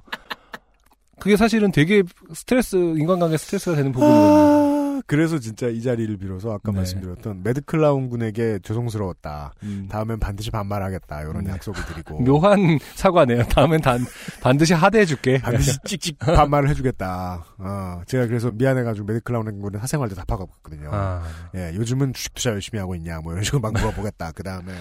[1.18, 2.02] 그게 사실은 되게
[2.34, 4.67] 스트레스 인간관계 스트레스가 되는 부분이거든요.
[5.08, 6.78] 아, 그래서 진짜 이 자리를 빌어서 아까 네.
[6.78, 9.54] 말씀드렸던 매드클라운 군에게 죄송스러웠다.
[9.62, 9.88] 음.
[9.90, 11.22] 다음엔 반드시 반말하겠다.
[11.22, 11.52] 이런 네.
[11.52, 12.20] 약속을 드리고.
[12.24, 13.44] 묘한 사과네요.
[13.44, 14.04] 다음엔 단,
[14.42, 15.38] 반드시 하대해줄게.
[15.38, 17.44] 반드시 찍찍 반말을 해주겠다.
[17.56, 20.90] 어, 제가 그래서 미안해가지고 매드클라운 군은 사생활도 다 파고갔거든요.
[20.92, 21.22] 아,
[21.54, 24.32] 예, 요즘은 주식 투자 열심히 하고 있냐, 뭐 이런 식으로 막 물어보겠다.
[24.32, 24.72] 그 다음에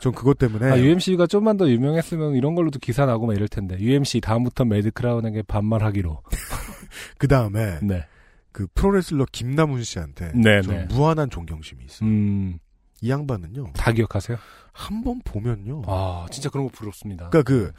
[0.00, 3.78] 전 그것 때문에 아, UMC가 좀만 더 유명했으면 이런 걸로도 기사 나고 막 이럴 텐데.
[3.78, 6.22] UMC 다음부터 매드크라운에게 반말하기로.
[7.18, 8.04] 그 다음에 네.
[8.52, 10.84] 그 프로레슬러 김남훈 씨한테 네, 좀 네.
[10.90, 12.08] 무한한 존경심이 있어요.
[12.08, 12.58] 음,
[13.00, 14.38] 이 양반은요 다 기억하세요?
[14.72, 15.82] 한 번 보면요.
[15.86, 17.28] 아, 진짜 그런 거 부럽습니다.
[17.30, 17.72] 그러니까 그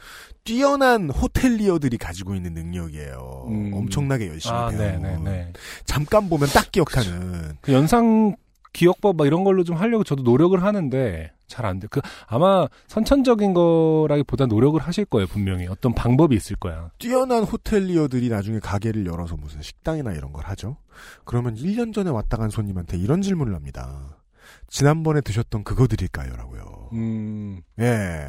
[0.44, 3.46] 뛰어난 호텔리어들이 가지고 있는 능력이에요.
[3.48, 3.72] 음.
[3.74, 4.70] 엄청나게 열심히 아.
[4.70, 5.52] 네, 네, 네.
[5.84, 7.56] 잠깐 보면 딱 기억하는.
[7.60, 8.36] 그 연상
[8.72, 11.86] 기억법 막 이런 걸로 좀 하려고 저도 노력을 하는데 잘 안 돼.
[11.90, 15.66] 그 아마 선천적인 거라기보다 노력을 하실 거예요, 분명히.
[15.68, 16.90] 어떤 방법이 있을 거야.
[16.98, 20.76] 뛰어난 호텔리어들이 나중에 가게를 열어서 무슨 식당이나 이런 걸 하죠.
[21.24, 24.16] 그러면 1년 전에 왔다 간 손님한테 이런 질문을 합니다.
[24.68, 26.34] 지난번에 드셨던 그거 드릴까요?
[26.36, 26.88] 라고요.
[26.94, 27.60] 음.
[27.78, 28.28] 예.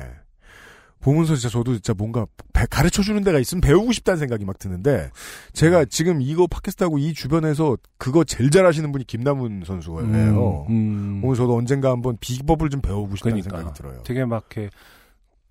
[1.04, 2.26] 보면서 진짜 저도 진짜 뭔가
[2.70, 5.10] 가르쳐 주는 데가 있으면 배우고 싶다는 생각이 막 드는데
[5.52, 10.66] 제가 지금 이거 팟캐스트하고 이 주변에서 그거 제일 잘하시는 분이 김남훈 선수예요.
[10.70, 11.22] 음.
[11.24, 13.58] 오늘 저도 언젠가 한번 비법을 좀 배우고 싶다는 그러니까.
[13.58, 14.04] 생각이 들어요.
[14.04, 14.70] 되게 막 이렇게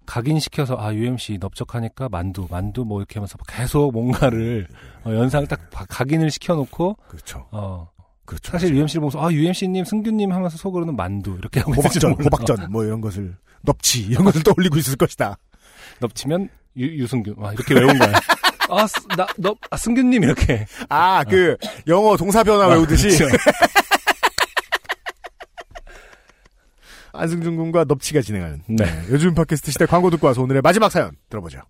[0.04, 4.66] 각인시켜서 아 UMC 넓적하니까 만두 만두 뭐 이렇게 하면서 계속 뭔가를
[5.04, 7.46] 어, 연상 딱 바- 각인을 시켜놓고 그렇죠.
[7.52, 7.88] 어
[8.24, 8.52] 그렇죠.
[8.52, 12.12] 사실 UMC를 보면서 아 UMC님 승규님 하면서 속으로는 만두 이렇게 하고 호박전.
[12.24, 15.36] 호박전 뭐 이런 것을 넙치 이런 것을 떠올리고 있을 것이다.
[16.00, 18.12] 넙치면 유, 유승균 와 이렇게 외운 거야.
[18.68, 18.86] 아
[19.16, 21.56] 나 너 아, 승균님 이렇게 아, 그
[21.88, 23.36] 영어 동사 변화 외우듯이 그렇죠.
[27.14, 28.84] 안승준 군과 넙치가 진행하는 네.
[29.10, 31.60] 요즘 팟캐스트 시대 광고 듣고 와서 오늘의 마지막 사연 들어보죠.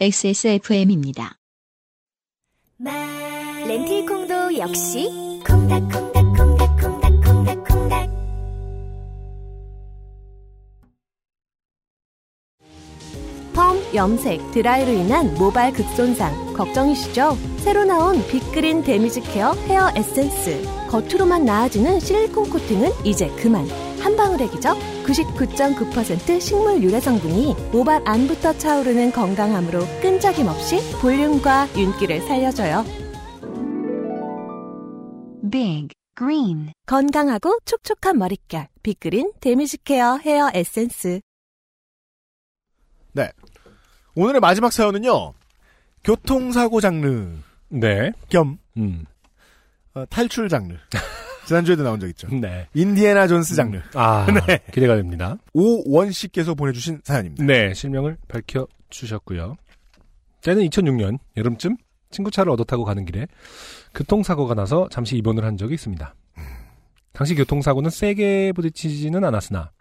[0.00, 1.36] XSFM입니다.
[3.66, 4.17] 렌틸콩
[4.58, 5.08] 도 역시
[5.46, 8.10] 콩닥콩닥콩닥콩닥콩닥콩닥.
[13.54, 16.54] 펌, 염색, 드라이로 인한 모발 극손상.
[16.54, 17.38] 걱정이시죠?
[17.58, 20.60] 새로 나온 빅그린 damage care 헤어 에센스.
[20.90, 23.64] 겉으로만 나아지는 실리콘 코팅은 이제 그만.
[24.00, 32.22] 한 방울의 기적 99.9% 식물 유래 성분이 모발 안부터 차오르는 건강함으로 끈적임 없이 볼륨과 윤기를
[32.22, 33.07] 살려줘요
[35.50, 41.20] Big Green 건강하고 촉촉한 머릿결 빅그린 damage care 헤어 에센스
[44.18, 45.32] 오늘의 마지막 사연은요.
[46.02, 47.36] 교통사고 장르
[47.68, 48.10] 네.
[48.28, 49.04] 겸 음.
[49.94, 50.74] 어, 탈출 장르.
[51.46, 52.28] 지난주에도 나온 적 있죠.
[52.28, 52.66] 네.
[52.74, 53.80] 인디애나 존스 장르.
[53.94, 54.58] 아 네.
[54.72, 55.36] 기대가 됩니다.
[55.54, 57.44] 오원 씨께서 보내주신 사연입니다.
[57.44, 59.56] 네, 실명을 밝혀 주셨고요.
[60.42, 61.76] 때는 2006년 여름쯤
[62.10, 63.26] 친구 차를 얻어 타고 가는 길에
[63.94, 66.14] 교통사고가 나서 잠시 입원을 한 적이 있습니다.
[67.12, 69.72] 당시 교통사고는 세게 부딪히지는 않았으나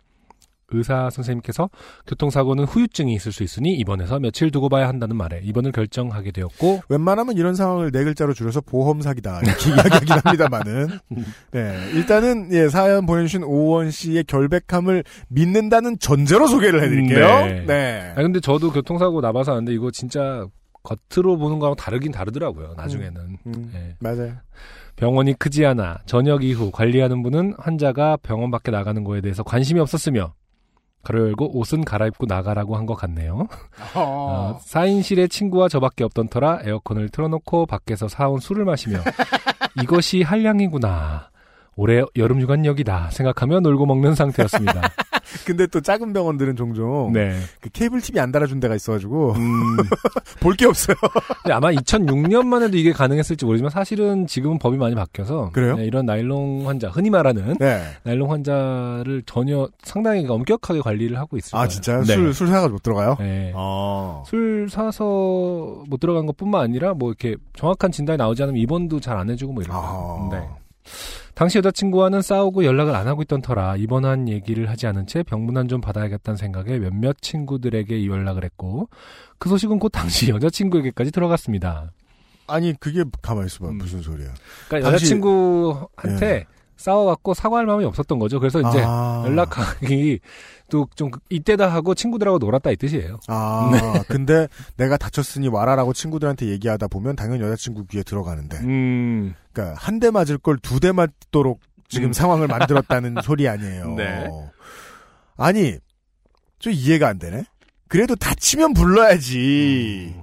[0.69, 1.69] 의사 선생님께서
[2.07, 7.37] 교통사고는 후유증이 있을 수 있으니 입원해서 며칠 두고 봐야 한다는 말에 입원을 결정하게 되었고 웬만하면
[7.37, 10.87] 이런 상황을 네 글자로 줄여서 보험 사기다 이렇게 이야기하긴 합니다만은
[11.51, 17.27] 네 일단은 예 사연 보내주신 오원 씨의 결백함을 믿는다는 전제로 소개를 해드릴게요.
[17.45, 17.65] 네.
[17.65, 18.13] 네.
[18.15, 20.45] 아 근데 저도 교통사고 나봐서 아는데 이거 진짜
[20.87, 22.73] 겉으로 보는 거랑 다르긴 다르더라고요.
[22.77, 23.95] 나중에는 음, 예.
[23.99, 24.33] 맞아요.
[24.95, 30.33] 병원이 크지 않아 저녁 이후 관리하는 분은 환자가 병원 밖에 나가는 거에 대해서 관심이 없었으며
[31.03, 33.47] 가로 열고 옷은 갈아입고 나가라고 한 것 같네요.
[33.95, 38.99] 어, 사인실에 친구와 저밖에 없던 터라 에어컨을 틀어놓고 밖에서 사온 술을 마시며
[39.83, 41.29] 이것이 한량이구나.
[41.77, 44.81] 올해 여름 휴관 여기다 생각하며 놀고 먹는 상태였습니다.
[45.45, 47.37] 근데 또 작은 병원들은 종종 네.
[47.61, 49.77] 그 케이블 TV 안 달아준 데가 있어가지고 음,
[50.41, 50.95] 볼게 없어요.
[51.43, 55.75] 근데 아마 2006년만 해도 이게 가능했을지 모르지만 사실은 지금은 법이 많이 바뀌어서 그래요?
[55.75, 57.83] 네, 이런 나일론 환자 흔히 말하는 네.
[58.03, 61.63] 나일론 환자를 전혀 상당히 엄격하게 관리를 하고 거예요.
[61.63, 61.99] 아 진짜요?
[62.03, 62.15] 네.
[62.15, 63.15] 술술 사가지고 못 들어가요?
[63.19, 63.53] 네.
[63.55, 64.23] 아.
[64.25, 69.29] 술 사서 못 들어간 것뿐만 아니라 뭐 이렇게 정확한 진단이 나오지 않으면 입원도 잘 안
[69.29, 69.81] 해주고 뭐 이런 아.
[69.81, 70.29] 거.
[70.31, 70.47] 네.
[71.37, 75.67] 당시 여자친구와는 싸우고 연락을 안 하고 있던 터라 입원 한 얘기를 하지 않은 채 병문안
[75.67, 78.89] 좀 받아야겠다는 생각에 몇몇 친구들에게 연락을 했고
[79.37, 81.91] 그 소식은 곧 당시 여자친구에게까지 들어갔습니다.
[82.47, 83.77] 아니 그게 가만히 있어봐 음.
[83.77, 84.29] 무슨 소리야?
[84.67, 86.45] 그러니까 당시- 여자친구한테
[86.77, 88.39] 싸워갖고 사과할 마음이 없었던 거죠.
[88.39, 89.23] 그래서 이제 아.
[89.25, 90.19] 연락하기
[90.69, 93.19] 또 좀 이때다 하고 친구들하고 놀았다 이 뜻이에요.
[93.27, 93.79] 아 네.
[94.09, 99.33] 근데 내가 다쳤으니 와라라고 친구들한테 얘기하다 보면 당연히 여자친구 귀에 들어가는데 음.
[99.57, 101.59] 그러니까 한 대 맞을 걸 두 대 맞도록
[101.89, 102.13] 지금 음.
[102.13, 103.95] 상황을 만들었다는 소리 아니에요.
[103.95, 104.27] 네.
[105.37, 105.77] 아니
[106.59, 107.43] 좀 이해가 안 되네.
[107.87, 110.15] 그래도 다치면 불러야지.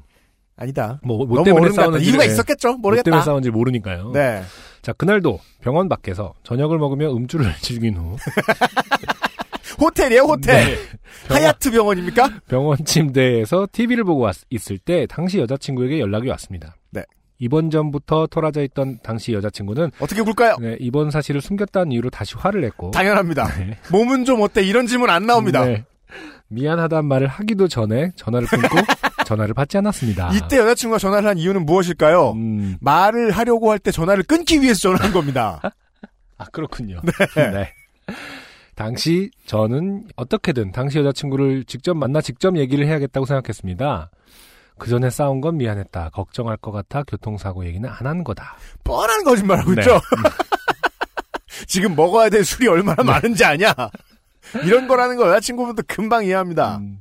[0.56, 1.00] 아니다.
[1.02, 1.72] 뭐, 뭐 때문에.
[1.72, 2.68] 싸우는지 이유가 있었겠죠.
[2.72, 3.04] 뭐 모르겠다.
[3.04, 4.12] 때문에 싸우는지 모르니까요.
[4.12, 4.42] 네.
[4.82, 8.16] 자, 그날도 병원 밖에서 저녁을 먹으며 음주를 즐긴 후
[9.80, 10.64] 호텔이에요, 호텔.
[10.64, 10.78] 네.
[11.26, 12.40] 병원, 하얏트 병원입니까?
[12.46, 16.76] 병원 침대에서 TV를 보고 왔- 있을 때 당시 여자친구에게 연락이 왔습니다.
[16.90, 17.02] 네.
[17.38, 20.56] 입원 전부터 토라져 있던 당시 여자친구는 어떻게 굴까요?
[20.60, 23.46] 네, 입원 사실을 숨겼다는 이유로 다시 화를 냈고 당연합니다.
[23.58, 23.76] 네.
[23.90, 24.62] 몸은 좀 어때?
[24.62, 25.64] 이런 질문 안 나옵니다.
[25.64, 25.84] 네.
[26.48, 28.68] 미안하단 말을 하기도 전에 전화를 끊고
[29.26, 30.30] 전화를 받지 않았습니다.
[30.34, 32.32] 이때 여자친구가 전화를 한 이유는 무엇일까요?
[32.32, 35.60] 음, 말을 하려고 할 때 전화를 끊기 위해서 전화한 겁니다.
[36.38, 37.00] 아 그렇군요.
[37.36, 37.72] 네.
[38.74, 44.10] 당시 저는 어떻게든 당시 여자친구를 직접 만나 직접 얘기를 해야겠다고 생각했습니다.
[44.78, 46.10] 그 전에 싸운 건 미안했다.
[46.10, 48.56] 걱정할 것 같아 교통사고 얘기는 안 한 거다.
[48.82, 49.82] 뻔한 거짓말하고 네.
[49.82, 50.00] 있죠.
[51.66, 53.72] 지금 먹어야 될 술이 얼마나 많은지 아냐?
[54.64, 56.78] 이런 거라는 거 여자친구분도 금방 이해합니다.
[56.78, 57.00] 음,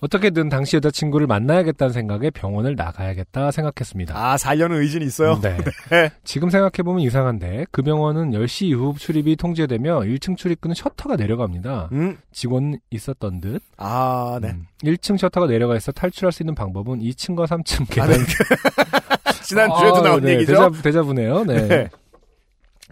[0.00, 4.14] 어떻게든 당시 여자친구를 만나야겠다는 생각에 병원을 나가야겠다 생각했습니다.
[4.16, 5.40] 아, 살려는 의지는 있어요?
[5.40, 5.56] 네.
[5.90, 6.10] 네.
[6.24, 11.88] 지금 생각해보면 이상한데 그 병원은 10시 이후 출입이 통제되며 1층 출입구는 셔터가 내려갑니다.
[11.92, 13.60] 음, 직원 있었던 듯.
[13.76, 14.50] 아, 네.
[14.50, 18.10] 음, 1층 셔터가 내려가 있어 탈출할 수 있는 방법은 2층과 3층 아, 계단.
[18.10, 18.24] 네.
[19.42, 20.52] 지난주에도 아, 나온 네, 얘기죠?
[20.52, 21.44] 대자, 대자부네요.
[21.44, 21.66] 네.
[21.68, 21.88] 네.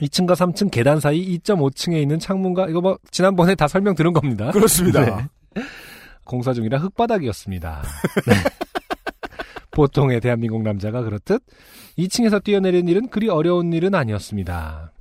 [0.00, 4.50] 2층과 3층 계단 사이 2.5층에 있는 창문과 이거 뭐 지난번에 다 설명 들은 겁니다.
[4.50, 5.04] 그렇습니다.
[5.04, 5.62] 네.
[6.26, 7.82] 공사 중이라 흙바닥이었습니다.
[8.26, 8.34] 네.
[9.72, 11.42] 보통의 대한민국 남자가 그렇듯
[11.98, 14.92] 2층에서 뛰어내리는 일은 그리 어려운 일은 아니었습니다.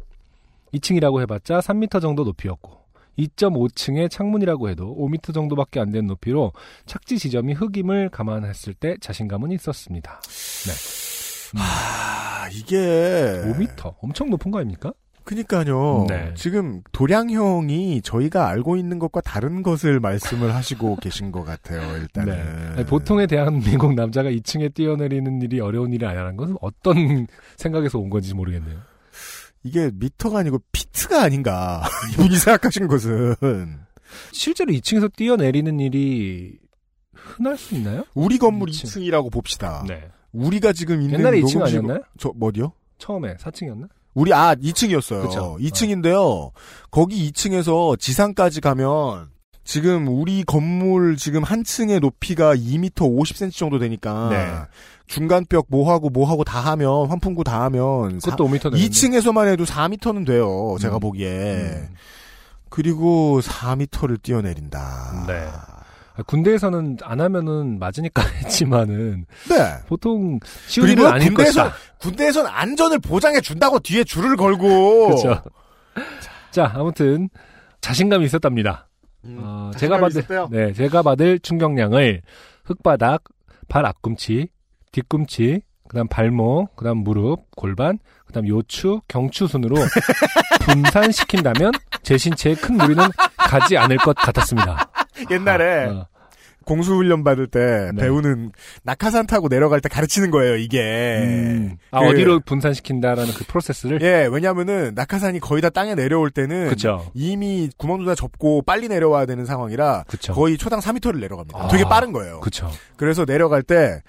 [0.73, 2.85] 2층이라고 해봤자 3m 정도 높이였고
[3.18, 6.52] 2.5층의 창문이라고 해도 5m 정도밖에 안 되는 높이로
[6.85, 10.22] 착지 지점이 흙임을 감안했을 때 자신감은 있었습니다.
[11.57, 12.76] 아, 이게.
[13.45, 14.91] 5m 엄청 높은 거 아닙니까?
[15.26, 16.06] 그니까요.
[16.07, 16.34] 네.
[16.35, 22.76] 지금 도량형이 저희가 알고 있는 것과 다른 것을 말씀을 하시고 계신 것 같아요, 일단은.
[22.77, 22.85] 네.
[22.85, 26.95] 보통의 대한민국 남자가 2층에 뛰어내리는 일이 어려운 일이 아니라는 것은 어떤
[27.57, 28.77] 생각에서 온 건지 모르겠네요.
[29.64, 31.81] 이게 미터가 아니고 피트가 아닌가.
[32.14, 33.35] 이분이 생각하신 것은.
[34.31, 36.60] 실제로 2층에서 뛰어내리는 일이
[37.14, 38.06] 흔할 수 있나요?
[38.14, 38.85] 우리 건물 2층.
[38.85, 39.84] 2층이라고 봅시다.
[39.88, 40.07] 네.
[40.34, 41.99] 우리가 지금 있는 옛날에 2층 녹음실- 아니었나요?
[42.19, 42.73] 저 뭐디요?
[42.99, 43.89] 처음에 4층이었나?
[44.16, 45.22] 우리 아 2층이었어요.
[45.24, 45.58] 그쵸.
[45.60, 46.52] 2층인데요.
[46.90, 49.30] 거기 2층에서 지상까지 가면
[49.66, 54.54] 지금 우리 건물 지금 한 층의 높이가 2m 50cm 정도 되니까 네.
[55.08, 58.88] 중간벽 뭐하고 뭐하고 다 하면 환풍구 다 하면 그것도 5m 되는데.
[58.88, 60.78] 2층에서만 해도 4m는 돼요.
[60.80, 61.00] 제가 음.
[61.00, 61.30] 보기에.
[61.30, 61.90] 음.
[62.70, 65.26] 그리고 4m를 뛰어내린다.
[65.28, 65.48] 네.
[66.18, 69.56] 아, 군대에서는 안 하면은 맞으니까 했지만은 네.
[69.88, 71.78] 보통 쉬운 일은 아닐 군대에서 것이다.
[72.00, 75.08] 군대에선 안전을 보장해 준다고 뒤에 줄을 걸고.
[75.08, 75.42] 그렇죠.
[76.52, 77.30] 자, 아무튼
[77.82, 78.88] 자신감이 있었답니다.
[79.26, 80.48] 음, 어, 제가 받을 있었대요?
[80.52, 82.22] 네, 제가 받을 충격량을
[82.64, 83.24] 흙바닥,
[83.68, 84.48] 발 앞꿈치,
[84.92, 89.76] 뒤꿈치, 그다음 발목, 그다음 무릎, 골반, 그다음 요추, 경추 순으로
[90.66, 91.72] 분산시킨다면
[92.04, 93.04] 제 신체에 큰 무리는
[93.38, 94.90] 가지 않을 것 같았습니다.
[95.32, 96.08] 옛날에 어,
[96.66, 98.02] 공수훈련 받을 때 네.
[98.02, 98.52] 배우는
[98.84, 101.20] 낙하산 타고 내려갈 때 가르치는 거예요, 이게.
[101.22, 106.70] 음, 아 그- 어디로 분산시킨다라는 그 프로세스를 예, 왜냐면은 낙하산이 거의 다 땅에 내려올 때는
[106.70, 107.10] 그쵸.
[107.14, 110.34] 이미 구멍도 다 접고 빨리 내려와야 되는 상황이라 그쵸.
[110.34, 111.58] 거의 초당 4m를 내려갑니다.
[111.60, 112.40] 아, 되게 빠른 거예요.
[112.40, 112.68] 그쵸.
[112.98, 114.02] 그래서 내려갈 때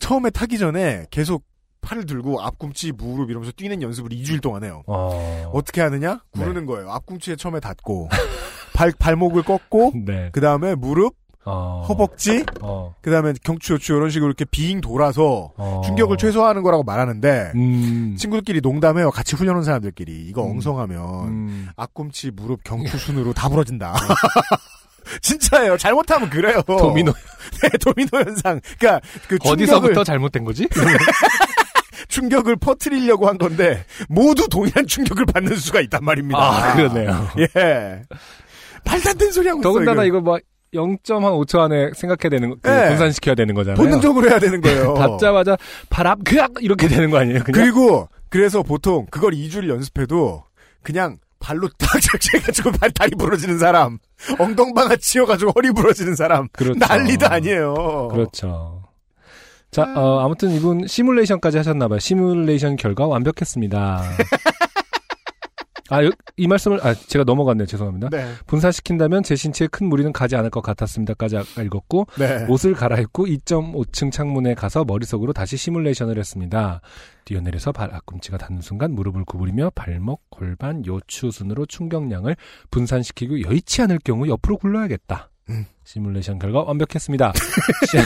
[0.00, 1.44] 처음에 타기 전에 계속
[1.82, 4.82] 팔을 들고 앞꿈치, 무릎 이러면서 뛰는 연습을 2주일 동안 해요.
[4.86, 6.20] 어, 어떻게 하느냐?
[6.34, 6.40] 네.
[6.40, 6.90] 구르는 거예요.
[6.90, 8.08] 앞꿈치에 처음에 닿고
[8.78, 10.28] 발 발목을 꺾고 네.
[10.30, 15.50] 그 다음에 무릎, 어, 허벅지, 어, 그 다음에 경추, 요추 이런 식으로 이렇게 빙 돌아서
[15.56, 15.82] 어.
[15.84, 19.10] 충격을 최소화하는 거라고 말하는데 음, 친구들끼리 농담해요.
[19.10, 20.52] 같이 훈련한 사람들끼리 이거 음.
[20.52, 23.96] 엉성하면 음, 앞꿈치, 무릎, 경추 순으로 다 부러진다.
[25.22, 25.76] 진짜예요.
[25.76, 26.62] 잘못하면 그래요.
[26.62, 27.12] 도미노
[27.62, 28.60] 네, 도미노 현상.
[28.78, 30.68] 그러니까 그 충격을, 어디서부터 잘못된 거지?
[32.06, 36.38] 충격을 퍼뜨리려고 한 건데 모두 동일한 충격을 받는 수가 있단 말입니다.
[36.38, 37.28] 아, 그러네요.
[37.38, 38.02] 예.
[38.88, 39.60] 말도 안 되는 소리 하고.
[39.60, 40.18] 더군다나 이거.
[40.18, 40.38] 이거 뭐
[40.74, 42.88] 0.5초 안에 생각해야 되는 거, 그 네.
[42.88, 43.76] 분산시켜야 되는 거잖아요.
[43.76, 44.92] 본능적으로 해야 되는 거예요.
[44.98, 45.56] 닿자마자
[45.88, 47.42] 바람 그악 이렇게 되는 거 아니에요?
[47.42, 50.44] 그냥 그리고 그래서 보통 그걸 2주를 연습해도
[50.82, 53.98] 그냥 발로 딱 착지해가지고 발 다리 부러지는 사람,
[54.38, 56.78] 엉덩방아 치여가지고 허리 부러지는 사람 그렇죠.
[56.78, 58.08] 난리도 아니에요.
[58.10, 58.82] 그렇죠.
[59.70, 61.98] 자, 어, 아무튼 이분 시뮬레이션까지 하셨나봐요.
[61.98, 64.02] 시뮬레이션 결과 완벽했습니다.
[65.90, 67.66] 아, 요- 이 말씀을, 아, 제가 넘어갔네요.
[67.66, 68.10] 죄송합니다.
[68.10, 72.44] 네, 분산시킨다면 제 신체에 큰 무리는 가지 않을 것 같았습니다까지 읽었고, 네.
[72.48, 76.80] 옷을 갈아입고 2.5층 창문에 가서 머릿속으로 다시 시뮬레이션을 했습니다.
[77.24, 82.36] 뛰어내려서 발 앞꿈치가 닿는 순간 무릎을 구부리며 발목, 골반, 요추 순으로 충격량을
[82.70, 85.30] 분산시키고 여의치 않을 경우 옆으로 굴러야겠다.
[85.50, 85.64] 음.
[85.84, 87.32] 시뮬레이션 결과 완벽했습니다.
[87.90, 87.98] 시-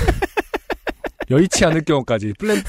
[1.31, 2.63] 여의치 않을 경우까지 플랜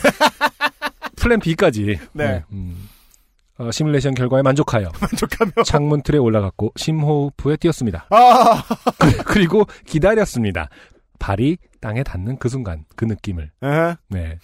[1.17, 1.99] 플랜 B까지.
[2.13, 2.43] 네.
[2.51, 2.87] 음.
[3.63, 8.07] 어, 시뮬레이션 결과에 만족하여 만족하며 창문 틀에 올라갔고 심호흡부에 뛰었습니다.
[8.09, 8.63] 아,
[9.25, 10.69] 그리고 기다렸습니다.
[11.19, 13.51] 발이 땅에 닿는 그 순간 그 느낌을.
[13.63, 13.95] 에?
[14.09, 14.37] 네.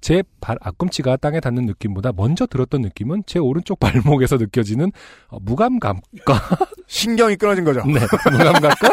[0.00, 4.90] 제 발 앞꿈치가 땅에 닿는 느낌보다 먼저 들었던 느낌은 제 오른쪽 발목에서 느껴지는
[5.28, 6.02] 어, 무감각과
[6.88, 7.84] 신경이 끊어진 거죠.
[7.86, 8.00] 네,
[8.30, 8.88] 무감각과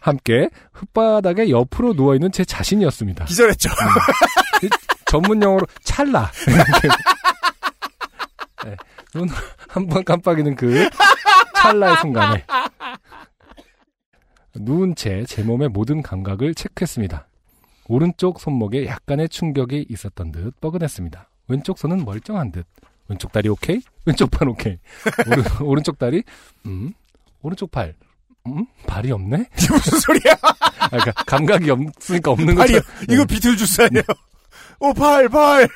[0.00, 3.24] 함께 흙바닥에 옆으로 누워 있는 제 자신이었습니다.
[3.24, 3.70] 기절했죠.
[4.64, 4.68] 이
[5.06, 6.30] 전문 용어로 찰나.
[8.64, 8.76] 네,
[9.14, 9.28] 눈
[9.68, 10.88] 한 번 깜빡이는 그
[11.56, 12.44] 찰나의 순간에
[14.54, 17.26] 누운 채 제 몸의 모든 감각을 체크했습니다.
[17.88, 21.28] 오른쪽 손목에 약간의 충격이 있었던 듯 뻐근했습니다.
[21.48, 22.66] 왼쪽 손은 멀쩡한 듯.
[23.08, 23.80] 왼쪽 다리 오케이?
[24.06, 24.78] 왼쪽 팔 오케이.
[25.26, 26.22] 오른, 오른쪽 다리,
[26.66, 26.92] 음,
[27.42, 27.94] 오른쪽 팔,
[28.46, 29.48] 음, 발이 없네?
[29.58, 30.34] 이게 무슨 소리야?
[30.42, 32.78] 아, 그러니까 감각이 없으니까 없는 거죠.
[33.10, 34.02] 이거 비틀주스 아니에요?
[34.80, 35.68] 오, 팔, 팔.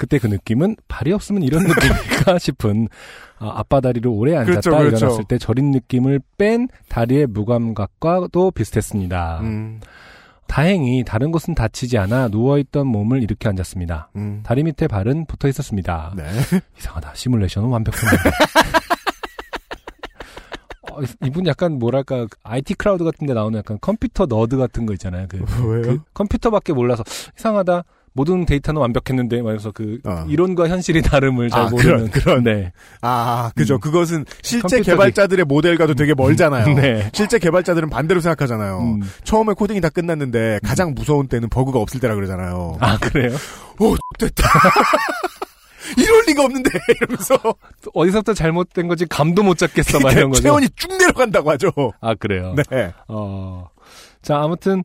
[0.00, 2.88] 그때 그 느낌은 발이 없으면 이런 느낌일까 싶은
[3.38, 4.96] 아, 아빠다리로 오래 앉았다 그렇죠, 그렇죠.
[4.96, 9.40] 일어났을 때 저린 느낌을 뺀 다리의 무감각과도 비슷했습니다.
[9.42, 9.80] 음,
[10.46, 14.08] 다행히 다른 곳은 다치지 않아 누워있던 몸을 이렇게 앉았습니다.
[14.16, 14.40] 음.
[14.42, 16.14] 다리 밑에 발은 붙어 있었습니다.
[16.16, 16.24] 네.
[16.78, 17.12] 이상하다.
[17.14, 18.30] 시뮬레이션은 완벽했는데.
[20.92, 25.26] 어, 이분 약간 뭐랄까 IT 크라우드 같은 데 나오는 약간 컴퓨터 nerd 같은 거 있잖아요.
[25.28, 25.44] 그?
[25.44, 27.04] 그 컴퓨터밖에 몰라서
[27.36, 27.84] 이상하다.
[28.12, 30.24] 모든 데이터는 완벽했는데 말해서 그 어.
[30.28, 32.42] 이론과 현실이 다름을 잘 아, 모르는 그런, 그런.
[32.42, 32.72] 네.
[33.02, 33.74] 아, 그죠.
[33.76, 33.80] 음.
[33.80, 36.74] 그것은 실제 컴퓨터기- 개발자들의 모델과도 되게 멀잖아요.
[36.74, 37.08] 네.
[37.12, 38.80] 실제 개발자들은 반대로 생각하잖아요.
[38.80, 39.00] 음.
[39.22, 42.78] 처음에 코딩이 다 끝났는데 가장 무서운 때는 버그가 없을 때라 그러잖아요.
[42.80, 43.30] 아 그래요?
[43.78, 44.42] 오, 됐다.
[45.96, 46.70] 이럴 리가 없는데
[47.00, 47.36] 이러면서
[47.94, 50.42] 어디서부터 잘못된 거지 감도 못 잡겠어 막 이런 거죠.
[50.42, 51.70] 체온이 쭉 내려간다고 하죠.
[52.00, 52.54] 아 그래요.
[52.70, 52.92] 네.
[53.08, 53.68] 어.
[54.22, 54.82] 자, 아무튼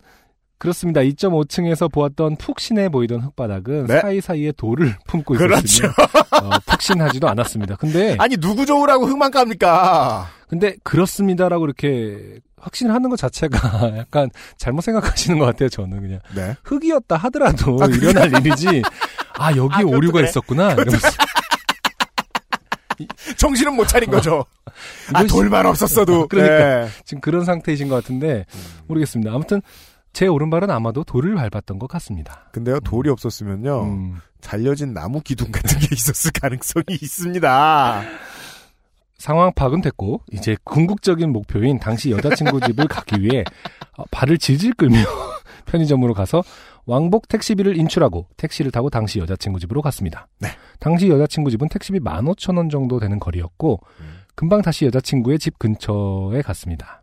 [0.66, 1.02] 그렇습니다.
[1.02, 4.00] 2.5층에서 보았던 푹신해 보이던 흙바닥은 네.
[4.02, 5.64] 사이사이에 돌을 품고 그렇죠.
[5.64, 5.90] 있었으며
[6.32, 7.76] 어, 푹신하지도 않았습니다.
[7.76, 10.28] 근데 아니 누구 좋으라고 흙만 깝니까?
[10.48, 15.70] 근데 그렇습니다라고 이렇게 확신을 하는 것 자체가 약간 잘못 생각하시는 것 같아요.
[15.70, 16.56] 저는 그냥 네.
[16.64, 17.86] 흙이었다 하더라도 아?
[17.86, 18.82] 일어날 일이지.
[19.38, 20.30] 아 여기 아, 오류가 그래.
[20.30, 20.76] 있었구나.
[23.38, 24.46] 정신은 못 차린 거죠.
[25.14, 26.28] 아 돌만 없었어도.
[26.28, 26.86] 그러니까.
[26.86, 26.88] 네.
[27.04, 28.46] 지금 그런 상태이신 것 같은데
[28.88, 29.32] 모르겠습니다.
[29.32, 29.62] 아무튼
[30.16, 32.48] 제 오른발은 아마도 돌을 밟았던 것 같습니다.
[32.54, 34.16] 근데요 돌이 없었으면요 음.
[34.40, 38.02] 잘려진 나무 기둥 같은 게 있었을 가능성이 있습니다.
[39.18, 43.44] 상황 파악은 됐고 이제 궁극적인 목표인 당시 여자친구 집을 가기 위해
[43.98, 44.96] 어, 발을 질질 끌며
[45.68, 46.46] 편의점으로 가서
[46.86, 50.30] 왕복 택시비를 인출하고 택시를 타고 당시 여자친구 집으로 갔습니다.
[50.40, 50.48] 네.
[50.80, 53.82] 당시 여자친구 집은 택시비 15,000원 정도 되는 거리였고
[54.34, 57.02] 금방 다시 여자친구의 집 근처에 갔습니다.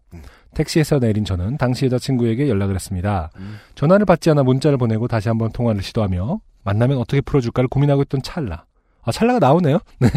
[0.52, 0.54] 음.
[0.54, 3.30] 택시에서 내린 저는 당시 여자친구에게 연락을 했습니다.
[3.36, 3.56] 음.
[3.74, 8.64] 전화를 받지 않아 문자를 보내고 다시 한번 통화를 시도하며 만나면 어떻게 풀어줄까를 고민하고 있던 찰나.
[9.04, 9.78] 아, 찰나가 나오네요?
[9.98, 10.08] 네.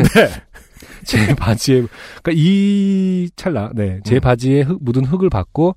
[1.06, 1.82] 제 바지에,
[2.22, 4.00] 그니까 이 찰나, 네.
[4.04, 4.22] 제 음.
[4.22, 5.76] 바지에 흙, 묻은 흙을 받고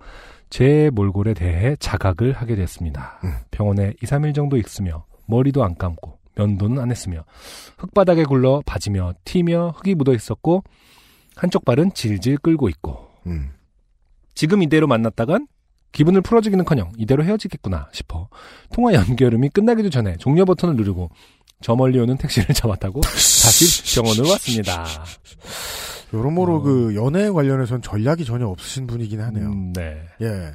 [0.50, 3.18] 제 몰골에 대해 자각을 하게 됐습니다.
[3.24, 3.32] 음.
[3.50, 7.24] 병원에 2, 3일 정도 있으며 머리도 안 감고 면도는 안 했으며
[7.78, 10.62] 흙바닥에 굴러 바지며 튀며 흙이 묻어 있었고
[11.36, 13.50] 한쪽 발은 질질 끌고 있고 음.
[14.38, 15.48] 지금 이대로 만났다간
[15.90, 18.28] 기분을 풀어주기는커녕 이대로 헤어지겠구나 싶어
[18.72, 21.10] 통화 연결음이 끝나기도 전에 종료 버튼을 누르고
[21.60, 24.86] 저 멀리 오는 택시를 잡아타고 다시 병원으로 왔습니다.
[26.14, 26.60] 여러모로 어.
[26.60, 29.48] 그 연애 관련해서는 전략이 전혀 없으신 분이긴 하네요.
[29.48, 30.02] 음, 네.
[30.22, 30.52] 예.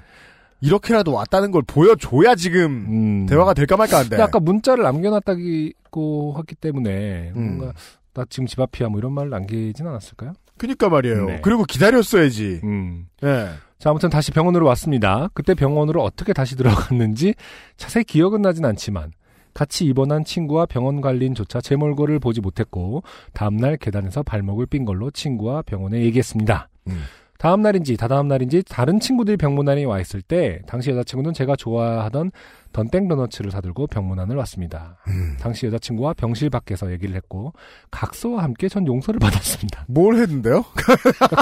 [0.62, 3.26] 이렇게라도 왔다는 걸 보여줘야 지금 음.
[3.26, 4.12] 대화가 될까 말까 한데.
[4.12, 7.58] 근데 아까 문자를 남겨놨다고 하기 때문에 음.
[7.58, 7.74] 뭔가
[8.14, 10.36] 나 지금 집 앞이야 뭐 이런 말을 남기진 않았을까요?
[10.58, 11.26] 그니까 말이에요.
[11.26, 11.42] 네.
[11.44, 12.62] 그리고 기다렸어야지.
[12.64, 13.08] 음.
[13.24, 13.50] 예.
[13.84, 15.28] 자, 아무튼 다시 병원으로 왔습니다.
[15.34, 17.34] 그때 병원으로 어떻게 다시 들어갔는지
[17.76, 19.12] 자세히 기억은 나진 않지만
[19.54, 23.04] 같이 입원한 친구와 병원 관리인조차 제 몰골을 보지 못했고
[23.34, 26.70] 다음날 계단에서 발목을 삔 걸로 친구와 병원에 얘기했습니다.
[26.88, 27.02] 음.
[27.44, 32.32] 다음 날인지 다다음 날인지 다른 친구들이 병문안에 와 있을 때 당시 여자친구는 제가 좋아하던
[32.72, 34.98] 던땡 도너츠를 사들고 병문안을 왔습니다.
[35.10, 35.36] 음.
[35.42, 37.52] 당시 여자친구와 병실 밖에서 얘기를 했고
[37.92, 39.84] 각서와 함께 전 용서를 받았습니다.
[39.90, 40.64] 뭘 했는데요?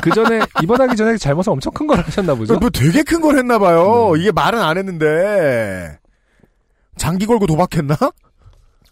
[0.02, 2.58] 그 전에 입원하기 전에 잘못을 엄청 큰 걸 하셨나 보죠.
[2.58, 4.14] 뭐 되게 큰 걸 했나 봐요.
[4.16, 4.22] 네.
[4.22, 6.00] 이게 말은 안 했는데.
[6.98, 7.96] 장기 걸고 도박했나?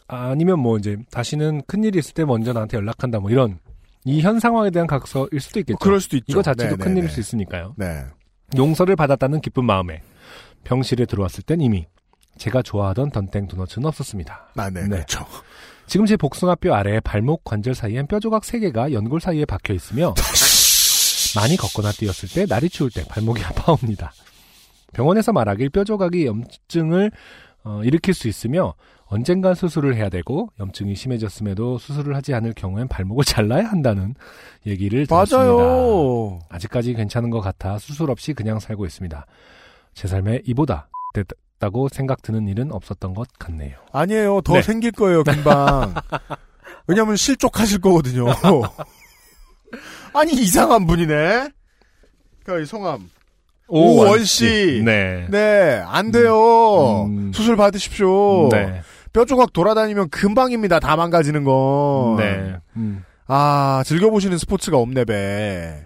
[0.08, 3.58] 아니면 뭐 이제 다시는 큰 일이 있을 때 먼저 나한테 연락한다 뭐 이런
[4.06, 5.74] 이 현 상황에 대한 각서일 수도 있겠죠.
[5.74, 6.26] 뭐 그럴 수도 있죠.
[6.28, 7.14] 이거 자체도 네, 큰 네, 일일 네.
[7.14, 7.76] 수 있으니까요.
[7.78, 8.04] 네.
[8.58, 10.02] 용서를 받았다는 기쁜 마음에
[10.64, 11.86] 병실에 들어왔을 땐 이미
[12.38, 14.52] 제가 좋아하던 던땡 도너츠는 없었습니다.
[14.56, 14.88] 아, 네, 네.
[14.90, 15.26] 그렇죠.
[15.88, 20.14] 지금 제 복숭아뼈 아래 발목 관절 사이엔 뼈조각 3개가 연골 사이에 박혀 있으며
[21.36, 24.14] 많이 걷거나 뛰었을 때 날이 추울 때 발목이 아파옵니다.
[24.94, 27.12] 병원에서 말하길 뼈조각이 염증을
[27.64, 28.74] 어, 일으킬 수 있으며
[29.06, 34.16] 언젠간 수술을 해야 되고 염증이 심해졌음에도 수술을 하지 않을 경우엔 발목을 잘라야 한다는
[34.66, 35.54] 얘기를 들었습니다.
[35.54, 36.40] 맞아요.
[36.50, 39.26] 아직까지 괜찮은 것 같아 수술 없이 그냥 살고 있습니다.
[39.94, 43.78] 제 삶에 이보다 됐다고 생각 드는 일은 없었던 것 같네요.
[43.92, 44.42] 아니에요.
[44.42, 44.62] 더 네.
[44.62, 45.94] 생길 거예요, 금방.
[46.88, 48.26] 왜냐면 실족하실 거거든요.
[50.14, 51.50] 아니, 이상한 분이네?
[52.44, 53.10] 그, 성함.
[53.70, 54.82] 오원 씨.
[54.84, 55.28] 네.
[55.30, 57.06] 네, 안 돼요.
[57.06, 57.32] 음.
[57.34, 58.50] 수술 받으십시오.
[58.50, 58.82] 네.
[59.14, 60.80] 뼈 조각 돌아다니면 금방입니다.
[60.80, 62.18] 다 망가지는 건.
[62.18, 62.56] 네.
[62.76, 63.04] 음.
[63.28, 65.86] 아, 즐겨보시는 스포츠가 없네, 배.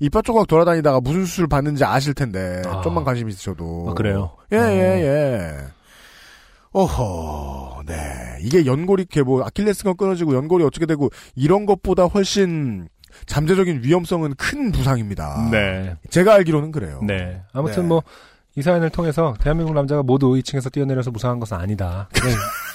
[0.00, 2.62] 이뼈 조각 돌아다니다가 무슨 수술 받는지 아실 텐데.
[2.66, 2.80] 아.
[2.82, 3.86] 좀만 관심 있으셔도.
[3.88, 4.36] 아, 그래요?
[4.52, 4.70] 예, 어.
[4.70, 5.56] 예, 예.
[6.72, 7.94] 어허, 네.
[8.40, 12.88] 이게 연골이, 이렇게 뭐, 아킬레스건 끊어지고 연골이 어떻게 되고, 이런 것보다 훨씬
[13.26, 15.48] 잠재적인 위험성은 큰 부상입니다.
[15.50, 15.96] 네.
[16.10, 17.00] 제가 알기로는 그래요.
[17.02, 17.42] 네.
[17.52, 17.88] 아무튼 네.
[17.88, 18.02] 뭐,
[18.56, 22.08] 이 사연을 통해서 대한민국 남자가 모두 2층에서 뛰어내려서 무상한 것은 아니다.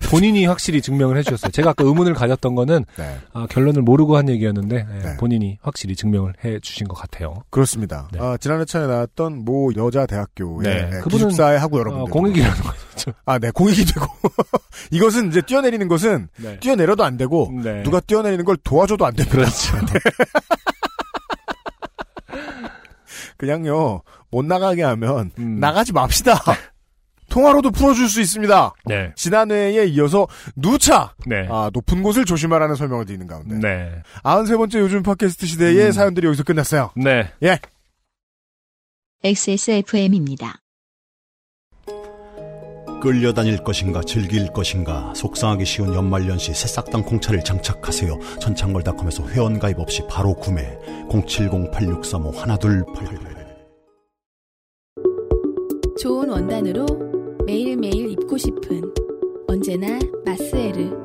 [0.00, 0.08] 네.
[0.08, 1.50] 본인이 확실히 증명을 해주셨어요.
[1.50, 3.18] 제가 아까 의문을 가졌던 거는 네.
[3.32, 5.16] 아, 결론을 모르고 한 얘기였는데 네, 네.
[5.16, 7.44] 본인이 확실히 증명을 해주신 것 같아요.
[7.50, 8.08] 그렇습니다.
[8.12, 8.18] 네.
[8.20, 10.90] 아, 지난해 차에 나왔던 모 여자 대학교의 네.
[10.90, 12.10] 네, 그분은, 기숙사의 하고 어, 여러분들.
[12.10, 13.12] 공익이라는 거죠.
[13.24, 14.06] 아, 네, 공익이 되고.
[14.90, 16.58] 이것은 이제 뛰어내리는 것은 네.
[16.60, 17.82] 뛰어내려도 안 되고, 네.
[17.82, 19.36] 누가 뛰어내리는 걸 도와줘도 안 됩니다.
[19.36, 19.76] 그렇죠.
[23.36, 25.58] 그냥요, 못 나가게 하면, 음.
[25.60, 26.34] 나가지 맙시다.
[27.30, 28.74] 통화로도 풀어줄 수 있습니다.
[28.84, 29.12] 네.
[29.16, 31.46] 지난해에 이어서 누차, 네.
[31.48, 33.56] 아, 높은 곳을 조심하라는 설명을 드리는 가운데.
[33.56, 34.02] 네.
[34.22, 35.92] 93번째 요즘 팟캐스트 시대의 음.
[35.92, 36.90] 사연들이 여기서 끝났어요.
[36.96, 37.30] 네.
[37.42, 37.58] 예.
[39.24, 40.60] XSFM입니다.
[43.00, 48.18] 끌려다닐 것인가 즐길 것인가 속상하기 쉬운 연말연시 새싹당 콩차를 장착하세요.
[48.40, 50.76] 전창걸닷컴에서 회원가입 없이 바로 구매
[51.08, 53.40] 070-8635 1288
[55.98, 57.09] 좋은 원단으로
[57.50, 58.80] 매일매일 입고 싶은
[59.48, 61.02] 언제나 마스에르.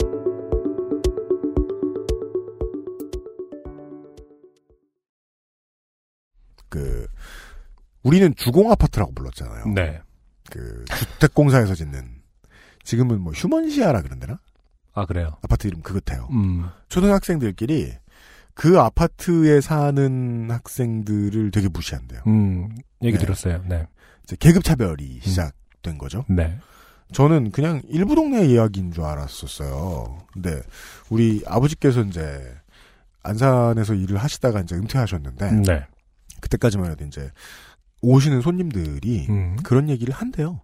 [6.70, 7.08] 그,
[8.04, 9.70] 우리는 주공 아파트라고 불렀잖아요.
[9.74, 10.00] 네.
[10.52, 12.22] 그, 주택공사에서 짓는.
[12.84, 14.38] 지금은 뭐 휴먼시아라 그런데나?
[14.94, 15.38] 아, 그래요.
[15.42, 16.28] 아파트 이름 그것해요.
[16.30, 16.70] 음.
[16.90, 17.92] 초등학생들끼리
[18.54, 22.22] 그 아파트에 사는 학생들을 되게 무시한대요.
[22.28, 22.70] 음.
[23.02, 23.24] 얘기 네.
[23.24, 23.64] 들었어요.
[23.68, 23.88] 네.
[24.24, 25.56] 이제 계급 차별이 시작
[25.86, 26.26] 된 거죠.
[26.28, 26.58] 네.
[27.12, 30.18] 저는 그냥 일부 동네 이야기인 줄 알았었어요.
[30.34, 30.62] 근데
[31.10, 32.56] 우리 아버지께서 이제
[33.24, 35.88] 안산에서 일을 하시다가 이제 은퇴하셨는데 네.
[36.42, 37.32] 그때까지만 해도 이제
[38.02, 39.56] 오시는 손님들이 음.
[39.64, 40.62] 그런 얘기를 한대요.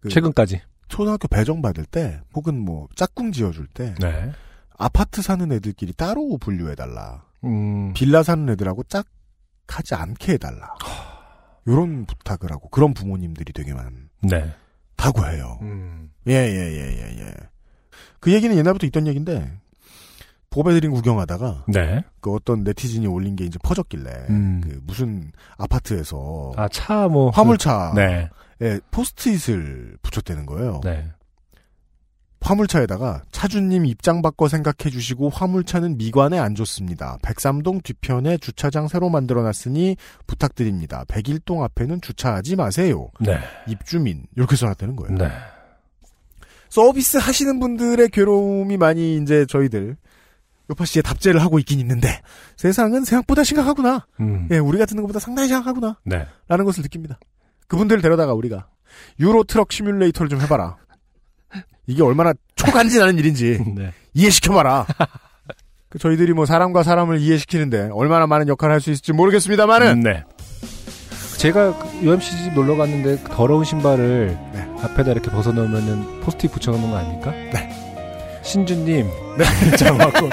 [0.00, 0.62] 그 최근까지.
[0.88, 4.32] 초등학교 배정 받을 때 혹은 뭐 짝꿍 지어줄 때 네.
[4.76, 7.24] 아파트 사는 애들끼리 따로 분류해달라.
[7.44, 7.92] 음.
[7.92, 10.74] 빌라 사는 애들하고 짝하지 않게 해달라.
[11.70, 13.72] 요런 부탁을 하고 그런 부모님들이 되게
[14.22, 14.54] 네.
[14.96, 15.58] 많다고 해요.
[15.62, 16.10] 음.
[16.26, 17.34] 예, 예, 예, 예, 예.
[18.20, 19.50] 그 얘기는 옛날부터 있던 얘기인데
[20.50, 22.04] 보배드림 구경하다가 네.
[22.20, 24.60] 그 어떤 네티즌이 올린 게 이제 퍼졌길래 음.
[24.62, 27.30] 그 무슨 아파트에서 아, 차, 뭐.
[27.30, 28.80] 화물차에 네.
[28.90, 30.80] 포스트잇을 붙였다는 거예요.
[30.84, 31.08] 네.
[32.40, 37.18] 화물차에다가 차주님 입장 바꿔 생각해 주시고 화물차는 미관에 안 좋습니다.
[37.22, 39.96] 백삼동 뒤편에 주차장 새로 만들어 놨으니
[40.26, 41.04] 부탁드립니다.
[41.08, 43.10] 백일동 앞에는 주차하지 마세요.
[43.20, 43.38] 네.
[43.68, 45.16] 입주민 이렇게 써놨다는 거예요.
[45.16, 45.30] 네.
[46.70, 49.96] 서비스 하시는 분들의 괴로움이 많이 이제 저희들
[50.70, 52.20] 요파 씨의 답제를 하고 있긴 있는데
[52.56, 54.06] 세상은 생각보다 심각하구나.
[54.20, 54.48] 음.
[54.52, 55.98] 예, 우리가 듣는 것보다 상당히 심각하구나.
[56.04, 56.26] 네.
[56.48, 57.18] 라는 것을 느낍니다.
[57.66, 58.68] 그분들을 데려다가 우리가
[59.18, 60.76] 유로 트럭 시뮬레이터를 좀 해봐라.
[61.90, 63.92] 이게 얼마나 초간지나는 일인지 네.
[64.14, 64.86] 이해시켜봐라.
[65.90, 70.22] 그 저희들이 뭐 사람과 사람을 이해시키는데 얼마나 많은 역할을 할 수 있을지 모르겠습니다만은 네.
[71.36, 74.68] 제가 그 UMC 집 놀러 갔는데 더러운 신발을 네.
[74.82, 77.30] 앞에다 이렇게 벗어놓으면은 포스트잇 붙여놓는 거 아닙니까?
[77.32, 77.70] 네.
[78.42, 79.08] 신주님,
[79.38, 79.44] 네.
[79.76, 80.28] 장하고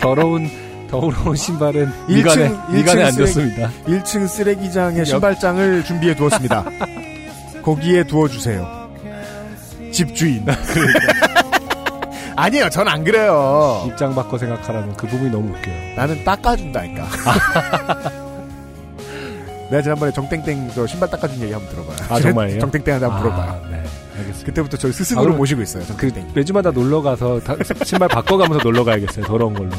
[0.00, 0.48] 더러운
[0.90, 3.12] 더러운 신발은 일층, 미간에 일층 미간에 안.
[3.12, 3.70] 좋습니다.
[3.86, 6.64] 1층 쓰레기장에 신발장을 준비해 두었습니다.
[7.62, 8.83] 거기에 두어주세요.
[9.94, 10.44] 집주인.
[12.36, 13.84] 아니에요, 전 안 그래요.
[13.86, 15.94] 입장 바꿔 생각하라는 그 부분이 너무 웃겨요.
[15.96, 17.06] 나는 닦아준다니까.
[19.70, 21.96] 내가 지난번에 정땡땡 저 신발 닦아준 얘기 한번 들어봐요.
[22.10, 22.58] 아, 정말요?
[22.60, 23.50] 정땡땡한테 한번 물어봐요.
[23.50, 23.76] 아, 네.
[24.18, 24.44] 알겠습니다.
[24.46, 25.82] 그때부터 저를 스승으로 아, 모시고 있어요.
[25.84, 26.32] 그 정땡땡.
[26.34, 27.54] 매주마다 놀러 가서 다-
[27.84, 29.24] 신발 바꿔가면서 놀러 가야겠어요.
[29.24, 29.70] 더러운 걸로.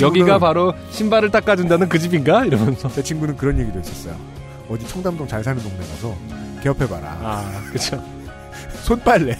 [0.00, 2.44] 여기가 바로 신발을 닦아준다는 그 집인가?
[2.44, 2.88] 이러면서.
[2.90, 4.14] 제 친구는 그런 얘기도 했었어요.
[4.68, 6.14] 어디 청담동 잘 사는 동네 가서
[6.62, 7.08] 개업해봐라.
[7.22, 8.02] 아, 그쵸.
[8.82, 9.36] 손빨래.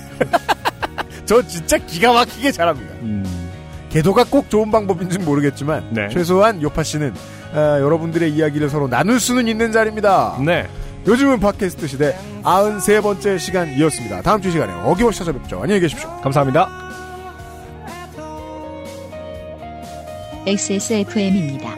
[1.25, 2.95] 저 진짜 기가 막히게 잘합니다.
[3.03, 3.25] 음.
[3.91, 6.09] 개도가 꼭 좋은 방법인지는 모르겠지만 네.
[6.09, 7.13] 최소한 요파 씨는
[7.53, 10.39] 아, 여러분들의 이야기를 서로 나눌 수는 있는 자리입니다.
[10.45, 10.67] 네.
[11.07, 14.23] 요즘은 팟캐스트 시대 93번째 시간이었습니다.
[14.23, 15.61] 다음 주 시간에 어김없이 찾아뵙죠.
[15.63, 16.09] 안녕히 계십시오.
[16.23, 16.69] 감사합니다.
[20.47, 21.77] XSFM입니다.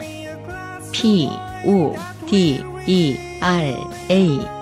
[0.91, 1.29] P
[1.65, 1.95] O
[2.27, 3.75] D E R
[4.09, 4.54] A